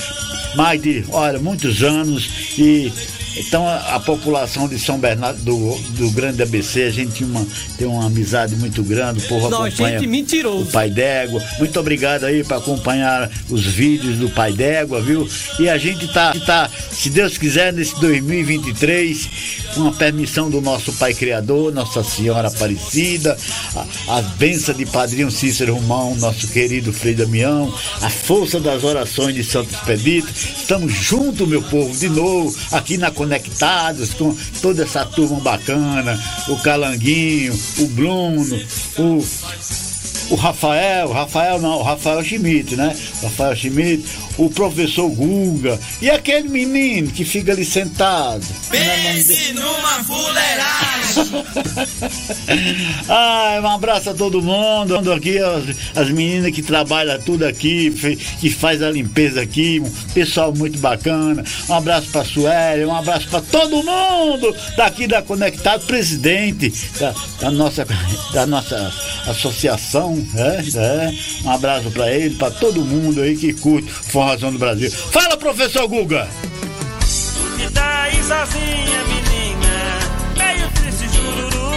mais 0.56 0.82
de, 0.82 1.04
olha, 1.10 1.38
muitos 1.38 1.84
anos 1.84 2.28
e 2.58 2.92
então 3.36 3.66
a, 3.66 3.94
a 3.96 4.00
população 4.00 4.66
de 4.68 4.78
São 4.78 4.98
Bernardo 4.98 5.40
do, 5.42 5.78
do 5.90 6.10
Grande 6.10 6.42
ABC, 6.42 6.82
a 6.84 6.90
gente 6.90 7.22
uma, 7.24 7.46
tem 7.76 7.86
uma 7.86 8.06
amizade 8.06 8.56
muito 8.56 8.82
grande, 8.82 9.24
o 9.24 9.28
povo 9.28 9.48
Não, 9.48 9.64
acompanha 9.64 9.98
gente 9.98 10.08
mentiroso. 10.08 10.62
o 10.62 10.66
Pai 10.66 10.90
d'Égua. 10.90 11.42
Muito 11.58 11.78
obrigado 11.78 12.24
aí 12.24 12.42
para 12.44 12.56
acompanhar 12.58 13.30
os 13.48 13.64
vídeos 13.64 14.16
do 14.18 14.28
Pai 14.30 14.52
d'Égua, 14.52 15.00
viu? 15.00 15.28
E 15.58 15.68
a 15.68 15.78
gente 15.78 16.08
tá, 16.12 16.34
tá, 16.46 16.70
se 16.90 17.10
Deus 17.10 17.38
quiser, 17.38 17.72
nesse 17.72 17.98
2023, 18.00 19.28
com 19.74 19.88
a 19.88 19.92
permissão 19.92 20.50
do 20.50 20.60
nosso 20.60 20.92
Pai 20.94 21.14
Criador, 21.14 21.72
Nossa 21.72 22.02
Senhora 22.02 22.48
Aparecida, 22.48 23.36
a- 23.76 24.18
as 24.18 24.26
bênçãos 24.36 24.76
de 24.76 24.86
Padrinho 24.86 25.30
Cícero 25.30 25.74
Romão, 25.74 26.14
nosso 26.16 26.48
querido 26.48 26.92
Frei 26.92 27.14
Damião, 27.14 27.72
a 28.00 28.08
força 28.10 28.58
das 28.58 28.82
orações 28.84 29.34
de 29.34 29.44
Santo 29.44 29.72
Expedito. 29.74 30.28
Estamos 30.32 30.92
juntos, 30.92 31.46
meu 31.46 31.62
povo, 31.62 31.96
de 31.96 32.08
novo, 32.08 32.56
aqui 32.72 32.96
na 32.96 33.10
Conectados, 33.18 34.14
com 34.14 34.32
toda 34.62 34.84
essa 34.84 35.04
turma 35.04 35.40
bacana, 35.40 36.16
o 36.48 36.56
Calanguinho, 36.58 37.52
o 37.80 37.86
Bruno, 37.88 38.56
o 38.96 39.24
o 40.30 40.34
Rafael, 40.34 41.10
Rafael 41.10 41.58
não, 41.60 41.78
o 41.78 41.82
Rafael 41.82 42.22
Schmidt, 42.22 42.76
né? 42.76 42.94
Rafael 43.22 43.56
Schmidt, 43.56 44.04
o 44.36 44.50
professor 44.50 45.08
Guga 45.10 45.78
e 46.00 46.10
aquele 46.10 46.48
menino 46.48 47.10
que 47.10 47.24
fica 47.24 47.52
ali 47.52 47.64
sentado. 47.64 48.44
Pense 48.70 49.52
numa 49.54 50.04
fuleiragem. 50.04 50.98
Ai, 53.08 53.60
um 53.60 53.68
abraço 53.68 54.10
a 54.10 54.14
todo 54.14 54.42
mundo. 54.42 55.12
Aqui 55.12 55.38
as, 55.38 55.64
as 55.96 56.10
meninas 56.10 56.52
que 56.52 56.62
trabalham 56.62 57.20
tudo 57.20 57.44
aqui, 57.44 57.90
que 58.38 58.50
faz 58.50 58.82
a 58.82 58.90
limpeza 58.90 59.40
aqui, 59.40 59.80
um 59.80 59.90
pessoal 60.12 60.54
muito 60.54 60.78
bacana. 60.78 61.42
Um 61.68 61.74
abraço 61.74 62.08
pra 62.08 62.24
Suélia, 62.24 62.86
um 62.86 62.94
abraço 62.94 63.28
pra 63.28 63.40
todo 63.40 63.82
mundo 63.82 64.54
daqui 64.76 65.06
da 65.06 65.22
Conectado, 65.22 65.86
presidente 65.86 66.72
da, 66.98 67.14
da 67.40 67.50
nossa, 67.50 67.86
da 68.32 68.46
nossa 68.46 68.92
associação. 69.26 70.17
Né? 70.34 70.64
É. 70.74 71.46
Um 71.46 71.50
abraço 71.50 71.90
pra 71.90 72.12
ele, 72.12 72.34
pra 72.36 72.50
todo 72.50 72.84
mundo 72.84 73.20
aí 73.20 73.36
que 73.36 73.52
curte 73.52 73.88
Formação 73.90 74.52
do 74.52 74.58
Brasil. 74.58 74.90
Fala, 74.90 75.36
professor 75.36 75.86
Guga! 75.88 76.28
E 77.58 77.68
daí 77.70 78.14
sozinha, 78.22 79.04
menina, 79.08 79.98
meio 80.36 80.70
triste 80.72 81.08
jururu. 81.14 81.70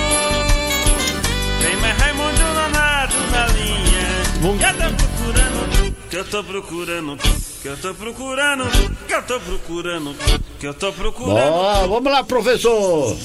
Tem 1.62 1.76
mais 1.78 1.98
Raimundo 1.98 2.42
Nonato 2.54 3.18
na 3.32 3.48
linha. 3.48 4.22
Que 4.50 4.58
eu 4.58 4.74
tô 4.76 4.84
procurando 4.94 5.68
tu, 5.72 6.10
que 6.10 6.18
eu 6.18 6.26
tô 6.26 6.44
procurando 6.44 7.18
tu, 7.18 7.42
que 7.62 7.68
eu 7.68 7.78
tô 7.78 7.94
procurando 7.94 8.64
que 9.08 9.14
eu 9.14 9.22
tô 9.24 9.40
procurando 9.40 10.16
que 10.60 10.68
eu 10.68 10.74
tô 10.74 10.94
procurando 10.94 11.54
Ó, 11.54 11.88
vamos 11.88 12.12
lá, 12.12 12.24
professor! 12.24 13.16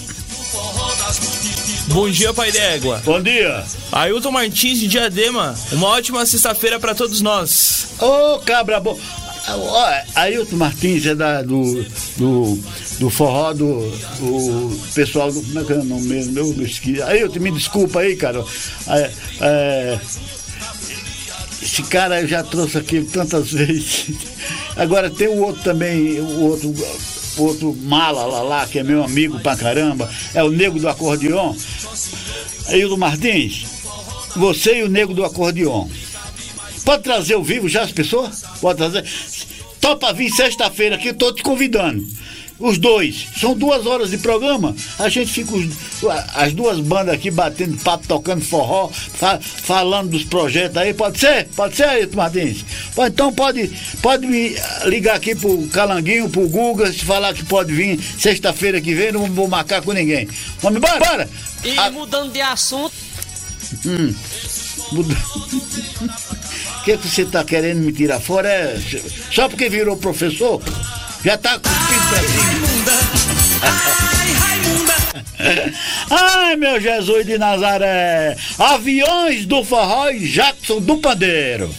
Bom 1.89 2.11
dia, 2.11 2.33
pai 2.35 2.51
d'égua. 2.51 3.01
Bom 3.05 3.23
dia. 3.23 3.65
Ailton 3.93 4.31
Martins 4.31 4.81
de 4.81 4.89
Diadema. 4.89 5.55
Uma 5.73 5.89
ótima 5.89 6.27
sexta-feira 6.27 6.81
pra 6.81 6.95
todos 6.95 7.21
nós. 7.21 7.89
Ô, 8.01 8.39
cabra 8.41 8.81
bom. 8.81 8.99
Ailton 10.17 10.57
Martins 10.57 11.07
é 11.07 11.15
da, 11.15 11.43
do, 11.43 11.85
do, 12.17 12.59
do 12.99 13.11
forró 13.11 13.53
do, 13.53 13.89
do 14.19 14.81
pessoal 14.95 15.31
do. 15.31 15.41
Como 15.41 15.61
é 15.61 15.65
que 15.65 15.73
é 15.73 15.77
o 15.77 15.85
nome 15.85 16.07
mesmo? 16.09 16.39
Eu 16.39 16.63
esqueci. 16.63 17.01
Ailton, 17.01 17.41
me 17.41 17.53
desculpa 17.53 18.01
aí, 18.01 18.17
cara. 18.17 18.45
É, 18.89 19.11
é, 19.41 19.99
esse 21.63 21.83
cara 21.85 22.21
eu 22.21 22.27
já 22.27 22.43
trouxe 22.43 22.79
aqui 22.79 23.03
tantas 23.03 23.51
vezes. 23.53 24.07
Agora 24.77 25.09
tem 25.09 25.29
o 25.29 25.39
outro 25.39 25.63
também, 25.63 26.21
o 26.21 26.41
outro, 26.41 26.75
outro 27.37 27.75
mala 27.75 28.25
lá, 28.27 28.43
lá, 28.43 28.67
que 28.67 28.79
é 28.79 28.83
meu 28.83 29.03
amigo 29.05 29.39
pra 29.41 29.57
caramba. 29.57 30.11
É 30.35 30.43
o 30.43 30.51
nego 30.51 30.79
do 30.79 30.89
acordeon. 30.89 31.55
Ailton 32.69 32.97
Martins, 32.97 33.65
você 34.35 34.79
e 34.79 34.83
o 34.83 34.89
nego 34.89 35.15
do 35.15 35.25
acordeon. 35.25 35.89
Pode 36.85 37.03
trazer 37.03 37.35
ao 37.35 37.43
vivo 37.43 37.69
já 37.69 37.83
as 37.83 37.93
pessoas? 37.93 38.43
Pode 38.61 38.79
trazer. 38.79 39.05
Topa 39.81 40.13
vir 40.13 40.31
sexta-feira 40.31 40.97
aqui, 40.97 41.13
tô 41.13 41.33
te 41.33 41.43
convidando. 41.43 42.07
Os 42.59 42.79
dois. 42.79 43.27
São 43.39 43.55
duas 43.55 43.85
horas 43.87 44.11
de 44.11 44.19
programa. 44.19 44.75
A 44.99 45.09
gente 45.11 45.31
fica 45.31 45.55
os- 45.55 45.75
as 46.35 46.53
duas 46.55 46.81
bandas 46.81 47.15
aqui 47.15 47.31
batendo 47.31 47.77
papo, 47.79 48.07
tocando 48.09 48.43
forró, 48.43 48.89
fa- 48.89 49.39
falando 49.41 50.11
dos 50.11 50.25
projetos 50.25 50.77
aí. 50.79 50.95
Pode 50.95 51.19
ser? 51.21 51.49
Pode 51.55 51.77
ser, 51.77 51.85
Ailton 51.85 52.17
Martins? 52.17 52.65
Então 52.99 53.31
pode, 53.33 53.71
pode 54.01 54.27
me 54.27 54.57
ligar 54.87 55.17
aqui 55.17 55.35
pro 55.35 55.67
Calanguinho, 55.69 56.31
pro 56.31 56.49
Guga, 56.49 56.91
se 56.91 57.05
falar 57.05 57.35
que 57.35 57.45
pode 57.45 57.75
vir 57.75 58.01
sexta-feira 58.19 58.81
que 58.81 58.95
vem, 58.95 59.13
não 59.13 59.27
vou 59.27 59.49
marcar 59.49 59.83
com 59.83 59.93
ninguém. 59.93 60.27
Vamos 60.63 60.79
embora? 60.79 60.99
Bora! 60.99 61.29
E 61.63 61.91
mudando 61.91 62.33
de 62.33 62.41
assunto, 62.41 62.95
Hum. 63.85 64.15
Muda- 64.93 65.17
O 66.81 66.85
que, 66.87 66.97
que 66.97 67.09
você 67.09 67.25
tá 67.25 67.43
querendo 67.45 67.79
me 67.81 67.93
tirar 67.93 68.21
fora? 68.21 68.49
É 68.49 68.81
só 69.33 69.49
porque 69.49 69.69
virou 69.69 69.97
professor? 69.97 70.63
Já 71.27 71.37
tá 71.37 71.59
cuspindo 71.59 72.09
pra 72.09 72.21
cima. 72.21 72.47
Ai, 76.09 76.55
meu 76.55 76.81
Jesus 76.81 77.27
de 77.27 77.37
Nazaré! 77.37 78.37
Aviões 78.57 79.45
do 79.45 79.65
forró 79.65 80.09
e 80.11 80.21
Jackson 80.29 80.81
do 80.81 80.99
Pandeiro. 80.99 81.75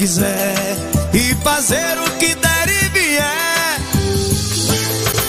Quiser 0.00 0.78
E 1.12 1.34
fazer 1.44 1.98
o 1.98 2.10
que 2.16 2.34
der 2.34 2.68
e 2.68 2.88
vier. 2.88 3.80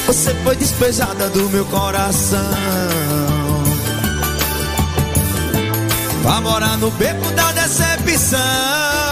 Você 0.08 0.34
foi 0.44 0.56
despejada 0.56 1.30
do 1.30 1.50
meu 1.50 1.66
coração. 1.66 2.40
Pra 6.22 6.40
morar 6.40 6.78
no 6.78 6.90
beco 6.92 7.32
da 7.32 7.52
decepção 7.52 9.11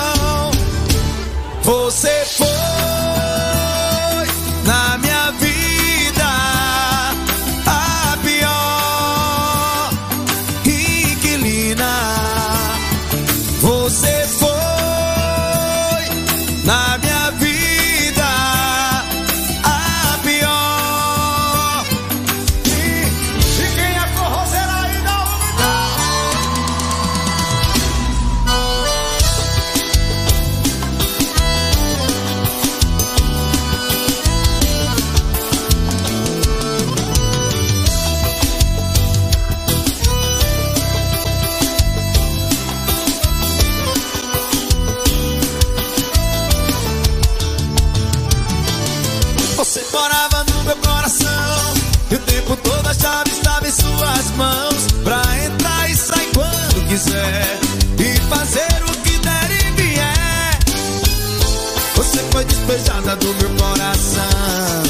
do 63.01 63.33
meu 63.35 63.49
coração. 63.55 64.89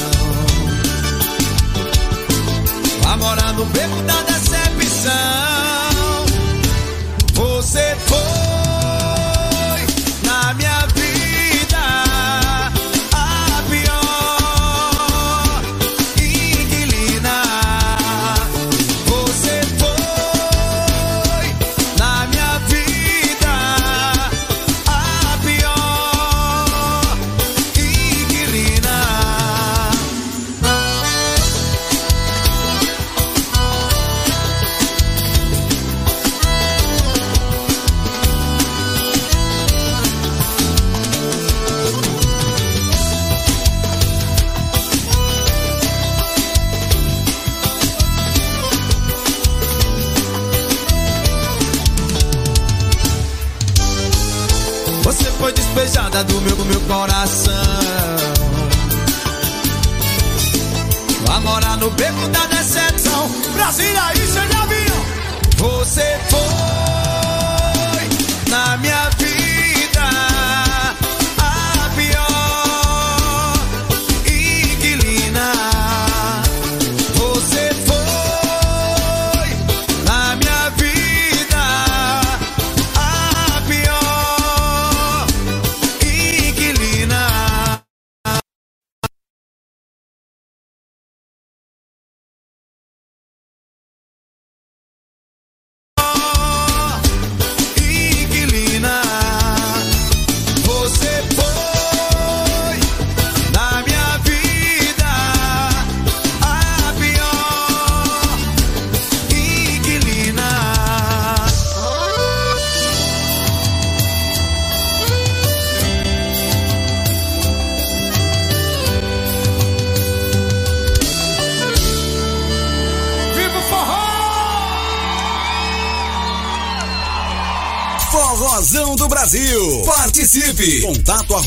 No 3.60 3.66
beco 3.66 4.02
da 4.04 4.19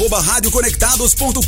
arroba 0.02 0.20
radioconectados.com.br. 0.20 1.38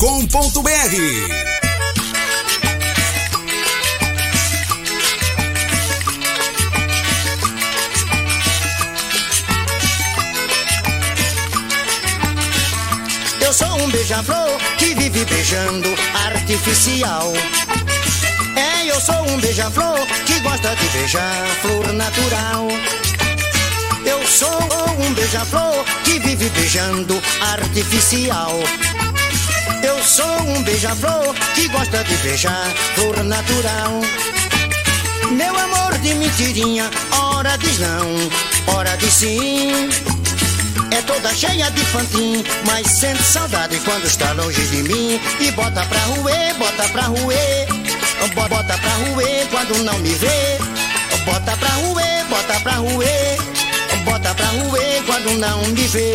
Eu 13.41 13.53
sou 13.53 13.67
um 13.81 13.91
beija-flor 13.91 14.57
que 14.79 14.95
vive 14.95 15.25
beijando 15.25 15.89
artificial. 16.15 17.33
É, 18.55 18.87
eu 18.87 19.01
sou 19.01 19.29
um 19.31 19.41
beija-flor 19.41 19.99
que 20.27 20.39
gosta 20.41 20.77
de 20.77 20.89
beijar 20.91 21.45
flor 21.61 21.93
natural. 21.93 22.69
Eu 24.35 24.39
sou 24.49 24.61
um 24.99 25.15
beija-flor 25.15 25.85
que 26.03 26.19
vive 26.19 26.49
beijando 26.51 27.23
artificial. 27.53 28.51
Eu 29.81 30.03
sou 30.03 30.27
um 30.41 30.61
beija-flor 30.65 31.33
que 31.55 31.69
gosta 31.69 32.03
de 32.03 32.17
beijar 32.17 32.67
flor 32.97 33.23
natural. 33.23 33.93
Meu 35.31 35.57
amor 35.57 35.97
de 35.99 36.15
mentirinha, 36.15 36.91
ora 37.13 37.57
diz 37.59 37.79
não, 37.79 38.75
ora 38.75 38.97
diz 38.97 39.15
sim. 39.15 39.71
É 40.91 41.01
toda 41.03 41.33
cheia 41.33 41.71
de 41.71 41.85
fantim, 41.85 42.45
mas 42.67 42.89
sente 42.89 43.23
saudade 43.23 43.79
quando 43.85 44.05
está 44.05 44.33
longe 44.33 44.61
de 44.67 44.83
mim. 44.83 45.21
E 45.39 45.53
bota 45.53 45.87
pra 45.87 46.01
ruer, 46.01 46.55
bota 46.55 46.89
pra 46.89 47.03
bo- 48.35 48.49
bota 48.49 48.77
pra 48.79 48.91
ruer 49.13 49.47
quando 49.53 49.79
não 49.85 49.97
me 50.01 50.13
vê. 50.15 50.59
Bota 51.25 51.57
pra 51.57 51.69
ruer, 51.69 52.25
bota 52.29 52.61
pra 52.61 52.73
ruer, 52.73 53.39
bota 54.05 54.35
pra 54.35 54.47
ruer 54.47 55.03
quando 55.07 55.39
não 55.39 55.63
me 55.69 55.87
vê. 55.89 56.15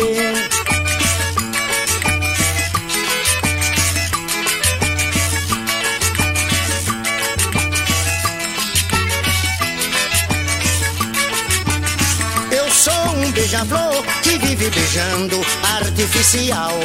Eu 12.50 12.70
sou 12.70 12.92
um 13.16 13.30
beija-flor 13.32 14.04
que 14.22 14.38
vive 14.38 14.70
beijando 14.70 15.40
artificial. 15.76 16.78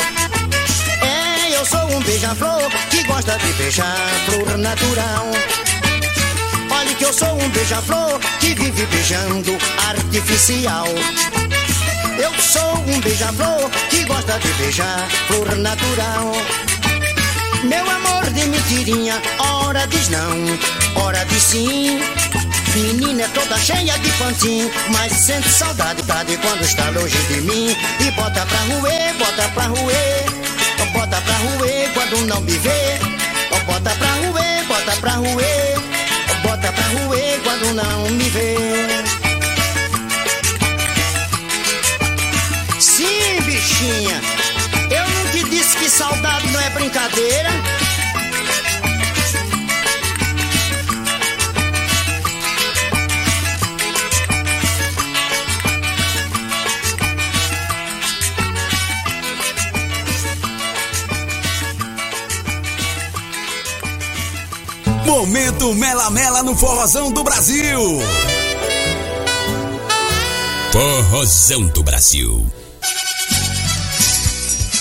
É, 1.01 1.57
eu 1.57 1.65
sou 1.65 1.85
um 1.91 2.01
beija-flor 2.01 2.69
que 2.89 3.03
gosta 3.03 3.37
de 3.37 3.53
beijar 3.53 3.97
flor 4.25 4.57
natural. 4.57 5.31
Olha 6.78 6.95
que 6.95 7.05
eu 7.05 7.13
sou 7.13 7.34
um 7.34 7.49
beija-flor 7.49 8.19
que 8.39 8.53
vive 8.53 8.86
beijando 8.88 9.57
artificial. 9.88 10.88
Eu 12.17 12.34
sou 12.41 12.78
um 12.88 12.99
beija-flor 13.01 13.69
que 13.89 14.03
gosta 14.05 14.38
de 14.39 14.47
beijar 14.53 15.07
flor 15.28 15.55
natural. 15.57 16.32
Meu 17.63 17.89
amor 17.89 18.30
de 18.32 18.45
mentirinha, 18.45 19.21
ora 19.39 19.86
diz 19.88 20.09
não, 20.09 21.03
ora 21.03 21.26
diz 21.26 21.43
sim. 21.43 21.99
Menina 22.76 23.23
é 23.23 23.28
toda 23.30 23.57
cheia 23.57 23.97
de 23.99 24.11
fantim, 24.11 24.69
mas 24.89 25.13
sente 25.13 25.47
saudade 25.47 26.03
quando 26.41 26.61
está 26.61 26.89
longe 26.89 27.17
de 27.30 27.41
mim. 27.41 27.76
E 28.01 28.11
bota 28.11 28.45
pra 28.45 28.59
ruer, 28.59 29.13
bota 29.17 29.49
pra 29.53 29.63
ruer, 29.67 30.26
bota 30.91 31.21
pra 31.21 31.36
ruer 31.36 31.89
quando 31.93 32.28
não 32.28 32.41
me 32.41 32.57
vê. 32.57 32.99
Bota 33.65 33.89
pra 33.91 34.07
ruer, 34.15 34.65
bota 34.67 34.91
pra 34.97 35.11
ruer, 35.13 35.80
bota 36.55 36.71
pra 36.71 36.83
ruer 36.87 37.39
quando 37.43 37.73
não 37.73 38.09
me 38.11 38.29
vê. 38.29 38.55
Sim, 42.79 43.41
bichinha, 43.45 44.21
eu 44.89 45.09
não 45.09 45.31
te 45.31 45.49
disse 45.49 45.75
que 45.77 45.89
saudade 45.89 46.47
não 46.51 46.61
é 46.61 46.69
brincadeira. 46.69 47.49
Momento 65.26 65.73
Mela 65.73 66.11
Mela 66.11 66.43
no 66.43 66.55
Forrozão 66.55 67.11
do 67.11 67.23
Brasil. 67.23 67.82
Forrozão 70.71 71.65
do 71.69 71.82
Brasil. 71.82 72.45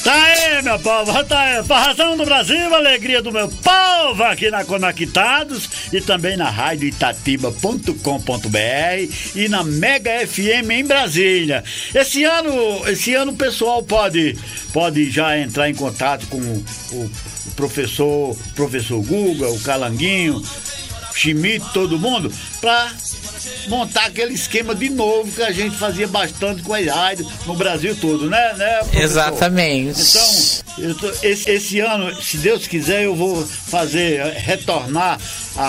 Tá 0.05 0.13
aí, 0.13 0.61
meu 0.63 0.79
povo, 0.81 1.25
tá 1.25 1.41
aí. 1.41 1.65
Forrozão 1.65 2.15
do 2.19 2.27
Brasil, 2.27 2.75
alegria 2.75 3.23
do 3.23 3.33
meu 3.33 3.49
povo 3.49 4.23
aqui 4.25 4.51
na 4.51 4.67
Conectados 4.67 5.67
e 5.91 6.03
também 6.03 6.37
na 6.37 6.51
rádio 6.51 6.89
itatiba.com.br 6.89 7.89
e 9.35 9.49
na 9.49 9.65
Mega 9.65 10.27
FM 10.27 10.71
em 10.73 10.85
Brasília. 10.85 11.65
Esse 11.95 12.23
ano, 12.23 12.87
esse 12.87 13.15
ano 13.15 13.33
o 13.33 13.37
pessoal 13.37 13.83
pode, 13.83 14.39
pode 14.75 15.11
já 15.11 15.39
entrar 15.39 15.71
em 15.71 15.75
contato 15.75 16.27
com 16.27 16.37
o, 16.37 16.65
o 16.93 17.11
professor, 17.55 18.37
professor 18.55 19.03
Guga, 19.03 19.49
o 19.49 19.61
Calanguinho, 19.61 20.43
Schmidt, 21.15 21.65
todo 21.73 21.99
mundo, 21.99 22.33
pra 22.61 22.93
montar 23.69 24.07
aquele 24.07 24.35
esquema 24.35 24.75
de 24.75 24.91
novo 24.91 25.31
que 25.31 25.43
a 25.43 25.53
gente 25.53 25.77
fazia 25.77 26.07
bastante 26.09 26.63
com 26.63 26.75
a 26.75 26.81
rádio 26.81 27.27
no 27.47 27.55
Brasil 27.55 27.97
todo, 27.97 28.29
né? 28.29 28.53
né 28.55 28.79
professor? 28.79 29.03
Exatamente. 29.03 30.01
Então, 30.01 30.64
tô- 30.99 31.11
esse, 31.23 31.49
esse 31.51 31.81
ano, 31.81 32.15
se 32.21 32.37
Deus 32.39 32.67
quiser, 32.67 33.05
eu 33.05 33.15
vou 33.15 33.47
fazer, 33.47 34.19
eh, 34.21 34.39
retornar 34.39 35.21
a- 35.57 35.63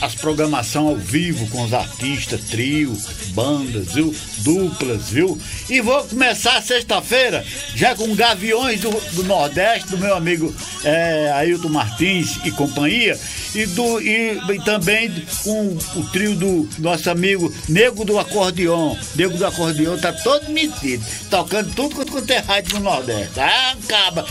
a- 0.00 0.06
as 0.06 0.14
programação 0.16 0.88
ao 0.88 0.96
vivo 0.96 1.46
com 1.48 1.62
os 1.62 1.72
artistas, 1.72 2.40
trio, 2.50 2.96
bandas, 3.28 3.92
viu? 3.92 4.12
Duplas, 4.38 5.10
viu? 5.10 5.40
E 5.70 5.80
vou 5.80 6.02
começar 6.04 6.60
sexta-feira 6.62 7.44
já 7.76 7.94
com 7.94 8.12
Gaviões 8.16 8.80
do, 8.80 8.90
do 9.12 9.22
Nordeste, 9.24 9.90
do 9.90 9.98
meu 9.98 10.14
amigo 10.16 10.52
eh, 10.84 11.30
Ailton 11.36 11.68
Martins 11.68 12.38
e 12.44 12.50
companhia, 12.50 13.18
e, 13.54 13.64
do, 13.66 14.00
e, 14.00 14.38
e 14.54 14.64
também 14.64 15.08
com 15.44 15.78
o 15.96 16.02
trio 16.10 16.34
do 16.34 16.68
nosso 16.78 17.08
amigo 17.08 17.52
Nego 17.68 18.04
do 18.04 18.18
Acordeon. 18.18 18.96
Nego 19.14 19.36
do 19.38 19.46
Acordeon 19.46 19.96
tá 19.98 20.12
todo 20.12 20.50
metido, 20.50 21.04
tocando 21.30 21.72
tudo 21.74 21.94
quanto 21.94 22.10
quanto 22.12 22.30
é 22.30 22.38
rádio 22.38 22.74
no 22.78 22.80
Nordeste. 22.84 23.38
Ah, 23.38 23.76
acaba. 23.84 24.26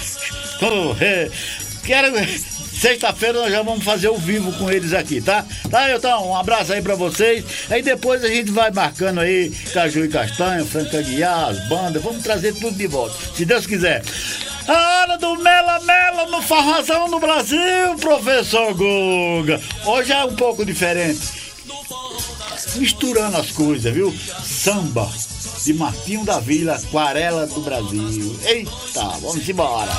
Quero. 1.83 2.11
Sexta-feira 2.77 3.39
nós 3.39 3.51
já 3.51 3.63
vamos 3.63 3.83
fazer 3.83 4.07
o 4.07 4.17
vivo 4.17 4.51
com 4.53 4.69
eles 4.69 4.93
aqui, 4.93 5.19
tá? 5.19 5.43
Tá, 5.67 5.91
então, 5.91 6.29
um 6.29 6.35
abraço 6.35 6.73
aí 6.73 6.81
pra 6.81 6.93
vocês. 6.93 7.43
Aí 7.71 7.81
depois 7.81 8.23
a 8.23 8.27
gente 8.27 8.51
vai 8.51 8.69
marcando 8.69 9.19
aí 9.19 9.49
Caju 9.73 10.05
e 10.05 10.07
Castanho, 10.07 10.63
Franca 10.63 11.01
Guiar, 11.01 11.49
as 11.49 11.67
bandas. 11.67 12.03
Vamos 12.03 12.21
trazer 12.21 12.53
tudo 12.53 12.77
de 12.77 12.85
volta, 12.85 13.15
se 13.35 13.45
Deus 13.45 13.65
quiser. 13.65 14.03
A 14.67 15.01
hora 15.01 15.17
do 15.17 15.35
Mela 15.37 15.79
Mela 15.79 16.27
no 16.27 16.39
Farrazão 16.39 17.07
no 17.07 17.19
Brasil, 17.19 17.95
professor 17.99 18.71
Guga. 18.75 19.59
Hoje 19.83 20.11
é 20.11 20.23
um 20.23 20.35
pouco 20.35 20.63
diferente. 20.63 21.47
Misturando 22.75 23.37
as 23.37 23.51
coisas, 23.51 23.93
viu? 23.93 24.13
Samba 24.43 25.09
de 25.63 25.73
Martinho 25.73 26.23
da 26.23 26.39
Vila, 26.39 26.75
Aquarela 26.75 27.45
do 27.47 27.61
Brasil. 27.61 28.39
Eita, 28.45 29.03
vamos 29.21 29.47
embora. 29.47 29.91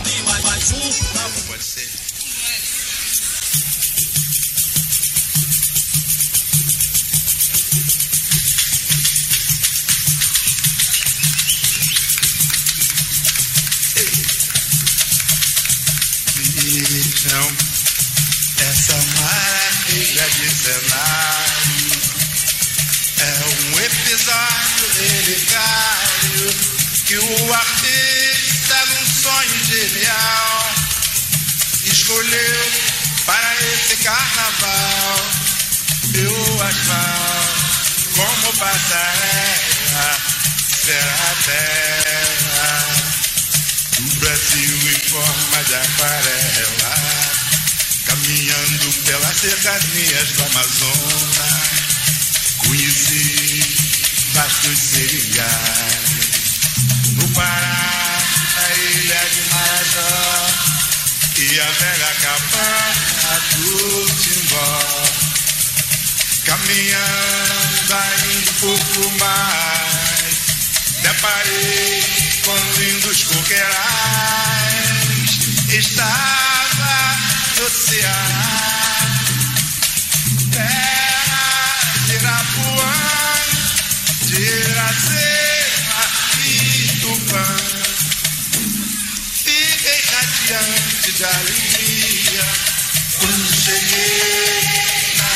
Vejam 16.60 17.56
essa 18.60 18.96
maravilha 19.20 20.28
de 20.30 20.50
cenário. 20.50 21.27
Relicário 24.98 26.50
que 27.06 27.16
o 27.16 27.54
artista, 27.54 28.86
num 28.86 29.06
sonho 29.06 29.64
genial, 29.64 30.74
escolheu 31.84 32.72
para 33.24 33.54
esse 33.72 33.96
carnaval. 33.96 35.16
E 36.14 36.26
o 36.26 36.62
asfalto, 36.62 37.68
como 38.16 38.56
passarela, 38.56 40.18
será 40.84 41.14
a 41.14 41.34
terra 41.44 42.78
do 43.98 44.14
Brasil 44.20 44.76
em 44.90 45.08
forma 45.10 45.64
de 45.64 45.74
aquarela, 45.74 46.94
caminhando 48.06 48.92
pelas 49.04 49.36
cercanias 49.36 50.32
do 50.32 50.42
Amazonas, 50.44 51.68
conheci 52.58 53.77
vastos 54.38 54.78
cerilhais. 54.78 56.60
No 57.16 57.28
Pará, 57.30 58.18
a 58.56 58.74
ilha 58.74 59.20
de 59.32 59.42
Marajó 59.50 60.46
e 61.38 61.60
a 61.60 61.70
velha 61.70 62.12
cabana 62.22 63.40
do 63.56 64.06
Timbó, 64.22 64.70
caminhando 66.44 67.94
ainda 67.94 68.38
um 68.38 68.54
pouco 68.60 69.00
mais, 69.18 70.36
deparei 71.02 72.02
com 72.44 72.58
lindos 72.80 73.24
coqueirais. 73.24 73.78
Estava 75.68 76.96
no 77.58 77.68
Ceará, 77.70 79.00
terra 80.52 81.74
de 82.06 82.14
Irapuã, 82.14 83.07
de 84.38 84.44
Iracema 84.44 86.04
e 86.44 87.00
Tupã. 87.00 87.56
Fiquei 89.32 90.00
radiante 90.12 91.12
de 91.12 91.24
alegria 91.24 92.46
quando 93.18 93.52
cheguei 93.52 94.62
na 95.18 95.34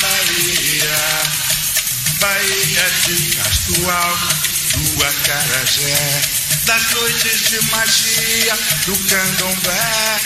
Bahia, 0.00 0.98
Bahia 2.18 2.90
de 3.06 3.36
Castro 3.36 3.90
Alto, 3.90 4.36
do 4.78 5.04
Acarajé 5.04 6.22
das 6.66 6.90
noites 6.90 7.50
de 7.50 7.70
magia 7.70 8.58
do 8.86 8.98
candomblé. 9.08 10.20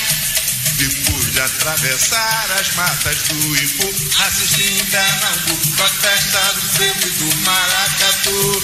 E 0.79 0.89
pude 1.35 1.41
atravessar 1.41 2.47
as 2.61 2.75
matas 2.77 3.17
do 3.29 3.57
Ipu, 3.57 3.89
assistir 4.25 4.71
em 4.71 4.85
Pernambuco 4.85 5.83
a 5.83 5.89
festa 5.89 6.39
do 6.55 6.61
frevo 6.61 7.11
do 7.11 7.37
maracatu. 7.41 8.63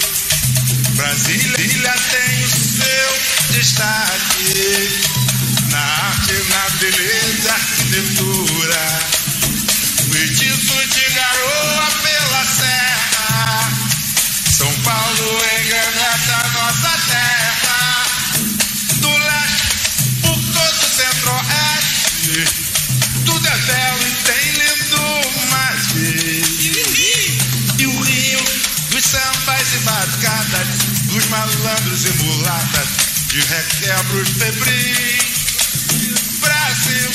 Brasília 0.95 1.95
tem 2.11 2.45
o 2.45 2.49
seu 2.49 3.11
destaque 3.51 5.03
na 5.71 5.79
arte, 5.79 6.33
na 6.49 6.71
beleza, 6.79 7.53
arquitetura. 7.53 9.01
Feitiço 10.13 10.89
de 10.89 11.15
garoa 11.15 11.89
pela 12.03 12.45
serra. 12.47 13.69
São 14.57 14.73
Paulo 14.83 15.39
engrandece 15.61 16.31
a 16.33 16.49
nossa 16.49 16.99
terra. 17.09 18.10
Malandros 32.01 32.05
e 32.05 32.13
mulatas, 32.25 32.89
de 33.29 33.41
requebros 33.41 34.29
febris. 34.31 35.41
Brasil, 36.41 37.11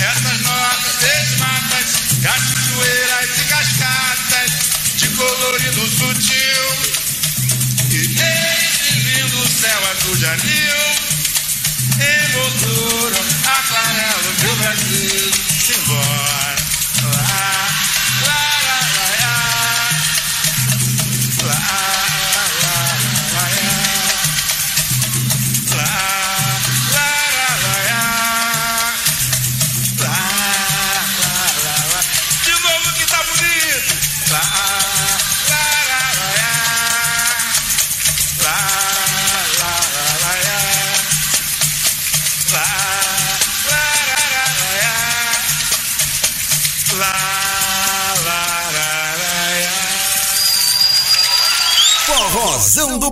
essas 0.00 0.40
nossas 0.40 1.38
matas, 1.38 1.94
cachoeiras 2.22 3.30
e 3.38 3.44
cascatas, 3.44 4.50
de 4.96 5.08
colorido 5.10 5.86
sutil. 5.88 6.64
E 7.90 8.00
esse 8.02 8.98
lindo 9.00 9.48
céu 9.48 9.80
azul 9.92 10.16
de 10.16 10.26
anil, 10.26 10.94
emoldura, 12.00 13.20
aquarelo, 13.46 14.34
meu 14.42 14.56
Brasil, 14.56 15.30
simbora. 15.64 16.43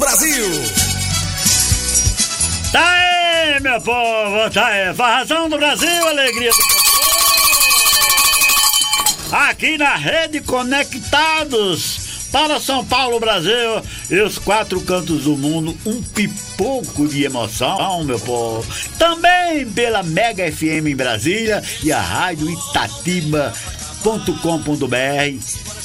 Brasil. 0.03 0.51
Tá 2.73 2.91
aí, 2.91 3.61
meu 3.61 3.81
povo, 3.81 4.51
tá 4.53 4.66
aí. 4.66 4.93
Farrazão 4.95 5.49
do 5.49 5.57
Brasil, 5.57 6.09
alegria 6.09 6.51
do. 6.51 6.57
Aqui 9.31 9.79
na 9.79 9.95
Rede 9.95 10.41
Conectados 10.41 12.27
para 12.33 12.59
São 12.59 12.85
Paulo, 12.85 13.20
Brasil 13.20 13.81
e 14.11 14.19
os 14.20 14.39
quatro 14.39 14.81
cantos 14.81 15.23
do 15.23 15.37
mundo, 15.37 15.79
um 15.87 16.03
pipoco 16.03 17.07
de 17.07 17.23
emoção, 17.23 18.03
meu 18.03 18.19
povo. 18.19 18.66
Também 18.99 19.70
pela 19.70 20.03
Mega 20.03 20.51
FM 20.51 20.89
em 20.89 20.97
Brasília 20.97 21.62
e 21.81 21.93
a 21.93 22.01
Rádio 22.01 22.51
Itatiba.com.br 22.51 23.53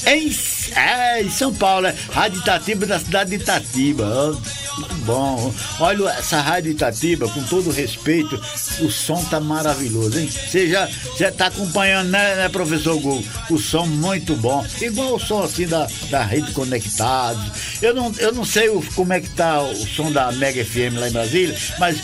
em, 0.07 0.33
é, 0.77 1.23
em 1.23 1.29
São 1.29 1.53
Paulo, 1.53 1.87
é 1.87 1.95
Rádio 2.11 2.39
Itatiba 2.41 2.85
da 2.85 2.99
cidade 2.99 3.31
de 3.31 3.35
Itatiba. 3.37 4.37
muito 4.77 4.95
bom. 5.05 5.53
Olha 5.79 6.09
essa 6.11 6.39
Rádio 6.41 6.71
Itatiba, 6.71 7.27
com 7.29 7.41
todo 7.43 7.71
respeito, 7.71 8.39
o 8.81 8.89
som 8.91 9.23
tá 9.25 9.39
maravilhoso, 9.39 10.19
hein? 10.19 10.29
Você 10.29 10.69
já, 10.69 10.87
já 11.17 11.31
tá 11.31 11.47
acompanhando, 11.47 12.09
né, 12.09 12.35
né, 12.35 12.49
professor 12.49 12.95
Google? 12.95 13.23
O 13.49 13.57
som 13.57 13.85
muito 13.85 14.35
bom. 14.35 14.65
Igual 14.81 15.15
o 15.15 15.19
som 15.19 15.43
assim 15.43 15.65
da, 15.67 15.87
da 16.09 16.23
Rede 16.23 16.51
Conectados. 16.51 17.43
Eu 17.81 17.93
não, 17.93 18.13
eu 18.19 18.31
não 18.31 18.45
sei 18.45 18.69
o- 18.69 18.83
como 18.95 19.13
é 19.13 19.19
que 19.21 19.29
tá 19.31 19.61
o 19.61 19.75
som 19.87 20.11
da 20.11 20.31
Mega 20.31 20.63
FM 20.63 20.97
lá 20.99 21.07
em 21.09 21.11
Brasília, 21.11 21.57
mas 21.79 21.97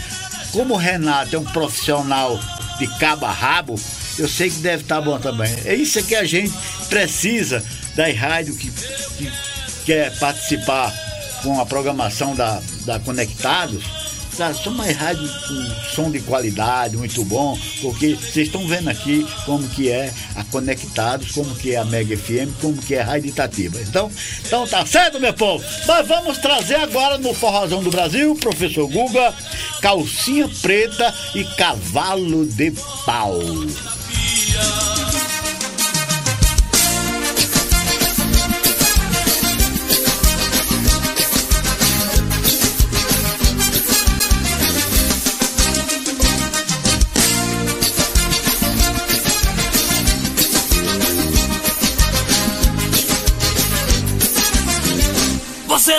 como 0.51 0.73
o 0.73 0.77
Renato 0.77 1.35
é 1.35 1.39
um 1.39 1.43
profissional 1.45 2.39
de 2.79 2.87
cabo 2.97 3.25
a 3.25 3.31
rabo, 3.31 3.75
eu 4.17 4.27
sei 4.27 4.49
que 4.49 4.57
deve 4.57 4.83
estar 4.83 5.01
bom 5.01 5.17
também. 5.19 5.51
É 5.65 5.73
isso 5.75 6.01
que 6.03 6.15
a 6.15 6.23
gente 6.25 6.53
precisa 6.89 7.63
das 7.95 8.15
rádios 8.17 8.57
que, 8.57 8.69
que 8.69 9.31
quer 9.85 10.17
participar 10.17 10.93
com 11.43 11.59
a 11.59 11.65
programação 11.65 12.35
da, 12.35 12.61
da 12.85 12.99
Conectados, 12.99 13.83
tá, 14.37 14.53
só 14.53 14.71
mais 14.71 14.95
rádio 14.95 15.27
com 15.47 15.93
som 15.93 16.11
de 16.11 16.19
qualidade, 16.21 16.97
muito 16.97 17.23
bom, 17.25 17.57
porque 17.81 18.15
vocês 18.15 18.47
estão 18.47 18.67
vendo 18.67 18.89
aqui 18.89 19.27
como 19.45 19.67
que 19.69 19.89
é 19.89 20.11
a 20.35 20.43
Conectados, 20.45 21.31
como 21.31 21.53
que 21.55 21.75
é 21.75 21.77
a 21.77 21.85
Mega 21.85 22.17
FM, 22.17 22.49
como 22.61 22.81
que 22.81 22.95
é 22.95 23.01
a 23.01 23.05
Rádio 23.05 23.29
Itatiba. 23.29 23.79
Então, 23.81 24.11
então 24.45 24.67
tá 24.67 24.85
certo, 24.85 25.19
meu 25.19 25.33
povo? 25.33 25.63
Nós 25.85 26.07
vamos 26.07 26.37
trazer 26.37 26.75
agora 26.75 27.17
no 27.17 27.33
Forrozão 27.33 27.83
do 27.83 27.91
Brasil, 27.91 28.35
professor 28.35 28.87
Guga, 28.87 29.33
calcinha 29.81 30.49
preta 30.61 31.13
e 31.35 31.43
cavalo 31.43 32.45
de 32.45 32.71
pau. 33.05 33.39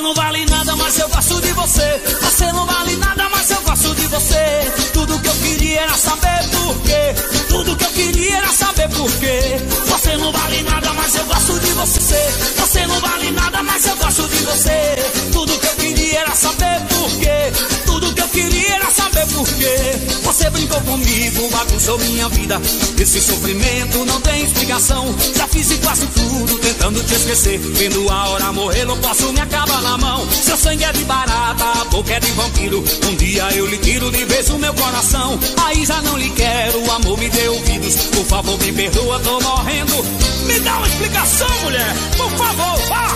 Não 0.05 0.13
vale 0.13 0.45
nada, 0.45 0.77
mas 0.77 0.99
eu 0.99 1.09
gosto 1.09 1.41
de 1.41 1.53
você. 1.55 2.03
Você 2.21 2.53
não 2.53 2.67
vale 2.67 2.95
nada, 2.97 3.27
mas 3.31 3.51
eu 3.51 3.61
gosto 3.63 3.95
de 3.95 4.07
você. 4.09 4.73
Tudo 4.93 5.19
que 5.19 5.29
eu 5.29 5.35
queria 5.37 5.81
era 5.81 5.97
saber 5.97 6.49
por 6.51 6.79
quê. 6.83 7.15
Tudo 7.49 7.75
que 7.75 7.85
eu 7.85 7.91
queria 7.91 8.37
era 8.37 8.53
saber 8.53 8.89
por 8.91 9.11
quê. 9.13 9.41
Você 9.87 10.17
não 10.19 10.31
vale 10.31 10.63
nada, 10.63 10.93
mas 10.93 11.15
eu 11.17 11.25
gosto 11.25 11.59
de 11.59 11.73
você. 11.73 12.23
Você 12.59 12.87
não 12.87 13.01
vale 13.01 13.31
nada, 13.31 13.63
mas 13.63 13.87
eu 13.87 13.97
gosto 13.97 14.29
de 14.29 14.45
você. 14.45 14.95
Tudo 15.33 15.59
que 15.59 15.67
eu 15.67 15.77
queria 15.77 16.21
era 16.21 16.35
saber 16.35 16.81
por 16.91 17.11
quê. 17.19 17.53
Tudo 17.87 18.15
que 18.15 18.21
eu 18.21 18.29
queria 18.29 18.75
era 18.75 18.91
saber 19.25 19.35
por 19.35 19.47
quê. 19.55 19.77
Você 20.23 20.51
brincou 20.51 20.81
comigo, 20.83 21.49
bagunçou 21.51 21.99
minha 21.99 22.29
vida. 22.29 22.61
Esse 22.99 23.21
sofrimento 23.21 24.05
não 24.05 24.21
tem 24.21 24.45
explicação. 24.45 25.15
Já 25.37 25.49
fiz 25.49 25.73
quase 25.79 26.07
tudo 26.07 26.59
tentando 26.59 27.03
te 27.03 27.15
esquecer. 27.15 27.59
Vendo 27.59 28.09
a 28.11 28.29
hora 28.31 28.53
morrer, 28.53 28.85
não 28.85 28.99
posso 28.99 29.33
me 29.33 29.41
acabar 29.41 29.83
na 29.83 29.99
mão. 29.99 30.27
Seu 30.31 30.57
sangue 30.57 30.85
é 30.85 30.93
de 30.93 31.05
barata, 31.05 31.65
a 31.81 31.85
boca 31.87 32.13
é 32.13 32.21
de 32.21 32.31
vampiro. 32.33 32.85
Um 33.09 33.17
dia 33.17 33.49
eu 33.55 33.67
lhe 33.67 33.79
tiro 33.79 34.11
de 34.11 34.25
vez 34.25 34.49
o 34.51 34.59
meu 34.59 34.75
coração. 34.75 35.39
Aí 35.65 35.85
já 35.85 36.01
não 36.03 36.17
lhe 36.17 36.31
quero, 36.31 36.85
o 36.85 36.91
amor 36.93 37.19
me 37.19 37.29
dê 37.29 37.49
ouvidos. 37.49 37.95
Por 38.07 38.25
favor, 38.27 38.59
me 38.59 38.73
perdoa, 38.73 39.21
tô 39.21 39.41
morrendo. 39.41 40.03
Me 40.47 40.61
dá 40.61 40.77
uma 40.77 40.89
explicação, 40.89 41.49
mulher. 41.63 41.95
Por 42.17 42.31
favor, 42.31 42.89
vá. 42.89 43.09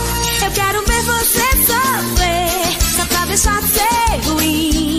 Eu 0.45 0.51
quero 0.53 0.85
ver 0.87 1.03
você 1.03 1.43
sofrer, 1.67 2.97
só 2.97 3.05
pra 3.07 3.27
deixar 3.27 3.61
de 3.61 3.69
ser 3.69 4.31
ruim. 4.31 4.98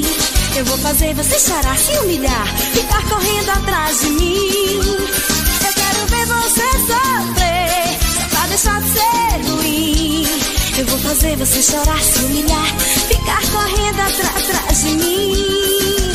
Eu 0.56 0.66
vou 0.66 0.78
fazer 0.80 1.14
você 1.14 1.40
chorar, 1.40 1.78
se 1.78 1.98
humilhar, 2.00 2.48
ficar 2.74 3.02
correndo 3.08 3.50
atrás 3.50 4.02
de 4.02 4.10
mim. 4.10 4.80
Eu 5.66 5.74
quero 5.74 6.06
ver 6.08 6.26
você 6.26 6.64
sofrer, 6.88 8.00
só 8.24 8.30
pra 8.30 8.48
deixar 8.48 8.82
de 8.82 8.90
ser 8.90 9.52
ruim. 9.52 10.26
Eu 10.78 10.86
vou 10.88 11.00
fazer 11.00 11.38
você 11.38 11.62
chorar, 11.62 12.02
se 12.02 12.20
humilhar, 12.26 12.80
ficar 13.08 13.42
correndo 13.52 14.00
atrás 14.02 14.84
de 14.84 14.90
mim. 14.96 16.09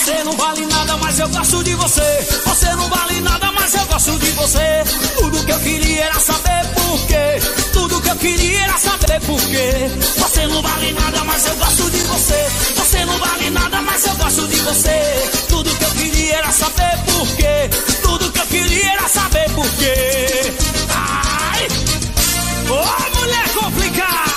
Você 0.00 0.24
não 0.24 0.32
vale 0.32 0.64
nada, 0.64 0.96
mas 0.96 1.18
eu 1.18 1.28
gosto 1.28 1.62
de 1.62 1.74
você. 1.74 2.26
Você 2.46 2.74
não 2.74 2.88
vale 2.88 3.20
nada, 3.20 3.52
mas 3.52 3.74
eu 3.74 3.84
gosto 3.84 4.18
de 4.18 4.30
você. 4.30 4.82
Tudo 5.18 5.44
que 5.44 5.52
eu 5.52 5.60
queria 5.60 6.04
era 6.04 6.18
saber 6.18 6.66
por 6.74 7.06
quê. 7.06 7.70
Tudo 7.74 8.00
que 8.00 8.08
eu 8.08 8.16
queria 8.16 8.62
era 8.62 8.78
saber 8.78 9.20
por 9.20 9.40
quê. 9.42 9.90
Você 10.16 10.46
não 10.46 10.62
vale 10.62 10.92
nada, 10.94 11.24
mas 11.24 11.46
eu 11.46 11.54
gosto 11.56 11.90
de 11.90 11.98
você. 11.98 12.48
Você 12.76 13.04
não 13.04 13.18
vale 13.18 13.50
nada, 13.50 13.82
mas 13.82 14.06
eu 14.06 14.14
gosto 14.14 14.48
de 14.48 14.56
você. 14.60 15.30
Tudo 15.50 15.76
que 15.76 15.84
eu 15.84 15.90
queria 15.90 16.36
era 16.36 16.50
saber 16.50 16.98
por 17.04 17.28
quê. 17.36 17.70
Tudo 18.02 18.32
que 18.32 18.40
eu 18.40 18.46
queria 18.46 18.92
era 18.92 19.06
saber 19.06 19.50
por 19.50 19.68
quê. 19.72 20.54
Ai! 20.96 21.68
Ô, 22.70 23.18
mulher 23.18 23.48
complicada! 23.52 24.29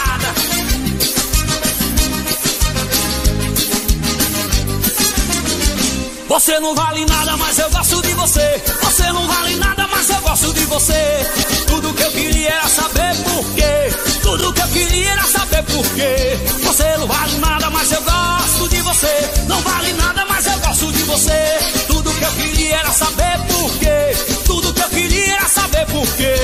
Você 6.33 6.59
não 6.59 6.73
vale 6.73 7.05
nada, 7.05 7.37
mas 7.37 7.59
eu 7.59 7.69
gosto 7.69 8.01
de 8.01 8.11
você. 8.15 8.63
Você 8.81 9.03
não 9.11 9.27
vale 9.27 9.55
nada, 9.57 9.87
mas 9.87 10.09
eu 10.09 10.19
gosto 10.21 10.51
de 10.51 10.65
você. 10.65 11.27
Tudo 11.67 11.93
que 11.93 12.01
eu 12.01 12.11
queria 12.11 12.49
era 12.49 12.67
saber 12.67 13.15
por 13.17 13.53
quê. 13.53 14.19
Tudo 14.23 14.51
que 14.51 14.61
eu 14.61 14.67
queria 14.69 15.11
era 15.11 15.23
saber 15.27 15.61
por 15.61 15.85
quê. 15.93 16.39
Você 16.63 16.97
não 16.97 17.05
vale 17.05 17.37
nada, 17.37 17.69
mas 17.69 17.91
eu 17.91 18.01
gosto 18.01 18.67
de 18.67 18.81
você. 18.81 19.31
Não 19.47 19.61
vale 19.61 19.93
nada, 19.93 20.25
mas 20.25 20.47
eu 20.47 20.59
gosto 20.59 20.91
de 20.91 21.03
você. 21.03 21.59
Tudo 21.85 22.11
que 22.11 22.23
eu 22.23 22.31
queria 22.31 22.77
era 22.77 22.91
saber 22.91 23.39
por 23.49 23.71
quê. 23.77 24.17
Tudo 24.43 24.73
que 24.73 24.81
eu 24.81 24.89
queria 24.89 25.35
era 25.35 25.49
saber 25.49 25.85
por 25.85 26.07
quê. 26.15 26.35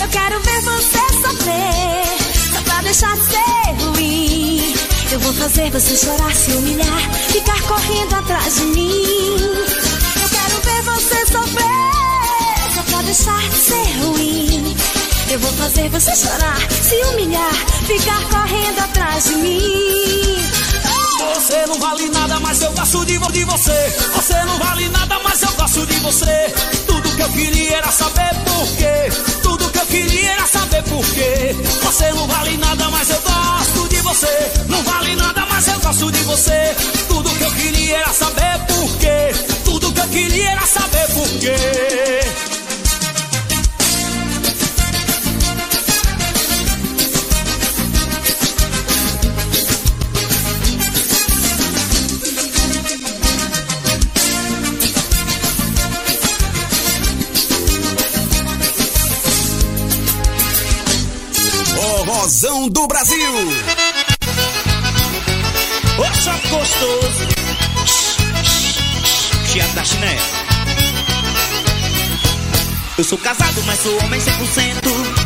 Eu 0.00 0.08
quero 0.08 0.40
ver 0.40 0.60
você 0.62 0.98
sofrer, 1.20 2.54
só 2.54 2.62
pra 2.62 2.80
deixar 2.80 3.14
de 3.14 3.24
ser. 3.26 3.65
Eu 5.16 5.20
vou 5.20 5.32
fazer 5.32 5.70
você 5.70 5.96
chorar, 5.96 6.30
se 6.34 6.50
humilhar, 6.50 7.10
ficar 7.32 7.58
correndo 7.62 8.14
atrás 8.16 8.56
de 8.56 8.64
mim. 8.66 9.36
Eu 9.40 10.28
quero 10.28 10.60
ver 10.60 10.82
você 10.82 11.26
sofrer, 11.32 12.74
só 12.74 12.82
pra 12.82 13.00
deixar 13.00 13.48
de 13.48 13.56
ser 13.56 14.04
ruim. 14.04 14.76
Eu 15.30 15.38
vou 15.38 15.52
fazer 15.52 15.88
você 15.88 16.14
chorar, 16.14 16.58
se 16.82 16.96
humilhar, 17.06 17.54
ficar 17.86 18.22
correndo 18.28 18.78
atrás 18.78 19.24
de 19.24 19.36
mim. 19.36 20.55
Você 21.34 21.66
não 21.66 21.78
vale 21.78 22.08
nada, 22.10 22.40
mas 22.40 22.62
eu 22.62 22.72
gosto 22.72 23.04
de, 23.04 23.18
de 23.18 23.44
você. 23.44 23.94
Você 24.14 24.44
não 24.44 24.58
vale 24.58 24.88
nada, 24.88 25.18
mas 25.24 25.42
eu 25.42 25.52
gosto 25.52 25.86
de 25.86 25.98
você. 26.00 26.54
Tudo 26.86 27.10
que 27.16 27.22
eu 27.22 27.28
queria 27.30 27.76
era 27.78 27.90
saber 27.90 28.34
por 28.44 28.66
quê. 28.76 29.40
Tudo 29.42 29.70
que 29.70 29.78
eu 29.78 29.86
queria 29.86 30.32
era 30.32 30.46
saber 30.46 30.82
por 30.84 31.04
quê. 31.04 31.56
Você 31.82 32.10
não 32.12 32.26
vale 32.26 32.56
nada, 32.56 32.88
mas 32.90 33.10
eu 33.10 33.20
gosto 33.20 33.88
de 33.88 34.00
você. 34.02 34.52
Não 34.68 34.82
vale 34.82 35.16
nada, 35.16 35.46
mas 35.50 35.68
eu 35.68 35.80
gosto 35.80 36.10
de 36.12 36.22
você. 36.22 36.74
Tudo 37.08 37.30
que 37.30 37.44
eu 37.44 37.52
queria 37.52 37.98
era 37.98 38.12
saber 38.12 38.45
Eu 72.98 73.04
sou 73.04 73.18
casado, 73.18 73.62
mas 73.66 73.78
sou 73.80 73.94
homem 74.04 74.18
100%. 74.18 74.32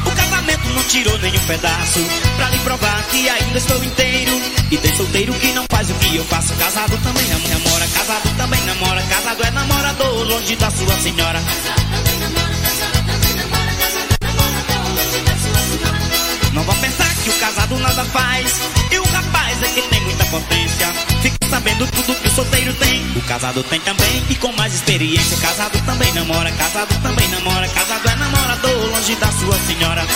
O 0.04 0.16
casamento 0.16 0.68
não 0.70 0.82
tirou 0.84 1.16
nenhum 1.18 1.38
pedaço. 1.46 2.00
Pra 2.36 2.50
lhe 2.50 2.58
provar 2.58 3.00
que 3.04 3.28
ainda 3.28 3.58
estou 3.58 3.84
inteiro. 3.84 4.32
E 4.72 4.76
tem 4.76 4.96
solteiro 4.96 5.32
que 5.34 5.52
não 5.52 5.64
faz 5.70 5.88
o 5.88 5.94
que 5.94 6.16
eu 6.16 6.24
faço. 6.24 6.52
Casado 6.54 6.98
também 7.00 7.28
namora, 7.28 7.86
casado 7.94 8.36
também 8.36 8.60
namora. 8.64 9.00
Casado 9.02 9.44
é 9.44 9.50
namorador, 9.52 10.24
longe 10.26 10.56
da 10.56 10.68
sua 10.68 10.98
senhora. 10.98 11.40
Não 16.52 16.64
vão 16.64 16.76
pensar 16.76 17.14
que 17.22 17.30
o 17.30 17.34
casado 17.34 17.78
nada 17.78 18.04
faz. 18.06 18.52
E 18.90 18.98
o 18.98 19.04
rapaz 19.04 19.62
é 19.62 19.68
que 19.68 19.82
tem 19.82 20.00
muita 20.00 20.24
potência. 20.24 21.09
Sabendo 21.50 21.84
tudo 21.88 22.14
que 22.14 22.28
o 22.28 22.30
solteiro 22.30 22.72
tem. 22.74 23.04
O 23.16 23.20
casado 23.22 23.64
tem 23.64 23.80
também 23.80 24.24
e 24.30 24.36
com 24.36 24.52
mais 24.52 24.72
experiência. 24.72 25.36
Casado 25.38 25.84
também 25.84 26.12
namora, 26.14 26.50
casado 26.52 27.02
também 27.02 27.26
namora. 27.28 27.68
Casado 27.68 28.08
é 28.08 28.14
namorador, 28.14 28.86
longe 28.86 29.16
da 29.16 29.26
sua 29.32 29.58
senhora. 29.66 30.06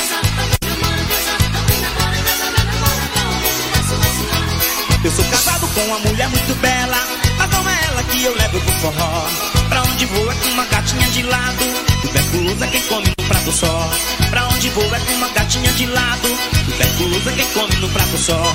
Eu 5.05 5.11
sou 5.11 5.24
casado 5.24 5.66
com 5.74 5.81
uma 5.81 5.98
mulher 5.98 6.28
muito 6.28 6.55
bela. 6.61 6.97
Mas 7.36 7.51
não 7.51 7.69
é 7.69 7.85
ela 7.89 8.02
que 8.05 8.23
eu 8.23 8.36
levo 8.36 8.61
pro 8.61 8.73
forró. 8.74 9.27
Pra 9.69 9.82
onde 9.82 10.06
vou 10.06 10.31
é 10.31 10.35
com 10.36 10.48
uma 10.51 10.65
gatinha 10.66 11.11
de 11.11 11.23
lado. 11.24 11.65
Tuberculoso 12.02 12.65
é 12.65 12.66
quem 12.69 12.82
come 12.82 13.09
no 13.09 13.24
prato 13.28 13.52
só. 13.52 13.90
Pra 14.31 14.47
onde 14.48 14.70
vou 14.70 14.94
é 14.94 15.01
com 15.01 15.12
uma 15.15 15.28
gatinha 15.31 15.73
de 15.73 15.86
lado. 15.86 16.28
Tuberculoso 16.65 17.28
é 17.28 17.32
quem 17.32 17.47
come 17.48 17.74
no 17.77 17.89
prato 17.89 18.19
só. 18.19 18.55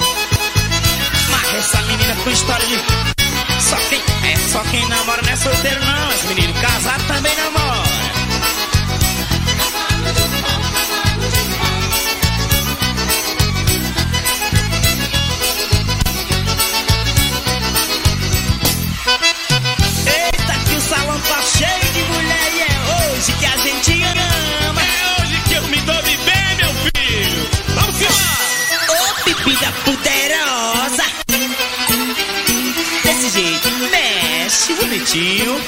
Essa 1.58 1.82
menina 1.82 2.16
com 2.24 2.30
história 2.30 2.66
de. 2.68 2.76
Só 3.62 3.76
quem, 3.90 4.00
é 4.32 4.36
só 4.50 4.64
quem 4.66 4.88
namora 4.88 5.22
não 5.24 5.32
é 5.32 5.36
solteiro, 5.36 5.84
não. 5.84 6.12
Esse 6.12 6.28
menino 6.28 6.54
casado 6.62 7.08
também 7.08 7.36
namora. 7.36 7.89
Bonitinho. 35.10 35.60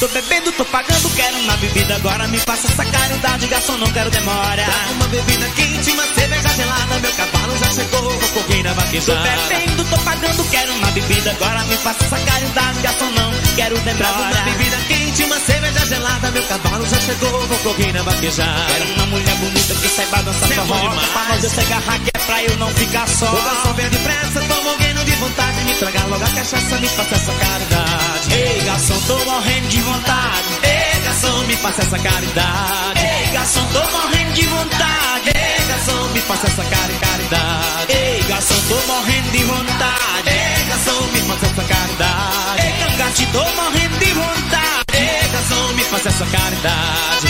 Tô 0.00 0.08
bebendo, 0.08 0.52
tô 0.52 0.64
pagando, 0.66 1.08
quero 1.14 1.38
uma 1.38 1.56
bebida 1.56 1.96
agora. 1.96 2.26
Me 2.28 2.38
faça 2.38 2.66
essa 2.66 2.84
caridade, 2.84 3.46
garçom, 3.46 3.76
não 3.78 3.86
quero 3.92 4.10
demora. 4.10 4.66
Uma 4.92 5.08
bebida 5.08 5.46
quente, 5.50 5.90
uma 5.92 6.06
cerveja 6.14 6.48
gelada. 6.48 6.98
Meu 6.98 7.12
cavalo 7.12 7.58
já 7.58 7.70
chegou, 7.70 8.02
vou 8.02 8.42
correr 8.42 8.62
na 8.62 8.72
vaquejada. 8.72 9.20
Tô 9.20 9.54
bebendo, 9.54 9.84
tô 9.84 9.98
pagando, 9.98 10.44
quero 10.50 10.72
uma 10.74 10.90
bebida 10.90 11.30
agora. 11.30 11.64
Me 11.64 11.76
faça 11.76 12.04
essa 12.04 12.18
caridade, 12.18 12.80
garçom, 12.82 13.10
não 13.12 13.32
quero 13.56 13.78
demora. 13.80 14.14
Uma 14.14 14.42
bebida 14.42 14.76
quente, 14.88 15.24
uma 15.24 15.40
cerveja 15.40 15.86
gelada. 15.86 16.30
Meu 16.30 16.42
cavalo 16.42 16.86
já 16.86 17.00
chegou, 17.00 17.46
vou 17.46 17.58
correr 17.58 17.92
na 17.92 18.02
vaquejada. 18.02 18.72
Quero 18.72 18.94
uma 18.94 19.06
mulher 19.06 19.36
bonita 19.36 19.74
que 19.74 19.88
saiba 19.88 20.22
dançar 20.22 20.48
forró. 20.50 20.90
Pra 21.12 21.24
nós 21.28 21.44
eu 21.44 21.50
que 21.50 22.10
é 22.14 22.18
pra 22.26 22.42
eu 22.42 22.56
não 22.56 22.68
ficar 22.70 23.08
só. 23.08 23.26
O 23.26 23.42
garçom 23.42 23.72
vem 23.74 23.88
depressa, 23.88 24.40
tô 24.40 24.62
morrendo 24.62 24.93
de 25.14 25.20
vontade. 25.20 25.64
Me 25.64 25.74
traga 25.74 26.04
logo 26.06 26.24
a 26.24 26.28
cachaça, 26.28 26.76
me 26.78 26.88
faça 26.88 27.14
essa 27.14 27.32
caridade. 27.32 28.34
Ei, 28.34 28.60
garçom, 28.64 28.98
tô 29.06 29.24
morrendo 29.24 29.68
de 29.68 29.80
vontade. 29.80 30.48
Ei, 30.62 31.00
garçom, 31.04 31.38
me 31.46 31.56
faça 31.56 31.82
essa 31.82 31.98
caridade. 31.98 33.00
Ei, 33.00 33.32
garçom, 33.32 33.64
tô 33.72 33.90
morrendo 33.90 34.32
de 34.32 34.46
vontade. 34.46 35.28
Ei, 35.34 35.64
garçom, 35.68 36.08
me 36.12 36.20
faça 36.20 36.46
essa 36.46 36.64
cari- 36.64 36.94
caridade. 36.94 37.92
Ei, 37.92 38.22
garçom, 38.28 38.60
tô 38.68 38.92
morrendo 38.92 39.30
de 39.30 39.44
vontade. 39.44 40.28
Ei, 40.28 40.64
garçom, 40.68 41.02
me 41.12 41.20
faça 41.20 41.46
essa 41.46 41.64
caridade. 41.64 42.62
Ei, 42.62 42.72
cangate, 42.86 43.26
tô 43.26 43.44
morrendo 43.62 43.98
de 43.98 44.12
vontade. 44.12 44.84
Ei, 44.94 45.28
garçom, 45.32 45.72
me 45.74 45.84
faça 45.84 46.08
essa 46.08 46.26
caridade. 46.26 47.28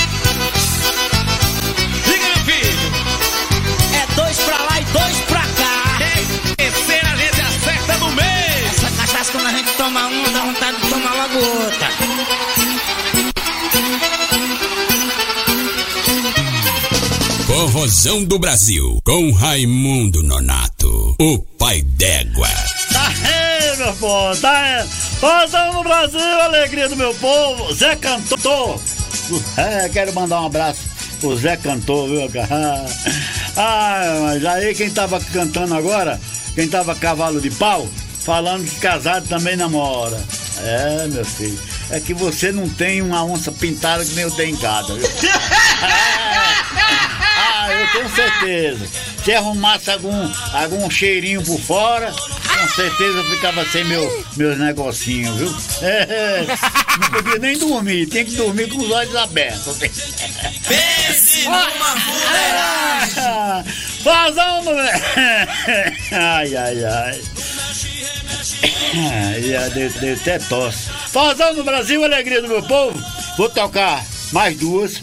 Diga, 2.05 2.27
meu 2.29 2.45
filho. 2.45 2.93
É 3.95 4.15
dois 4.17 4.39
pra 4.39 4.57
lá 4.57 4.81
e 4.81 4.85
dois 4.85 5.17
pra 5.29 5.44
Corrosão 17.85 18.25
do 18.25 18.39
Brasil, 18.39 18.99
com 19.05 19.31
Raimundo 19.31 20.23
Nonato, 20.23 21.15
o 21.21 21.39
pai 21.59 21.83
d'égua. 21.83 22.49
Tá 22.91 23.09
aí, 23.09 23.77
meu 23.77 23.93
povo, 23.97 24.41
tá 24.41 24.59
aí. 24.59 24.89
Rosão 25.21 25.75
no 25.75 25.83
Brasil, 25.83 26.41
alegria 26.41 26.89
do 26.89 26.97
meu 26.97 27.15
povo. 27.17 27.75
Zé 27.75 27.95
Cantor. 27.97 28.81
É, 29.59 29.91
quero 29.91 30.15
mandar 30.15 30.41
um 30.41 30.47
abraço 30.47 30.81
pro 31.21 31.37
Zé 31.37 31.59
Cantor, 31.59 32.09
viu, 32.09 32.31
cara? 32.31 32.87
Ah, 33.55 34.21
mas 34.23 34.45
aí 34.47 34.75
quem 34.75 34.89
tava 34.89 35.21
cantando 35.21 35.75
agora, 35.75 36.19
quem 36.55 36.67
tava 36.67 36.95
cavalo 36.95 37.39
de 37.39 37.51
pau, 37.51 37.87
falando 38.25 38.65
que 38.65 38.81
casado 38.81 39.29
também 39.29 39.57
namora. 39.57 40.19
É, 40.59 41.07
meu 41.09 41.25
filho, 41.25 41.59
é 41.91 42.01
que 42.01 42.15
você 42.15 42.51
não 42.51 42.67
tem 42.67 43.03
uma 43.03 43.23
onça 43.25 43.53
pintada 43.53 44.03
que 44.03 44.15
nem 44.15 44.25
eu 44.25 44.31
tenho 44.31 44.55
em 44.55 44.57
casa, 44.57 44.95
viu? 44.95 45.07
Ah, 47.65 47.73
eu 47.73 47.93
tenho 47.93 48.15
certeza. 48.15 48.87
Se 49.25 49.33
arrumasse 49.33 49.91
algum, 49.91 50.31
algum 50.53 50.91
cheirinho 50.91 51.43
por 51.43 51.59
fora, 51.59 52.13
com 52.13 52.69
certeza 52.69 53.19
eu 53.19 53.25
ficava 53.25 53.65
sem 53.67 53.85
meu, 53.85 54.27
meus 54.37 54.59
negocinhos, 54.59 55.35
viu? 55.37 55.57
É, 55.81 56.45
não 57.01 57.09
podia 57.11 57.39
nem 57.39 57.59
dormir, 57.59 58.07
tinha 58.07 58.25
que 58.25 58.33
dormir 58.33 58.69
com 58.69 58.79
os 58.79 58.91
olhos 58.91 59.17
abertos. 59.17 59.79
Pense 60.69 61.45
numa 61.45 61.65
fuleiragem. 62.01 63.73
Ai, 66.13 66.55
ai, 66.57 66.85
ai. 66.85 67.21
Ai, 68.97 69.71
deu, 69.71 69.91
deu 69.91 70.15
até 70.15 70.39
tosse. 70.39 70.91
Fazão 71.11 71.55
no 71.55 71.65
Brasil, 71.65 72.05
alegria 72.05 72.43
do 72.43 72.49
meu 72.49 72.63
povo. 72.63 73.03
Vou 73.39 73.49
tocar 73.49 74.05
mais 74.33 74.57
duas. 74.59 75.01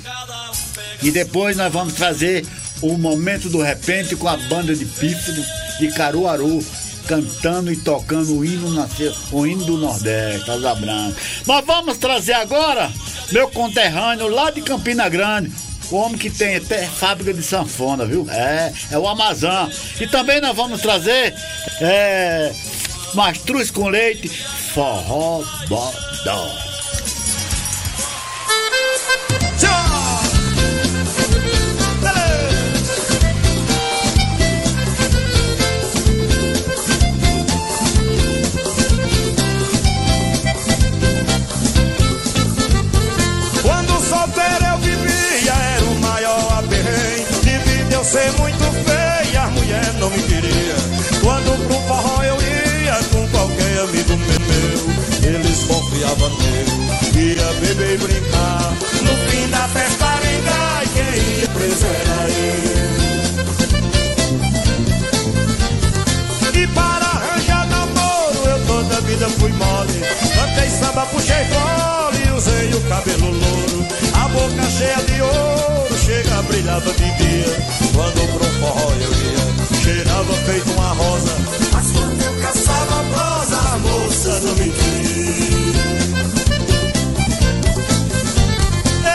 E 1.02 1.12
depois 1.12 1.58
nós 1.58 1.72
vamos 1.72 1.94
trazer 1.94 2.46
o 2.82 2.98
momento 2.98 3.50
do 3.50 3.62
repente 3.62 4.16
com 4.16 4.28
a 4.28 4.38
banda 4.38 4.76
de 4.76 4.86
pífaro 4.86 5.44
de 5.80 5.92
Caruaru. 5.92 6.64
Cantando 7.08 7.74
e 7.74 7.76
tocando 7.76 8.38
o 8.38 8.46
hino, 8.46 8.70
nasceu, 8.70 9.12
o 9.32 9.46
hino 9.46 9.66
do 9.66 9.76
Nordeste, 9.76 10.50
Asa 10.50 10.76
Branca. 10.76 11.18
Mas 11.46 11.66
vamos 11.66 11.98
trazer 11.98 12.34
agora 12.34 12.90
meu 13.32 13.50
conterrâneo 13.50 14.28
lá 14.28 14.52
de 14.52 14.62
Campina 14.62 15.10
Grande, 15.10 15.52
o 15.90 15.96
homem 15.96 16.18
que 16.18 16.30
tem 16.30 16.56
até 16.56 16.86
fábrica 16.86 17.34
de 17.34 17.42
sanfona, 17.42 18.06
viu? 18.06 18.26
É, 18.30 18.72
é 18.92 18.98
o 18.98 19.08
Amazon. 19.08 19.70
E 20.00 20.08
também 20.08 20.40
nós 20.40 20.56
vamos 20.56 20.82
trazer 20.82 21.34
é, 21.82 22.54
mastruz 23.14 23.72
com 23.72 23.90
leite, 23.90 24.30
forró 24.74 25.44
bodó. 25.68 26.71
Não 50.02 50.10
me 50.10 50.22
queria. 50.24 50.76
Quando 51.22 51.56
pro 51.68 51.80
forró 51.88 52.24
eu 52.24 52.36
ia 52.42 52.96
com 53.12 53.28
qualquer 53.30 53.82
amigo 53.82 54.18
meu, 54.18 55.30
eles 55.30 55.64
confiavam 55.66 56.30
nele. 56.40 56.72
Ia 57.14 57.54
beber 57.60 57.94
e 57.94 57.98
brincar. 57.98 58.74
No 59.04 59.16
fim 59.30 59.48
da 59.50 59.68
festa 59.68 60.06
arengar, 60.06 60.84
quem 60.94 61.40
ia 61.40 61.48
preso 61.50 61.86
era 61.86 62.30
eu. 62.32 63.02
E 66.64 66.68
para 66.68 67.06
arranjar 67.06 67.68
namoro, 67.68 68.50
eu 68.50 68.66
toda 68.66 68.98
a 68.98 69.02
vida 69.02 69.30
fui 69.30 69.52
mole. 69.54 70.02
Cantei 70.34 70.70
samba, 70.70 71.06
puxei 71.06 71.46
fole, 71.46 72.32
usei 72.36 72.74
o 72.74 72.82
cabelo 72.90 73.30
louro. 73.30 73.86
A 74.16 74.28
boca 74.30 74.64
cheia 74.72 74.98
de 75.04 75.22
ouro, 75.22 75.96
chega, 76.04 76.42
brilhava 76.42 76.92
de 76.92 77.12
dia. 77.18 77.66
Quando 77.94 78.28
pro 78.34 78.46
forró 78.60 78.92
eu 78.94 79.12
ia, 79.12 79.71
cheirava 79.92 80.34
feito 80.34 80.72
uma 80.72 80.94
rosa. 80.94 81.36
Mas 81.74 81.92
quando 81.92 82.22
eu 82.22 82.42
caçava 82.42 83.04
prosa, 83.12 83.58
a 83.58 83.78
moça 83.80 84.40
não 84.40 84.56
me 84.56 84.70
queria. 84.72 85.82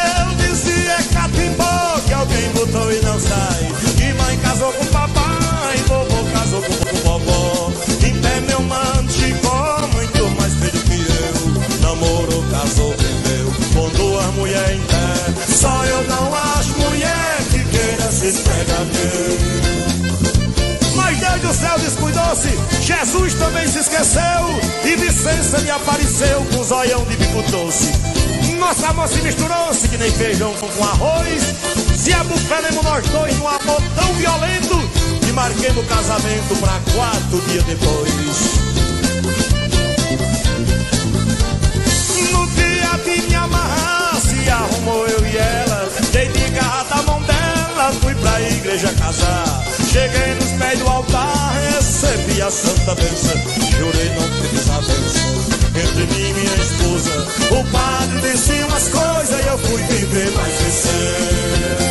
Eu 0.04 0.34
dizia 0.36 0.96
catimbó 1.14 2.00
que 2.06 2.12
alguém 2.12 2.50
botou 2.50 2.92
e 2.92 3.00
não 3.00 3.18
sai. 3.18 3.72
E 4.02 4.12
mãe 4.22 4.36
casou 4.38 4.72
com 4.72 4.84
papai, 4.86 5.76
vovô 5.88 6.30
casou 6.32 6.62
com, 6.62 7.08
vovó. 7.08 7.72
Em 8.06 8.20
pé 8.20 8.40
meu 8.40 8.60
mano 8.60 9.10
Chicó, 9.10 9.88
muito 9.94 10.28
mais 10.38 10.52
feio 10.54 10.72
que 10.72 11.06
eu. 11.10 11.80
Namorou, 11.80 12.44
casou, 12.50 12.94
vendeu, 12.98 13.52
com 13.72 13.88
duas 13.96 14.26
mulheres 14.34 14.76
em 14.76 14.82
pé. 14.82 15.54
Só 15.54 15.84
eu 15.86 16.04
não 16.04 16.34
acho 16.34 16.78
mulher 16.78 17.38
que 17.50 17.64
queira 17.64 18.12
se 18.12 18.26
esfregar 18.26 18.84
Deus 18.84 19.65
do 21.46 21.54
céu 21.54 21.78
descuidou-se, 21.78 22.58
Jesus 22.82 23.34
também 23.34 23.68
se 23.68 23.78
esqueceu. 23.78 24.22
E 24.84 24.96
Vicência 24.96 25.60
me 25.60 25.70
apareceu 25.70 26.44
com 26.52 26.64
zoião 26.64 27.04
de 27.04 27.16
bico 27.16 27.42
doce. 27.50 27.92
Nossa 28.58 28.88
amor 28.88 29.08
se 29.08 29.20
misturou-se 29.22 29.88
que 29.88 29.96
nem 29.96 30.10
feijão 30.10 30.52
com 30.54 30.84
arroz. 30.84 31.42
Se 31.96 32.12
abufelemos 32.12 32.82
nós 32.82 33.06
dois 33.06 33.36
num 33.38 33.48
amor 33.48 33.82
tão 33.94 34.12
violento 34.14 34.90
que 35.24 35.32
marquemos 35.32 35.84
o 35.84 35.86
casamento 35.86 36.56
pra 36.60 36.80
quatro 36.94 37.40
dias 37.48 37.64
depois. 37.64 38.10
No 42.32 42.46
dia 42.48 43.04
de 43.04 43.22
me 43.28 43.34
amarrar, 43.34 44.20
se 44.20 44.50
arrumou 44.50 45.06
eu 45.06 45.26
e 45.26 45.36
ela. 45.36 45.88
Dei 46.12 46.28
de 46.28 46.50
garra 46.50 46.84
da 46.84 47.02
mão 47.02 47.22
dela, 47.22 47.92
fui 48.00 48.14
pra 48.16 48.40
igreja 48.40 48.92
casar. 48.98 49.64
Cheguei 49.96 50.34
nos 50.34 50.50
pés 50.58 50.78
do 50.78 50.88
altar, 50.88 51.35
recebi 51.96 52.42
a 52.42 52.50
santa 52.50 52.94
bênção. 52.94 53.40
Jurei 53.78 54.10
não 54.10 54.28
ter 54.28 54.48
desavença 54.48 55.18
entre 55.74 56.06
mim 56.06 56.28
e 56.28 56.34
minha 56.34 56.56
esposa. 56.56 57.26
O 57.50 57.64
padre 57.72 58.20
disse 58.20 58.52
umas 58.64 58.88
coisas 58.88 59.44
e 59.44 59.48
eu 59.48 59.58
fui 59.58 59.82
viver 59.84 60.30
mais 60.32 60.60
licença. 60.60 61.86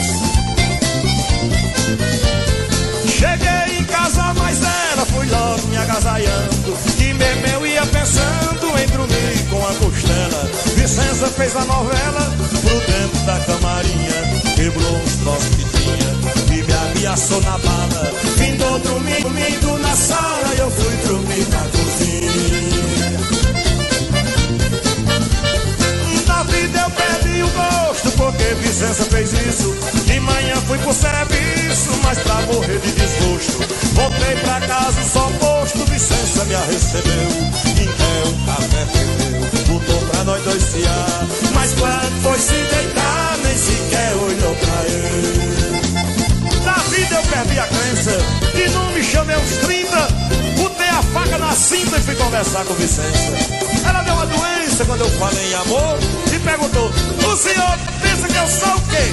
Cheguei 3.09 3.79
em 3.79 3.83
casa, 3.85 4.33
mas 4.35 4.59
ela 4.91 5.05
fui 5.07 5.27
logo 5.27 5.67
me 5.69 5.77
agasalhando. 5.77 6.77
E 6.99 7.13
mesmo 7.13 7.47
eu 7.47 7.65
ia 7.65 7.85
pensando 7.87 8.79
em 8.79 8.87
dormir 8.87 9.49
com 9.49 9.65
a 9.65 9.73
costela. 9.73 10.51
Vicença 10.75 11.27
fez 11.29 11.55
a 11.55 11.65
novela 11.65 12.31
pro 12.61 12.79
dentro 12.91 13.25
da 13.25 13.39
camarinha. 13.39 14.53
Quebrou 14.55 14.97
uns 14.97 15.15
troços 15.15 15.49
que 15.55 15.63
tinha 15.63 15.74
e 15.74 15.74
passou 17.15 17.41
na 17.43 17.57
bala. 17.57 18.11
Vindo 18.35 18.79
domingo, 18.79 19.29
domingo 19.29 19.77
na 19.79 19.95
sala, 19.95 20.53
eu 20.57 20.69
fui 20.69 20.95
dormir 21.07 21.47
na 21.47 21.59
cozinha. 21.71 23.19
Na 26.27 26.43
vida 26.43 26.77
eu 26.77 26.89
perdi 26.89 27.41
o 27.41 27.47
gosto, 27.47 28.11
porque 28.17 28.43
Vicença 28.55 29.05
fez 29.05 29.31
isso. 29.31 29.73
De 30.05 30.19
manhã 30.19 30.55
fui 30.67 30.77
pro 30.79 30.93
serviço, 30.93 31.89
mas 32.03 32.19
pra 32.19 32.41
morrer 32.53 32.79
de 32.79 32.91
desgosto. 32.91 33.63
Voltei 33.93 34.35
pra 34.43 34.59
casa, 34.59 35.01
só 35.13 35.31
posto, 35.39 35.85
Vicença 35.85 36.43
me 36.43 36.55
recebeu. 36.55 37.29
Então 37.81 38.29
o 38.29 38.45
café 38.45 38.85
perdeu, 38.91 39.73
mudou 39.73 40.01
pra 40.09 40.23
nós 40.25 40.43
dois 40.43 40.61
se 40.61 40.85
ar. 40.85 41.27
Mas 41.53 41.73
quando 41.75 42.21
foi 42.23 42.39
se 42.39 42.55
deitar, 42.55 43.37
nem 43.41 43.57
sequer 43.57 44.15
olhou 44.15 44.55
pra 44.55 44.83
ele. 44.89 45.54
Perdi 47.35 47.59
a 47.59 47.67
crença 47.67 48.17
e 48.53 48.69
não 48.69 48.91
me 48.91 49.03
chamei 49.03 49.35
aos 49.35 49.49
30. 49.57 50.07
Botei 50.57 50.87
a 50.87 51.03
faca 51.03 51.37
na 51.37 51.51
cinta 51.51 51.97
e 51.97 52.01
fui 52.01 52.15
conversar 52.15 52.63
com 52.63 52.73
Vicência. 52.75 53.33
Ela 53.85 54.03
deu 54.03 54.13
uma 54.13 54.25
doença 54.25 54.85
quando 54.85 55.01
eu 55.01 55.09
falei 55.19 55.51
em 55.51 55.53
amor 55.55 55.97
e 56.33 56.39
perguntou: 56.39 56.89
O 56.89 57.35
senhor 57.35 57.77
pensa 58.01 58.27
que 58.29 58.37
eu 58.37 58.47
sou 58.47 58.73
o 58.77 58.81
quê? 58.83 59.11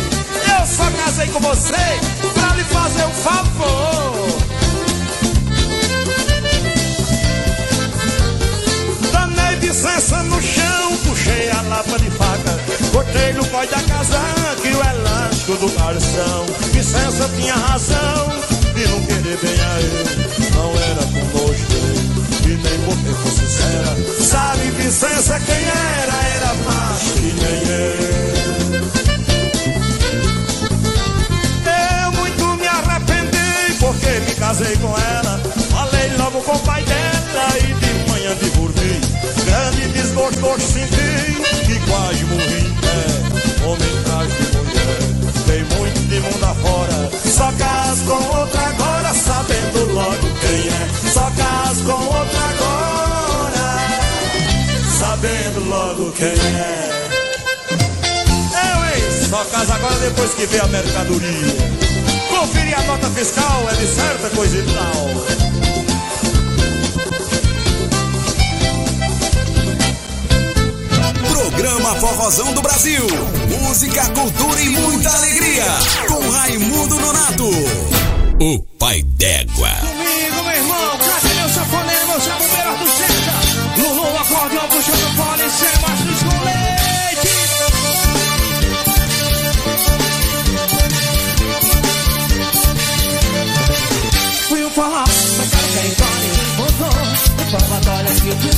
Eu 0.57 0.67
só 0.69 0.89
casei 1.03 1.27
com 1.31 1.41
você 1.41 1.75
pra 2.33 2.55
lhe 2.55 2.63
fazer 2.63 3.05
um 3.07 3.11
favor. 3.11 4.39
Danei 9.11 9.57
Vicência 9.57 10.23
no 10.23 10.41
chão, 10.41 10.97
puxei 11.09 11.51
a 11.51 11.63
lapa 11.63 11.99
de 11.99 12.11
faca, 12.13 12.61
cortei 12.93 13.33
no 13.33 13.45
pó 13.47 13.67
da 13.67 13.83
casa 13.83 14.21
que 14.63 14.69
o 14.69 14.81
elástico 15.43 15.57
do 15.57 15.69
garçom. 15.73 16.47
Vicência 16.73 17.29
tinha 17.37 17.55
razão 17.55 18.29
de 18.75 18.89
não 18.89 19.01
querer 19.03 19.39
bem 19.39 19.61
a 19.61 19.81
eu, 19.81 20.05
não 20.55 20.71
era 20.71 21.03
com 21.03 21.21
dele, 21.53 22.11
e 22.45 22.49
nem 22.49 22.79
porque 22.87 23.13
fosse 23.23 23.47
sincera. 23.47 23.97
Sabe 24.21 24.71
Vicência 24.71 25.41
quem 25.41 25.55
era? 25.55 26.17
Era 26.37 26.55
macho 26.65 27.13
que 27.15 27.33
nem 27.33 27.63
eu. 27.69 27.93
Eu 32.05 32.13
muito 32.13 32.45
me 32.61 32.67
arrependi 32.67 33.75
porque 33.81 34.21
me 34.27 34.35
casei 34.37 34.77
com 34.77 34.95
ela. 34.97 35.41
Falei 35.71 36.17
logo 36.19 36.41
com 36.43 36.53
o 36.53 36.59
pai 36.61 36.83
dela 36.85 37.59
e 37.59 37.75
de 37.75 38.11
manhã 38.11 38.35
dormir. 38.55 39.01
Grande 39.45 39.89
desgosto 39.89 40.61
senti 40.61 41.71
e 41.71 41.81
quase 41.89 42.25
morri. 42.25 42.73
É, 42.83 43.65
homem 43.67 43.99
atrás 44.01 44.29
de 44.29 44.52
mulher, 44.52 44.52
tem 45.47 45.65
muito 45.65 46.01
de 46.09 46.21
mundo 46.21 46.45
afora. 46.45 47.11
Só 47.25 47.53
caso 47.53 48.05
com 48.05 48.39
outra 48.39 48.61
agora, 48.61 49.15
sabendo 49.15 49.93
logo 49.93 50.29
quem 50.41 50.69
é. 50.69 51.11
Só 51.13 51.31
caso 51.37 51.85
com 51.85 52.05
outra 52.05 52.41
agora, 52.51 53.67
sabendo 54.99 55.69
logo 55.69 56.13
quem 56.13 56.29
é. 56.29 56.93
Eu, 58.53 58.85
hein? 58.85 59.29
Só 59.29 59.45
casa 59.45 59.75
agora 59.75 59.97
depois 59.97 60.35
que 60.35 60.47
vê 60.47 60.61
a 60.61 60.67
mercadoria. 60.67 61.57
Conferir 62.29 62.79
a 62.79 62.83
nota 62.83 63.09
fiscal 63.11 63.69
é 63.71 63.75
de 63.75 63.87
certa 63.87 64.31
coisa 64.31 64.59
e 64.59 64.63
tal. 64.75 65.52
Programa 71.63 71.95
Forrozão 72.01 72.53
do 72.55 72.61
Brasil. 72.61 73.07
Música, 73.61 74.05
cultura 74.09 74.61
e 74.61 74.69
muita 74.71 75.09
alegria. 75.11 75.65
Com 76.09 76.29
Raimundo 76.29 76.99
Nonato. 76.99 77.49
O 78.41 78.59
pai 78.81 79.01
d'égua. 79.05 79.69
Comigo, 79.69 80.43
meu 80.43 80.57
irmão, 80.57 80.99
cadê 80.99 81.35
meu 81.35 81.49
safoneiro, 81.51 82.07
meu 82.09 82.21
saboneiro 82.21 82.79
do 82.79 82.87
Senta? 82.91 83.81
Lulu, 83.81 84.19
acordeão, 84.19 84.69
puxando 84.71 85.17
fone, 85.17 85.51
sem 85.51 85.81
mastros 85.83 86.23
com 86.25 86.35
leite. 86.47 87.31
Fui 94.49 94.65
o 94.65 94.71
forró, 94.71 95.05
mas 95.39 95.49
quero 95.49 95.69
que 95.69 95.79
igual 95.93 96.11
ninguém 96.23 96.51
botou. 96.57 96.91
O 97.39 97.45
palmatório 97.53 98.11
aqui, 98.11 98.29
eu 98.29 98.35
o 98.35 98.39
que 98.39 98.49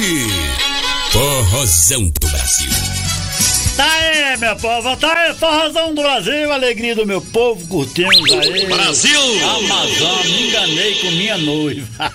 repente. 0.00 0.32
Forrozão 1.12 2.08
do 2.08 2.28
Brasil. 2.28 2.70
Tá 3.76 3.92
aí, 3.92 4.36
meu 4.38 4.56
povo, 4.56 4.96
tá 4.96 5.12
aí, 5.12 5.34
forrozão 5.34 5.94
do 5.94 6.02
Brasil, 6.02 6.52
alegria 6.52 6.94
do 6.94 7.06
meu 7.06 7.20
povo, 7.20 7.66
curtindo 7.66 8.34
aí. 8.40 8.66
Brasil! 8.66 9.20
Amazônia, 9.44 10.24
me 10.24 10.48
enganei 10.48 10.94
com 10.96 11.10
minha 11.12 11.38
noiva. 11.38 11.86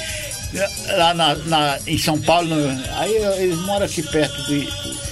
lá 0.97 1.13
na, 1.13 1.35
na, 1.35 1.79
em 1.87 1.97
São 1.97 2.19
Paulo. 2.19 2.47
no- 2.49 2.83
aí 2.97 3.13
eles 3.39 3.57
moram 3.59 3.85
aqui 3.85 4.01
perto 4.03 4.43
de, 4.47 4.61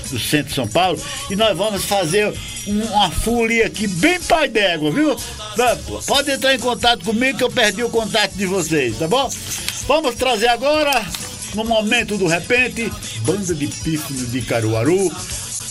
do 0.10 0.20
centro 0.20 0.50
de 0.50 0.56
São 0.56 0.68
Paulo. 0.68 1.00
E 1.30 1.36
nós 1.36 1.58
vamos 1.58 1.86
fazer 1.86 2.34
um- 2.68 2.82
uma 2.84 3.10
folia 3.12 3.66
aqui 3.68 3.88
bem 3.88 4.20
pai 4.22 4.48
d'égua, 4.48 4.92
viu? 4.92 5.16
Vai, 5.58 5.76
Pode 6.08 6.32
entrar 6.32 6.54
em 6.54 6.60
contato 6.60 7.04
comigo 7.06 7.38
que 7.38 7.44
eu 7.44 7.52
perdi 7.52 7.84
o 7.84 7.90
contato 7.90 8.34
de 8.34 8.46
vocês, 8.46 8.98
tá 8.98 9.08
bom? 9.08 9.30
Vamos 9.88 10.16
trazer 10.16 10.48
agora, 10.48 11.04
no 11.56 11.66
momento 11.66 12.18
do 12.18 12.28
repente, 12.28 12.92
Banda 13.26 13.54
de 13.54 13.68
Pífano 13.68 14.26
de 14.28 14.42
Caruaru, 14.42 15.12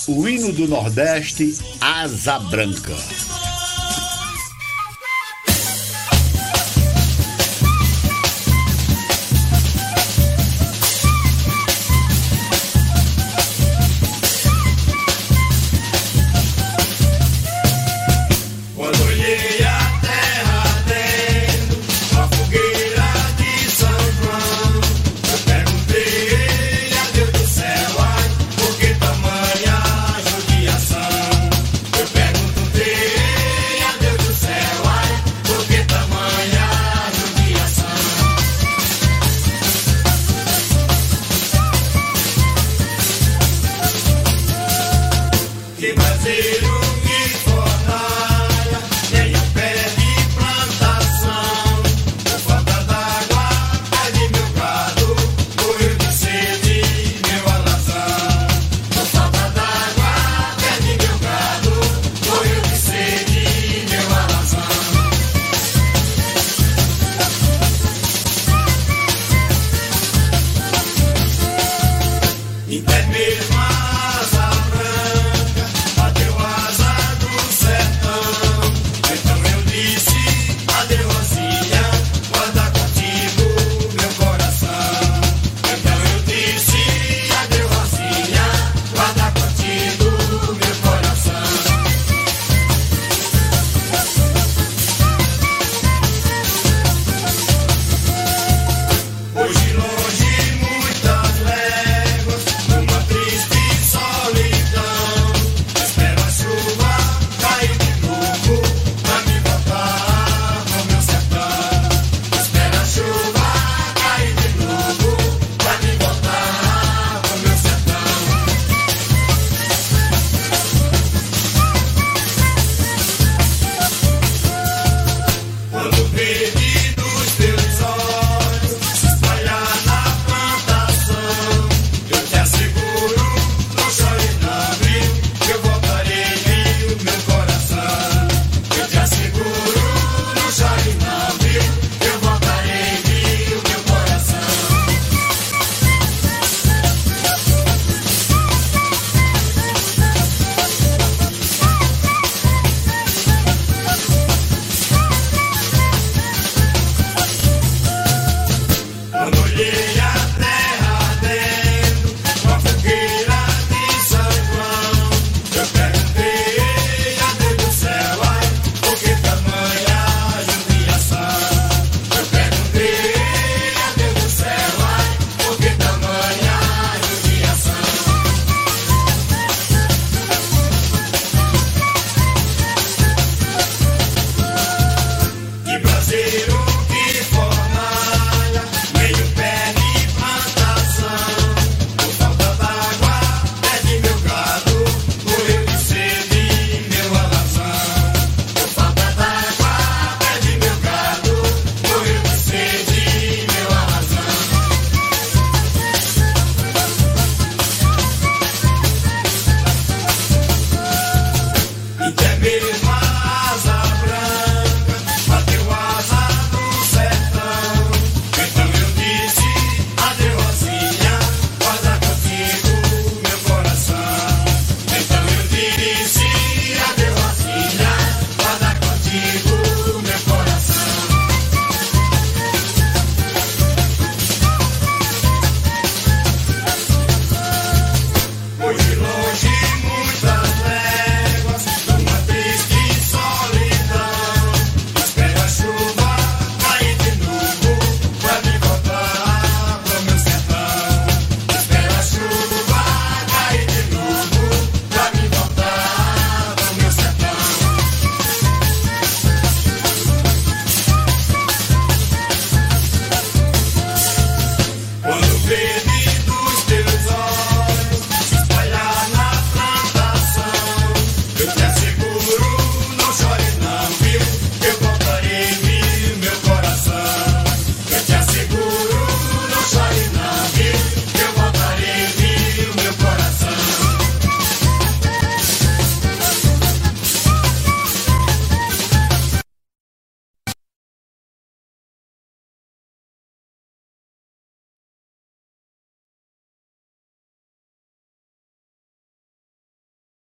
o 0.08 0.28
hino 0.28 0.52
do 0.52 0.66
Nordeste, 0.66 1.56
Asa 1.80 2.38
Branca. 2.38 2.94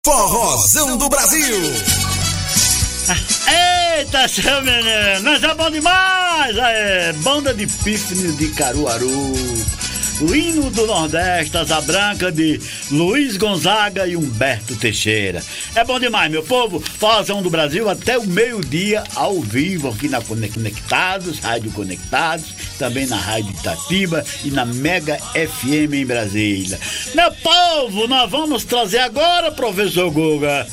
Forrozão 0.09 0.97
do 0.97 1.07
Brasil. 1.11 1.61
Eita, 3.99 4.27
seu 4.27 4.63
menino, 4.63 5.23
mas 5.23 5.43
é 5.45 5.55
bom 5.55 5.71
demais! 5.71 6.57
É 6.57 7.13
banda 7.19 7.53
de 7.53 7.67
pífano 7.67 8.33
de 8.33 8.49
Caruaru. 8.53 9.35
O 10.23 10.35
hino 10.35 10.71
do 10.71 10.87
Nordeste, 10.87 11.59
Asa 11.59 11.83
Branca 11.83 12.33
de 12.33 12.59
Luiz 12.91 13.37
Gonzaga 13.37 14.07
e 14.07 14.17
Humberto 14.17 14.77
Teixeira. 14.77 15.45
É 15.75 15.85
bom 15.85 16.01
demais, 16.01 16.31
meu 16.31 16.43
povo. 16.43 16.81
Forrozão 16.81 17.43
do 17.43 17.51
Brasil 17.51 17.87
até 17.87 18.17
o 18.17 18.27
meio-dia, 18.27 19.05
ao 19.15 19.43
vivo, 19.43 19.91
aqui 19.91 20.09
na 20.09 20.23
Conectados, 20.23 21.39
Rádio 21.39 21.71
Conectados, 21.73 22.47
também 22.79 23.07
na 23.07 23.17
Rádio 23.17 23.51
Itatiba 23.51 24.25
e 24.45 24.51
na 24.51 24.65
Mega 24.65 25.19
FM 25.35 25.93
em 25.95 26.07
Brasília. 26.07 26.79
Meu 27.15 27.31
povo, 27.33 28.07
nós 28.07 28.31
vamos 28.31 28.65
trazer 28.65 29.01
agora, 29.01 29.51
professor 29.51 30.11
Guga, 30.11 30.67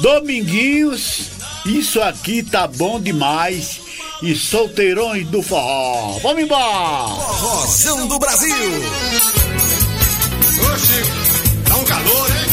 Dominguinhos, 0.00 1.30
isso 1.64 2.00
aqui 2.00 2.42
tá 2.42 2.66
bom 2.66 3.00
demais. 3.00 3.80
E 4.22 4.34
solteirões 4.34 5.26
do 5.26 5.42
forró. 5.42 6.18
Vamos 6.22 6.42
embora! 6.42 7.14
Forrozão 7.38 8.08
do 8.08 8.18
Brasil. 8.18 8.56
Oxi, 10.72 11.02
tá 11.68 11.76
um 11.76 11.84
calor, 11.84 12.30
hein? 12.30 12.45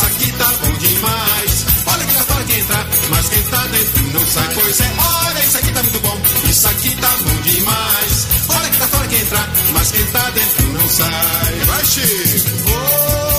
Isso 0.00 0.06
aqui 0.06 0.32
tá 0.32 0.46
bom 0.46 0.72
demais. 0.78 1.66
Olha 1.86 2.06
que 2.06 2.14
tá 2.14 2.24
fora 2.24 2.44
que 2.44 2.52
entra, 2.54 2.86
mas 3.10 3.28
quem 3.28 3.42
tá 3.42 3.66
dentro 3.66 4.02
não 4.14 4.26
sai. 4.26 4.54
Pois 4.54 4.80
é, 4.80 4.92
olha, 4.96 5.44
isso 5.44 5.58
aqui 5.58 5.72
tá 5.72 5.82
muito 5.82 6.00
bom. 6.00 6.20
Isso 6.48 6.68
aqui 6.68 6.96
tá 6.96 7.08
bom 7.22 7.42
demais. 7.42 8.26
Olha 8.48 8.70
que 8.70 8.78
tá 8.78 8.88
fora 8.88 9.08
que 9.08 9.16
entra, 9.16 9.48
mas 9.74 9.90
quem 9.90 10.06
tá 10.06 10.30
dentro 10.30 10.66
não 10.72 10.88
sai. 10.88 11.60
Vai, 11.66 11.84
Chico. 11.84 13.29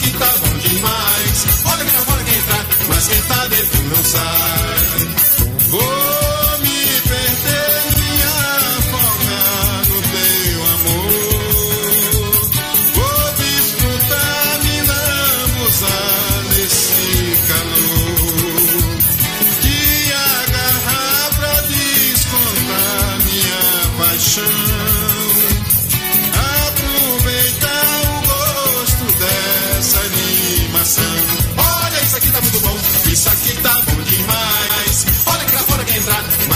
Aqui 0.00 0.12
tá 0.12 0.34
bom 0.40 0.58
demais. 0.58 1.46
Olha 1.66 1.84
que 1.84 1.90
tá 1.92 1.98
fora 1.98 2.24
quem 2.24 2.38
entrar, 2.38 2.66
mas 2.88 3.08
quem 3.08 3.20
tá 3.20 3.46
dentro 3.48 3.82
não 3.84 4.02
sai. 4.02 5.58
Vou 5.68 6.19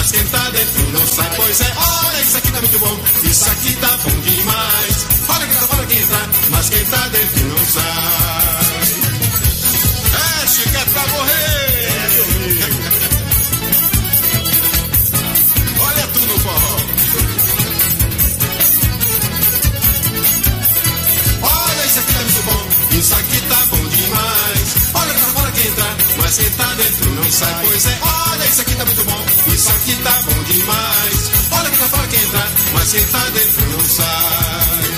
mas 0.04 0.12
quem 0.12 0.24
tá 0.26 0.50
dentro 0.50 0.90
não 0.92 1.06
sai. 1.06 1.36
Pois 1.36 1.60
é, 1.60 1.72
olha, 1.76 2.20
isso 2.20 2.36
aqui 2.36 2.52
tá 2.52 2.60
muito 2.60 2.78
bom. 2.78 3.00
Isso 3.24 3.50
aqui 3.50 3.76
tá 3.76 3.96
bom 3.96 4.20
demais. 4.20 5.06
Olha 5.28 5.46
que 5.46 5.54
lá 5.54 5.60
fora 5.62 5.86
quer 5.86 6.02
entrar, 6.02 6.28
mas 6.50 6.68
quem 6.68 6.84
tá 6.84 7.08
dentro 7.08 7.48
não 7.48 7.64
sai. 7.64 8.84
É, 10.42 10.46
Chico, 10.46 10.76
é 10.76 10.84
pra 10.84 11.06
morrer. 11.08 11.63
Mas 26.24 26.38
quem 26.38 26.50
tá 26.52 26.74
dentro 26.74 27.10
não 27.10 27.30
sai. 27.30 27.64
Pois 27.66 27.86
é, 27.86 27.98
olha, 28.00 28.44
isso 28.46 28.60
aqui 28.62 28.74
tá 28.74 28.84
muito 28.86 29.04
bom. 29.04 29.24
Isso 29.52 29.70
aqui 29.70 29.94
tá 30.02 30.22
bom 30.22 30.42
demais. 30.44 31.30
Olha 31.52 31.70
que 31.70 31.76
tá 31.76 31.88
fora 31.88 32.08
que 32.08 32.16
entrar, 32.16 32.50
mas 32.72 32.92
quem 32.92 33.06
tá 33.06 33.30
dentro 33.30 33.70
não 33.70 33.84
sai. 33.84 34.93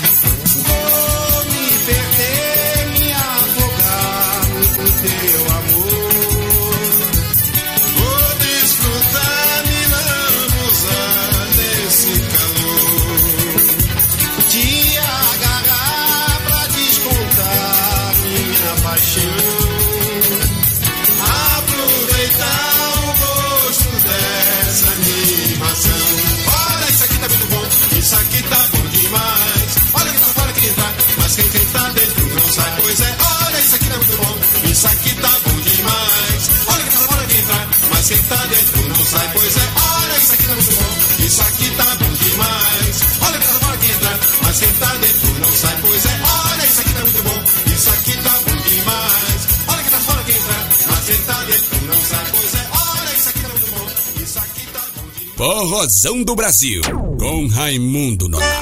Forrozão 55.77 56.23
do 56.23 56.35
Brasil, 56.35 56.81
com 57.19 57.45
Raimundo 57.45 58.27
Nonato. 58.27 58.56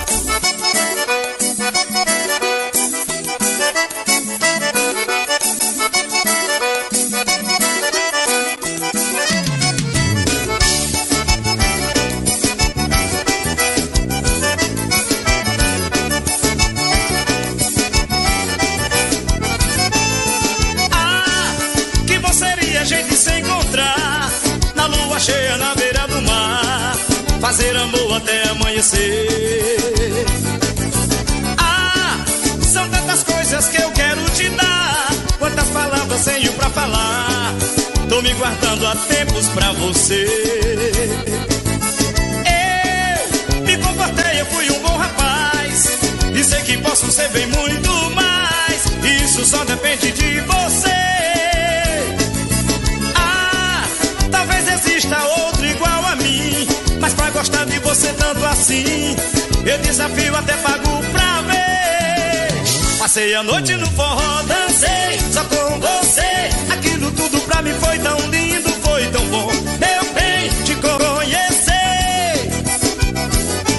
Passei 63.15 63.33
a 63.33 63.43
noite 63.43 63.73
no 63.77 63.87
forró, 63.91 64.41
dancei 64.41 65.17
só 65.31 65.41
com 65.45 65.79
você. 65.79 66.49
Aquilo 66.69 67.09
tudo 67.11 67.39
pra 67.43 67.61
mim 67.61 67.71
foi 67.79 67.97
tão 67.99 68.19
lindo, 68.29 68.69
foi 68.81 69.07
tão 69.07 69.25
bom. 69.27 69.47
Meu 69.79 70.13
bem, 70.13 70.49
te 70.65 70.75
conhecer. 70.75 72.49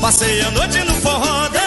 Passei 0.01 0.41
a 0.41 0.51
noite 0.53 0.79
no 0.85 0.95
forró, 0.95 1.49
dancei 1.49 1.66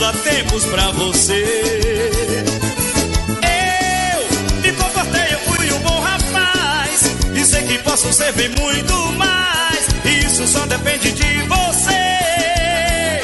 guardando 0.00 0.04
há 0.04 0.12
tempos 0.12 0.64
pra 0.66 0.90
você. 0.92 2.10
Eu 3.42 4.62
me 4.62 4.72
comportei, 4.72 5.34
eu 5.34 5.38
fui 5.40 5.72
um 5.72 5.78
bom 5.80 6.00
rapaz. 6.00 7.16
E 7.34 7.44
sei 7.44 7.62
que 7.64 7.78
posso 7.78 8.12
servir 8.12 8.50
muito 8.58 8.94
mais. 9.12 9.86
Isso 10.24 10.46
só 10.46 10.64
depende 10.66 11.12
de 11.12 11.42
você. 11.42 13.20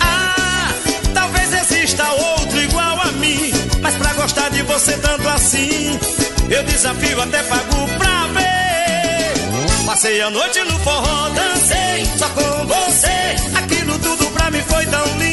Ah, 0.00 0.72
talvez 1.12 1.52
exista 1.52 2.08
outro 2.12 2.60
igual 2.60 3.00
a 3.00 3.12
mim. 3.12 3.52
Mas 3.80 3.94
pra 3.96 4.12
gostar 4.14 4.48
de 4.50 4.62
você 4.62 4.96
tanto 4.98 5.28
assim 5.28 5.98
Eu 6.48 6.62
desafio 6.62 7.20
até 7.20 7.42
pago 7.42 7.88
pra 7.98 8.26
ver. 8.28 8.52
Passei 9.84 10.20
a 10.22 10.30
noite 10.30 10.60
no 10.60 10.78
forró, 10.78 11.28
dancei 11.30 12.06
só 12.16 12.28
com 12.28 12.66
você. 12.66 13.58
Aquilo 13.58 13.98
tudo 13.98 14.26
pra 14.30 14.50
mim 14.50 14.62
foi 14.66 14.86
tão 14.86 15.04
lindo, 15.18 15.31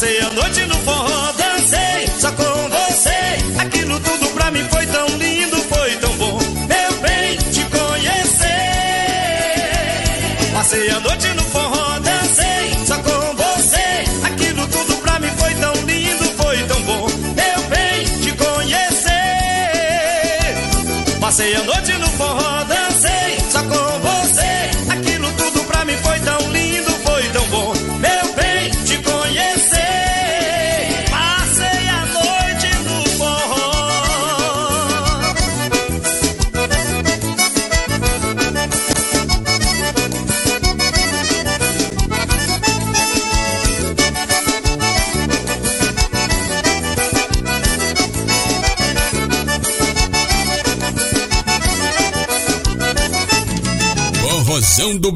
Passei 0.00 0.18
a 0.18 0.30
noite 0.30 0.64
no 0.64 0.76
forró, 0.76 1.32
dancei 1.32 2.08
só 2.18 2.32
com 2.32 2.42
você. 2.42 3.36
Aquilo 3.58 4.00
tudo 4.00 4.28
pra 4.32 4.50
mim 4.50 4.66
foi 4.70 4.86
tão 4.86 5.06
lindo, 5.18 5.56
foi 5.64 5.94
tão 5.96 6.16
bom. 6.16 6.38
Meu 6.38 7.00
bem, 7.02 7.36
te 7.36 7.62
conhecer. 7.66 8.48
Passei 10.54 10.88
a 10.88 11.00
noite 11.00 11.28
no 11.34 11.42
forró, 11.42 11.98
dancei 11.98 12.72
só 12.86 12.96
com 12.96 13.36
você. 13.36 14.06
Aquilo 14.24 14.66
tudo 14.68 14.96
pra 15.02 15.20
mim 15.20 15.28
foi 15.36 15.54
tão 15.56 15.74
lindo, 15.84 16.24
foi 16.42 16.56
tão 16.64 16.80
bom. 16.80 17.06
Meu 17.36 17.62
bem, 17.68 18.06
te 18.22 18.32
conhecer. 18.32 19.10
Passei 21.20 21.54
a 21.56 21.62
noite 21.62 21.92
no 21.98 22.08
forró, 22.12 22.49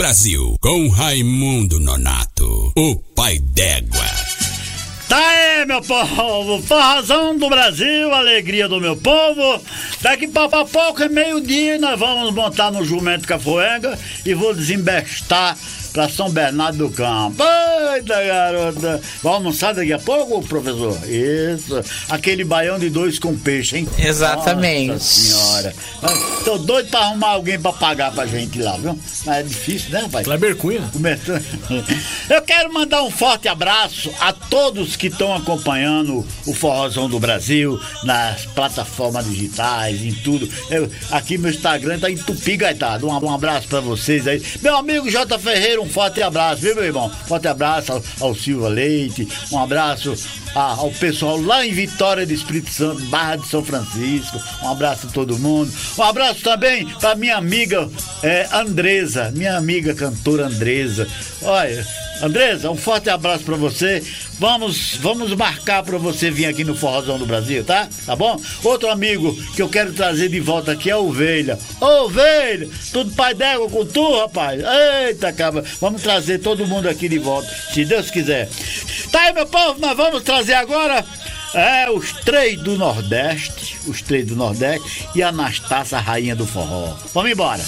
Brasil, 0.05 0.59
com 0.61 0.87
Raimundo 0.89 1.81
Nonato, 1.81 2.71
o 2.77 2.95
pai 3.17 3.39
d'égua. 3.39 4.05
Tá 5.09 5.17
aí, 5.17 5.65
meu 5.65 5.81
povo, 5.81 6.63
forrozão 6.63 7.39
do 7.39 7.49
Brasil, 7.49 8.13
alegria 8.13 8.69
do 8.69 8.79
meu 8.83 8.99
povo. 8.99 9.63
Daqui 10.03 10.29
pra 10.29 10.47
pouco 10.67 11.03
é 11.03 11.09
meio-dia, 11.09 11.79
nós 11.79 11.99
vamos 11.99 12.35
montar 12.35 12.71
no 12.71 12.85
Jumento 12.85 13.27
Cafoega 13.27 13.99
e 14.27 14.35
vou 14.35 14.55
desembestar 14.55 15.57
pra 15.95 16.09
São 16.09 16.29
Bernardo 16.29 16.77
do 16.77 16.91
Campo. 16.91 17.43
Eita, 17.95 18.23
garota. 18.25 19.01
Vamos 19.23 19.37
almoçar 19.39 19.73
daqui 19.75 19.93
a 19.93 19.99
pouco, 19.99 20.43
professor? 20.47 20.99
Isso. 21.09 21.81
Aquele 22.11 22.43
baião 22.45 22.79
de 22.79 22.91
dois 22.91 23.19
com 23.19 23.35
peixe, 23.39 23.79
hein? 23.79 23.89
Exatamente. 23.97 24.89
Nossa 24.89 25.05
senhora. 25.05 25.75
Tô 26.45 26.59
doido 26.59 26.91
pra 26.91 27.01
arrumar 27.01 27.29
alguém 27.29 27.59
pra 27.59 27.73
pagar 27.73 28.13
pra 28.13 28.27
gente 28.27 28.61
lá, 28.61 28.77
viu? 28.77 28.99
Mas 29.25 29.37
é 29.39 29.43
difícil, 29.45 29.91
né, 29.91 30.07
pai? 30.11 30.25
Kleber 30.25 30.57
Cunha. 30.57 30.83
Eu 32.29 32.43
quero 32.43 32.73
mandar 32.73 33.03
um 33.05 33.11
forte 33.11 33.47
abraço 33.47 34.11
a 34.21 34.33
todos 34.33 34.97
que 34.97 35.07
estão 35.07 35.33
acompanhando 35.35 36.27
o 36.47 36.53
Forrozão 36.53 37.09
do 37.09 37.21
Brasil 37.21 37.81
nas 38.03 38.45
plataformas 38.47 39.25
digitais, 39.27 40.03
em 40.03 40.13
tudo. 40.13 40.49
Eu- 40.71 40.91
aqui 41.13 41.39
meu 41.39 41.51
Instagram 41.53 41.99
tá 42.01 42.11
entupido, 42.11 42.59
gaitado. 42.65 43.07
Um, 43.09 43.25
um 43.25 43.33
abraço 43.33 43.69
pra 43.69 43.81
vocês 43.81 44.27
aí. 44.27 44.43
Meu 44.61 44.77
amigo 44.77 45.09
J. 45.09 45.39
Ferreira, 45.39 45.84
um 45.85 45.89
forte 45.89 46.23
abraço, 46.23 46.63
viu, 46.63 46.75
meu 46.75 46.85
irmão? 46.85 47.11
Forte 47.11 47.47
abraço 47.47 47.93
ao, 47.93 48.03
ao 48.21 48.35
Silva 48.35 48.69
Leite, 48.69 49.29
um 49.53 49.59
abraço 49.59 50.15
a- 50.55 50.75
ao 50.75 50.91
pessoal 50.93 51.41
lá 51.41 51.65
em 51.67 51.73
Vitória 51.73 52.27
do 52.27 52.33
Espírito 52.33 52.71
Santo, 52.71 53.01
Barra 53.07 53.37
de 53.37 53.49
São 53.49 53.65
Francisco. 53.65 54.41
Um 54.63 54.71
abraço 54.71 55.07
a 55.07 55.11
todo 55.11 55.39
mundo. 55.39 55.73
Um 55.99 56.03
abraço 56.03 56.41
também 56.43 56.87
pra 57.01 57.15
minha 57.15 57.37
amiga 57.37 57.89
é, 58.23 58.49
Andresa, 58.53 59.31
minha 59.35 59.57
amiga 59.57 59.95
cantora 59.95 60.47
Andresa. 60.47 61.07
Olha, 61.43 61.87
Andresa, 62.23 62.71
um 62.71 62.77
forte 62.77 63.11
abraço 63.11 63.45
pra 63.45 63.57
você. 63.57 64.03
Vamos, 64.39 64.97
vamos 64.97 65.33
marcar 65.35 65.83
pra 65.85 65.97
você 65.97 66.29
vir 66.29 66.47
aqui 66.47 66.65
no 66.65 66.75
Forrozão 66.75 67.17
do 67.19 67.25
Brasil, 67.27 67.63
tá? 67.65 67.89
Tá 68.05 68.17
bom? 68.17 68.41
Outro 68.65 68.91
amigo 68.91 69.33
que 69.55 69.63
eu 69.63 69.69
quero 69.69 69.93
trazer 69.93 70.29
de 70.29 70.41
volta 70.41 70.73
aqui 70.73 70.91
é 70.91 70.93
a 70.93 70.99
Ovelha. 70.99 71.57
Ô, 71.81 72.05
Ovelha, 72.07 72.69
tudo 72.93 73.13
pai 73.13 73.33
d'égua 73.33 73.71
com 73.71 73.87
tu, 73.87 74.19
rapaz? 74.19 74.61
Eita, 75.07 75.33
cabra. 75.33 75.63
Vamos 75.81 76.03
trazer 76.03 76.39
todo 76.41 76.67
mundo 76.67 76.89
aqui 76.89 77.09
de 77.09 77.19
volta, 77.19 77.49
se 77.73 77.85
Deus 77.85 78.11
quiser. 78.11 78.49
Tá 79.13 79.21
aí, 79.23 79.33
meu 79.33 79.47
povo, 79.47 79.79
nós 79.81 79.97
vamos 79.97 80.23
trazer 80.25 80.44
agora 80.53 81.05
é, 81.55 81.89
os 81.89 82.13
três 82.25 82.61
do 82.61 82.77
Nordeste, 82.77 83.79
os 83.87 84.03
três 84.03 84.27
do 84.27 84.35
Nordeste 84.35 85.09
e 85.15 85.23
a 85.23 85.29
Anastácia, 85.29 85.99
rainha 85.99 86.35
do 86.35 86.47
forró. 86.47 86.97
Vamos 87.15 87.31
embora. 87.31 87.63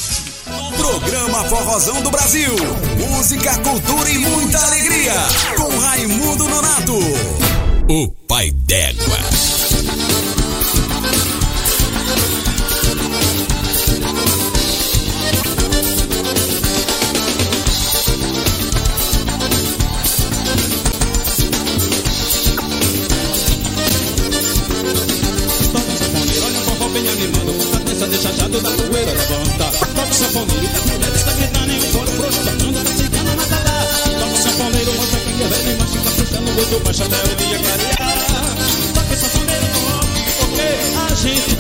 Programa 0.76 1.44
Forrozão 1.44 2.02
do 2.02 2.10
Brasil. 2.10 2.52
Música, 2.98 3.56
cultura 3.58 4.10
e 4.10 4.18
muita 4.18 4.58
alegria. 4.58 5.12
Com 5.56 5.78
Raimundo 5.78 6.48
Nonato. 6.48 6.98
O 7.88 8.08
pai 8.26 8.50
d'égua. 8.50 9.55
Levanta. 29.16 29.64
Toca 29.94 30.10
o 30.10 30.14
sanfoneiro, 30.14 30.68
a 30.76 30.86
mulher 30.86 31.14
está 31.14 31.32
gritando 31.32 31.72
em 31.72 31.78
um 31.78 31.82
frouxo, 31.82 32.12
tocando 32.16 32.72
da 32.72 32.84
cigana 32.90 33.36
mata 33.36 33.58
lá. 33.66 33.78
Toca 34.20 34.32
o 34.32 34.36
sanfoneiro, 34.36 34.92
mostra 34.94 35.20
quem 35.20 35.42
é 35.42 35.48
velho, 35.48 35.76
mas 35.80 35.90
fica 35.90 36.10
puxando 36.10 36.50
muito 36.54 36.84
baixo 36.84 37.02
até 37.02 37.16
o 37.16 37.36
dia 37.36 37.58
clarear. 37.58 38.56
Toca 38.94 39.12
o 39.12 39.16
sanfoneiro 39.16 39.66
porque 40.38 40.68
a 40.96 41.14
gente 41.14 41.55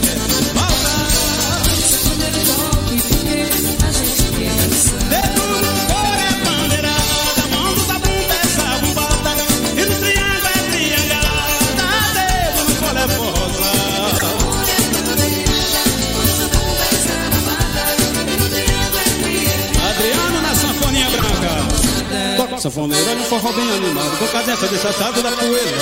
sanfoneiro, 22.66 23.08
olha 23.08 23.20
um 23.20 23.24
forró 23.24 23.52
bem 23.52 23.70
animado, 23.70 24.18
com 24.18 24.26
cadência 24.26 24.66
de 24.66 24.78
chachado 24.78 25.22
da 25.22 25.30
poeira 25.30 25.78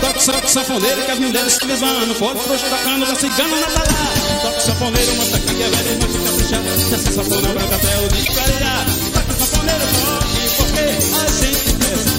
Toque 0.00 0.24
só 0.24 0.32
sanfoneiro, 0.48 1.02
que 1.02 1.10
as 1.10 1.18
mulheres 1.20 1.52
se 1.52 1.66
desvanam, 1.66 2.14
pode 2.14 2.40
frouxo 2.40 2.64
tocando 2.68 3.06
da 3.06 3.14
cigana 3.14 3.60
na 3.60 3.66
balada. 3.66 3.94
Toque 4.42 4.62
sanfoneiro, 4.62 5.14
mostra 5.14 5.38
que 5.38 5.62
é 5.62 5.70
velho, 5.70 5.98
mas 6.02 6.12
fica 6.12 6.32
puxado, 6.32 6.88
que 6.88 6.94
a 6.94 6.98
sensação 6.98 7.40
não 7.42 7.50
é 7.50 7.64
até 7.64 7.98
o 8.00 8.08
dia 8.08 8.32
Toque 9.12 9.34
sanfoneiro, 9.38 9.86
toque, 10.04 10.48
porque 10.56 10.80
a 10.80 11.28
gente 11.30 11.72
pensa. 11.74 12.09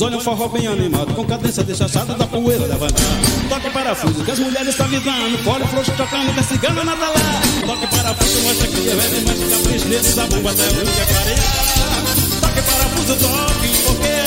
Olha 0.00 0.16
um 0.16 0.20
forró 0.20 0.46
bem 0.46 0.64
animado, 0.68 1.12
com 1.12 1.24
cadência 1.24 1.64
deixachada 1.64 2.14
da 2.14 2.24
poeira 2.24 2.66
levantar. 2.66 3.02
Toque 3.48 3.68
parafuso, 3.70 4.24
que 4.24 4.30
as 4.30 4.38
mulheres 4.38 4.76
tá 4.76 4.84
vibrando, 4.84 5.38
fora 5.38 5.66
frouxo 5.66 5.90
tocando, 5.96 6.32
que 6.34 6.40
a 6.40 6.42
cigana 6.44 6.84
nada 6.84 7.08
lá. 7.08 7.66
Toque 7.66 7.86
parafuso, 7.88 8.40
mostra 8.42 8.68
que 8.68 8.88
é 8.88 8.94
velho, 8.94 9.24
mas 9.26 9.56
capricho 9.56 9.88
nesse 9.88 10.12
sabão 10.12 10.38
até 10.38 10.62
da 10.62 10.82
é 10.82 11.04
clarear. 11.04 11.40
Toque 12.40 12.62
parafuso, 12.62 13.16
toque, 13.16 13.68
porque 13.86 14.17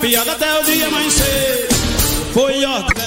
piada 0.00 0.32
até 0.32 0.60
o 0.60 0.64
dia 0.64 0.86
amanhecer. 0.86 1.68
Foi 2.32 2.64
ordem. 2.64 2.97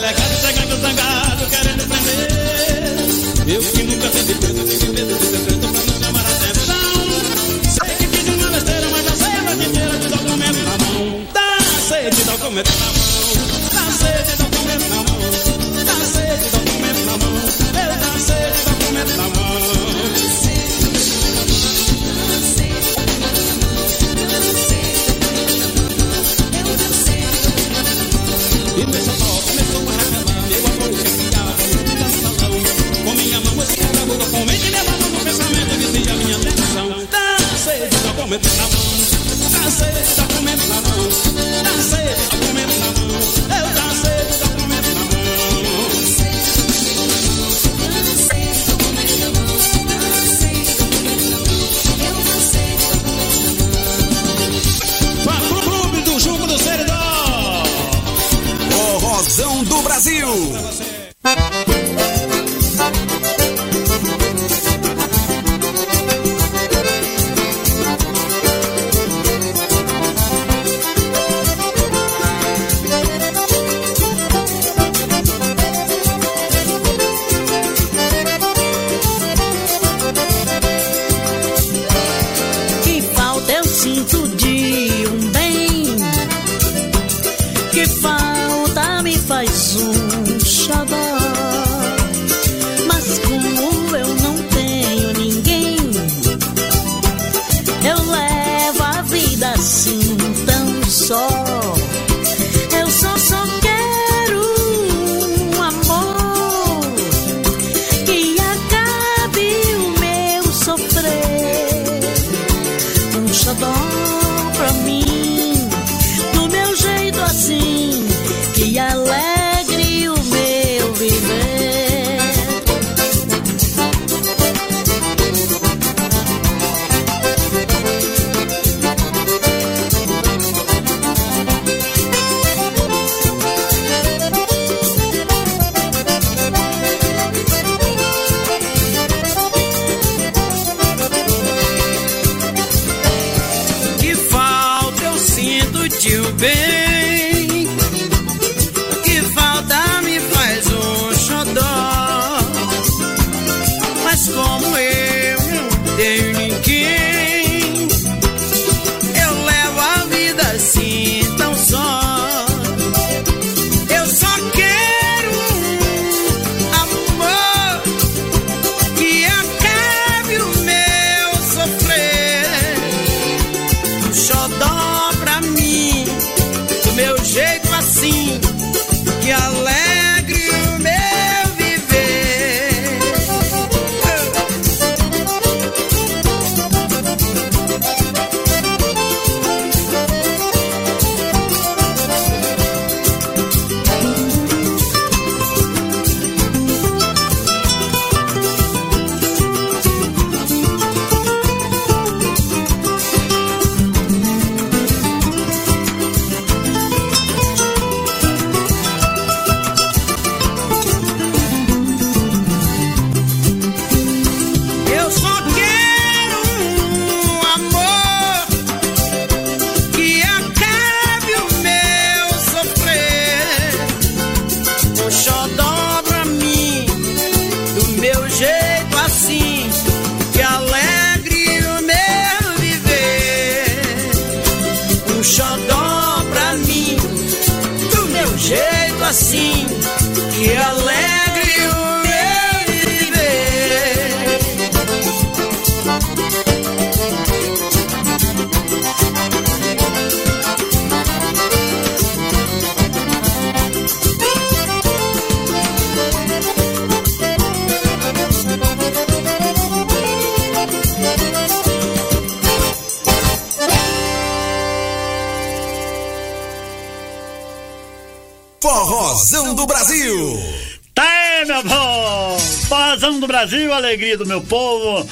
Alegria 273.92 274.18
do 274.18 274.26
meu 274.26 274.42
povo. 274.42 275.08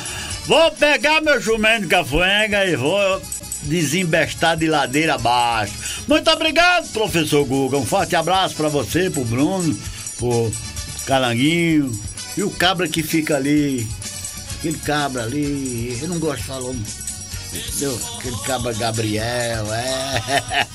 Vou 0.45 0.71
pegar 0.71 1.21
meu 1.21 1.39
jumento 1.39 1.87
cafuenga 1.87 2.65
e 2.65 2.75
vou 2.75 3.21
desembestar 3.63 4.55
de 4.57 4.67
ladeira 4.67 5.15
abaixo. 5.15 5.73
Muito 6.07 6.29
obrigado, 6.31 6.91
professor 6.93 7.45
Guga. 7.45 7.77
Um 7.77 7.85
forte 7.85 8.15
abraço 8.15 8.55
pra 8.55 8.69
você, 8.69 9.09
pro 9.09 9.25
Bruno, 9.25 9.77
pro 10.17 10.51
Calanguinho 11.05 11.91
e 12.37 12.43
o 12.43 12.49
cabra 12.49 12.87
que 12.87 13.03
fica 13.03 13.35
ali. 13.35 13.85
Aquele 14.57 14.77
cabra 14.77 15.23
ali, 15.23 15.97
eu 16.01 16.07
não 16.07 16.19
gosto 16.19 16.41
de 16.41 16.47
falar. 16.47 16.73
Entendeu? 17.53 17.99
Aquele 18.17 18.37
cabra 18.37 18.73
Gabriel, 18.73 19.73
é. 19.73 20.67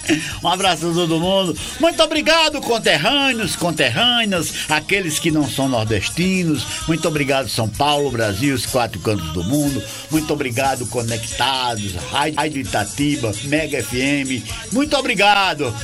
Um 0.43 0.49
abraço 0.49 0.91
a 0.91 0.93
todo 0.93 1.21
mundo. 1.21 1.57
Muito 1.79 2.03
obrigado, 2.03 2.61
conterrâneos, 2.61 3.55
conterrâneas, 3.55 4.53
aqueles 4.69 5.19
que 5.19 5.31
não 5.31 5.49
são 5.49 5.69
nordestinos. 5.69 6.67
Muito 6.89 7.07
obrigado, 7.07 7.49
São 7.49 7.69
Paulo, 7.69 8.11
Brasil, 8.11 8.55
os 8.55 8.67
quatro 8.67 8.99
cantos 9.01 9.33
do 9.33 9.45
mundo. 9.45 9.83
Muito 10.11 10.33
obrigado, 10.33 10.87
conectados, 10.87 11.95
Rádio 12.11 12.61
Itatiba, 12.63 13.33
Mega 13.45 13.83
FM. 13.83 14.43
Muito 14.73 14.97
obrigado. 14.97 15.75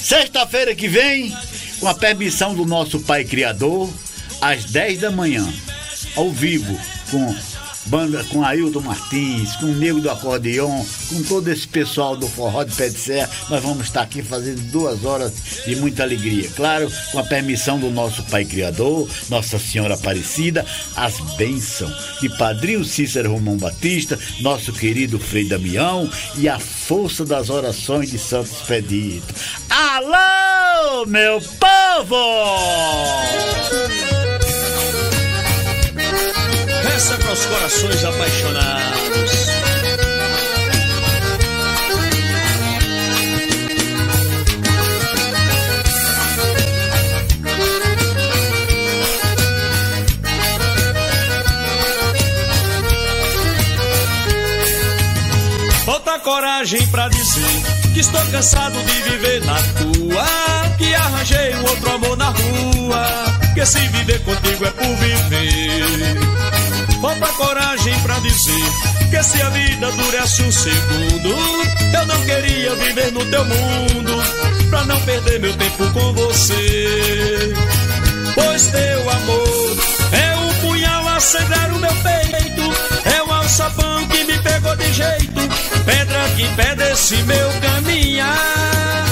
Sexta-feira 0.00 0.74
que 0.74 0.88
vem, 0.88 1.34
com 1.78 1.86
a 1.86 1.94
permissão 1.94 2.54
do 2.54 2.66
nosso 2.66 3.00
Pai 3.00 3.24
Criador, 3.24 3.88
às 4.40 4.64
10 4.64 5.00
da 5.00 5.10
manhã, 5.10 5.46
ao 6.16 6.30
vivo, 6.30 6.78
com 7.10 7.34
banda 7.86 8.24
com 8.24 8.44
Ailton 8.44 8.80
Martins, 8.80 9.56
com 9.56 9.66
o 9.66 9.74
Nego 9.74 10.00
do 10.00 10.10
Acordeon, 10.10 10.84
com 11.08 11.22
todo 11.24 11.48
esse 11.48 11.66
pessoal 11.66 12.16
do 12.16 12.28
Forró 12.28 12.64
de 12.64 12.74
Pé 12.74 12.88
de 12.88 12.98
Serra, 12.98 13.30
nós 13.48 13.62
vamos 13.62 13.86
estar 13.86 14.02
aqui 14.02 14.22
fazendo 14.22 14.60
duas 14.70 15.04
horas 15.04 15.32
de 15.66 15.76
muita 15.76 16.02
alegria. 16.02 16.48
Claro, 16.54 16.90
com 17.12 17.18
a 17.18 17.24
permissão 17.24 17.78
do 17.78 17.90
nosso 17.90 18.22
Pai 18.24 18.44
Criador, 18.44 19.08
Nossa 19.28 19.58
Senhora 19.58 19.94
Aparecida, 19.94 20.64
as 20.96 21.20
bênçãos 21.36 22.20
de 22.20 22.28
Padrinho 22.36 22.84
Cícero 22.84 23.32
Romão 23.32 23.56
Batista, 23.56 24.18
nosso 24.40 24.72
querido 24.72 25.18
Frei 25.18 25.48
Damião 25.48 26.10
e 26.36 26.48
a 26.48 26.58
força 26.58 27.24
das 27.24 27.50
orações 27.50 28.10
de 28.10 28.18
Santo 28.18 28.50
Expedito. 28.50 29.34
Alô, 29.68 31.06
meu 31.06 31.40
povo! 31.40 32.16
Essa 36.84 37.16
para 37.18 37.32
os 37.32 37.44
corações 37.46 38.04
apaixonados. 38.04 39.30
Falta 55.84 56.18
coragem 56.20 56.86
pra 56.88 57.08
dizer 57.08 57.62
que 57.92 58.00
estou 58.00 58.24
cansado 58.26 58.78
de 58.84 59.02
viver 59.02 59.44
na 59.44 59.56
tua. 59.56 60.76
Que 60.78 60.94
arranjei 60.94 61.54
um 61.56 61.62
outro 61.62 61.94
amor 61.94 62.16
na 62.16 62.30
rua. 62.30 63.06
Que 63.54 63.66
se 63.66 63.80
viver 63.88 64.22
contigo 64.24 64.64
é 64.64 64.70
por 64.70 64.96
viver. 64.96 66.59
Falta 67.10 67.32
coragem 67.32 67.98
pra 68.02 68.20
dizer 68.20 68.64
que 69.10 69.20
se 69.24 69.42
a 69.42 69.50
vida 69.50 69.90
durasse 69.90 70.42
um 70.42 70.52
segundo, 70.52 71.28
eu 71.92 72.06
não 72.06 72.24
queria 72.24 72.72
viver 72.76 73.10
no 73.10 73.24
teu 73.26 73.44
mundo, 73.46 74.12
pra 74.70 74.84
não 74.84 75.00
perder 75.00 75.40
meu 75.40 75.52
tempo 75.56 75.90
com 75.90 76.12
você. 76.12 77.52
Pois 78.32 78.66
teu 78.68 79.10
amor 79.10 79.76
é 80.12 80.36
um 80.36 80.54
punhal 80.60 81.08
a 81.08 81.18
sangrar 81.18 81.72
o 81.72 81.80
meu 81.80 81.94
peito, 81.94 82.62
é 83.12 83.22
um 83.24 83.32
alçapão 83.32 84.06
que 84.06 84.22
me 84.22 84.38
pegou 84.38 84.76
de 84.76 84.92
jeito, 84.92 85.40
pedra 85.84 86.28
que 86.36 86.42
impede 86.44 86.92
esse 86.92 87.16
meu 87.24 87.50
caminhar. 87.60 89.04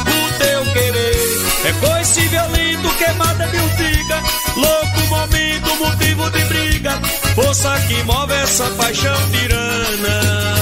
O 0.00 0.38
teu 0.38 0.72
querer 0.72 1.44
é 1.66 1.72
coice 1.86 2.20
violento, 2.20 2.88
queimada 2.96 3.46
de 3.48 3.58
urtiga, 3.58 4.22
louco 4.56 4.83
momento, 5.26 5.76
motivo 5.76 6.30
de 6.30 6.44
briga, 6.44 7.00
força 7.34 7.74
que 7.88 8.02
move 8.02 8.34
essa 8.34 8.68
paixão 8.70 9.30
tirana. 9.30 10.54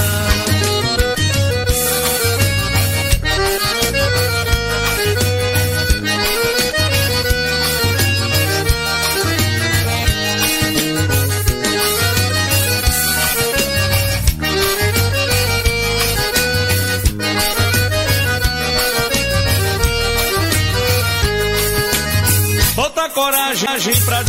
Coragem 23.13 23.93
pra 24.05 24.23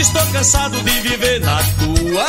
estou 0.00 0.26
cansado 0.26 0.80
de 0.82 1.00
viver 1.00 1.40
na 1.40 1.58
tua. 1.78 2.26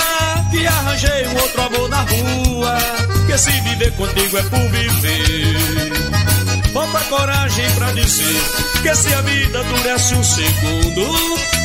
Que 0.52 0.68
arranjei 0.68 1.28
um 1.28 1.36
outro 1.36 1.62
amor 1.62 1.90
na 1.90 2.02
rua. 2.02 2.78
Que 3.26 3.38
se 3.38 3.52
viver 3.62 3.92
contigo 3.94 4.38
é 4.38 4.44
por 4.44 4.60
viver. 4.70 6.12
Falta 6.74 7.00
coragem 7.06 7.70
pra 7.72 7.92
dizer 7.92 8.42
que 8.82 8.96
se 8.96 9.14
a 9.14 9.22
vida 9.22 9.64
durasse 9.64 10.14
um 10.16 10.24
segundo, 10.24 11.02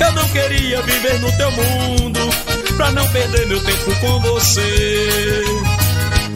eu 0.01 0.13
não 0.13 0.29
queria 0.29 0.83
viver 0.83 1.21
no 1.21 1.33
teu 1.33 1.51
mundo. 1.51 2.21
Pra 2.77 2.91
não 2.93 3.07
perder 3.09 3.47
meu 3.47 3.63
tempo 3.63 3.95
com 4.01 4.21
você. 4.21 5.45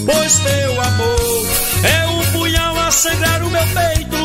Pois 0.07 0.39
teu 0.39 0.81
amor 0.81 1.47
é 1.83 2.07
um 2.07 2.25
punhal 2.33 2.79
a 2.79 2.91
sangrar 2.91 3.43
o 3.43 3.51
meu 3.51 3.63
peito. 3.67 4.17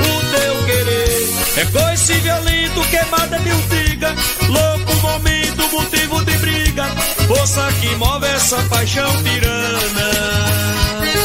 O 0.00 0.30
teu 0.30 0.64
querer 0.64 1.28
é 1.56 1.64
coice 1.66 2.12
violento, 2.14 2.80
queimada 2.90 3.38
de 3.38 3.50
urtiga. 3.50 4.14
Louco 4.48 4.94
momento, 5.02 5.68
motivo 5.72 6.24
de 6.24 6.38
briga. 6.38 6.84
Força 7.26 7.68
que 7.80 7.94
move 7.96 8.26
essa 8.26 8.56
paixão 8.64 9.10
tirana. 9.22 11.17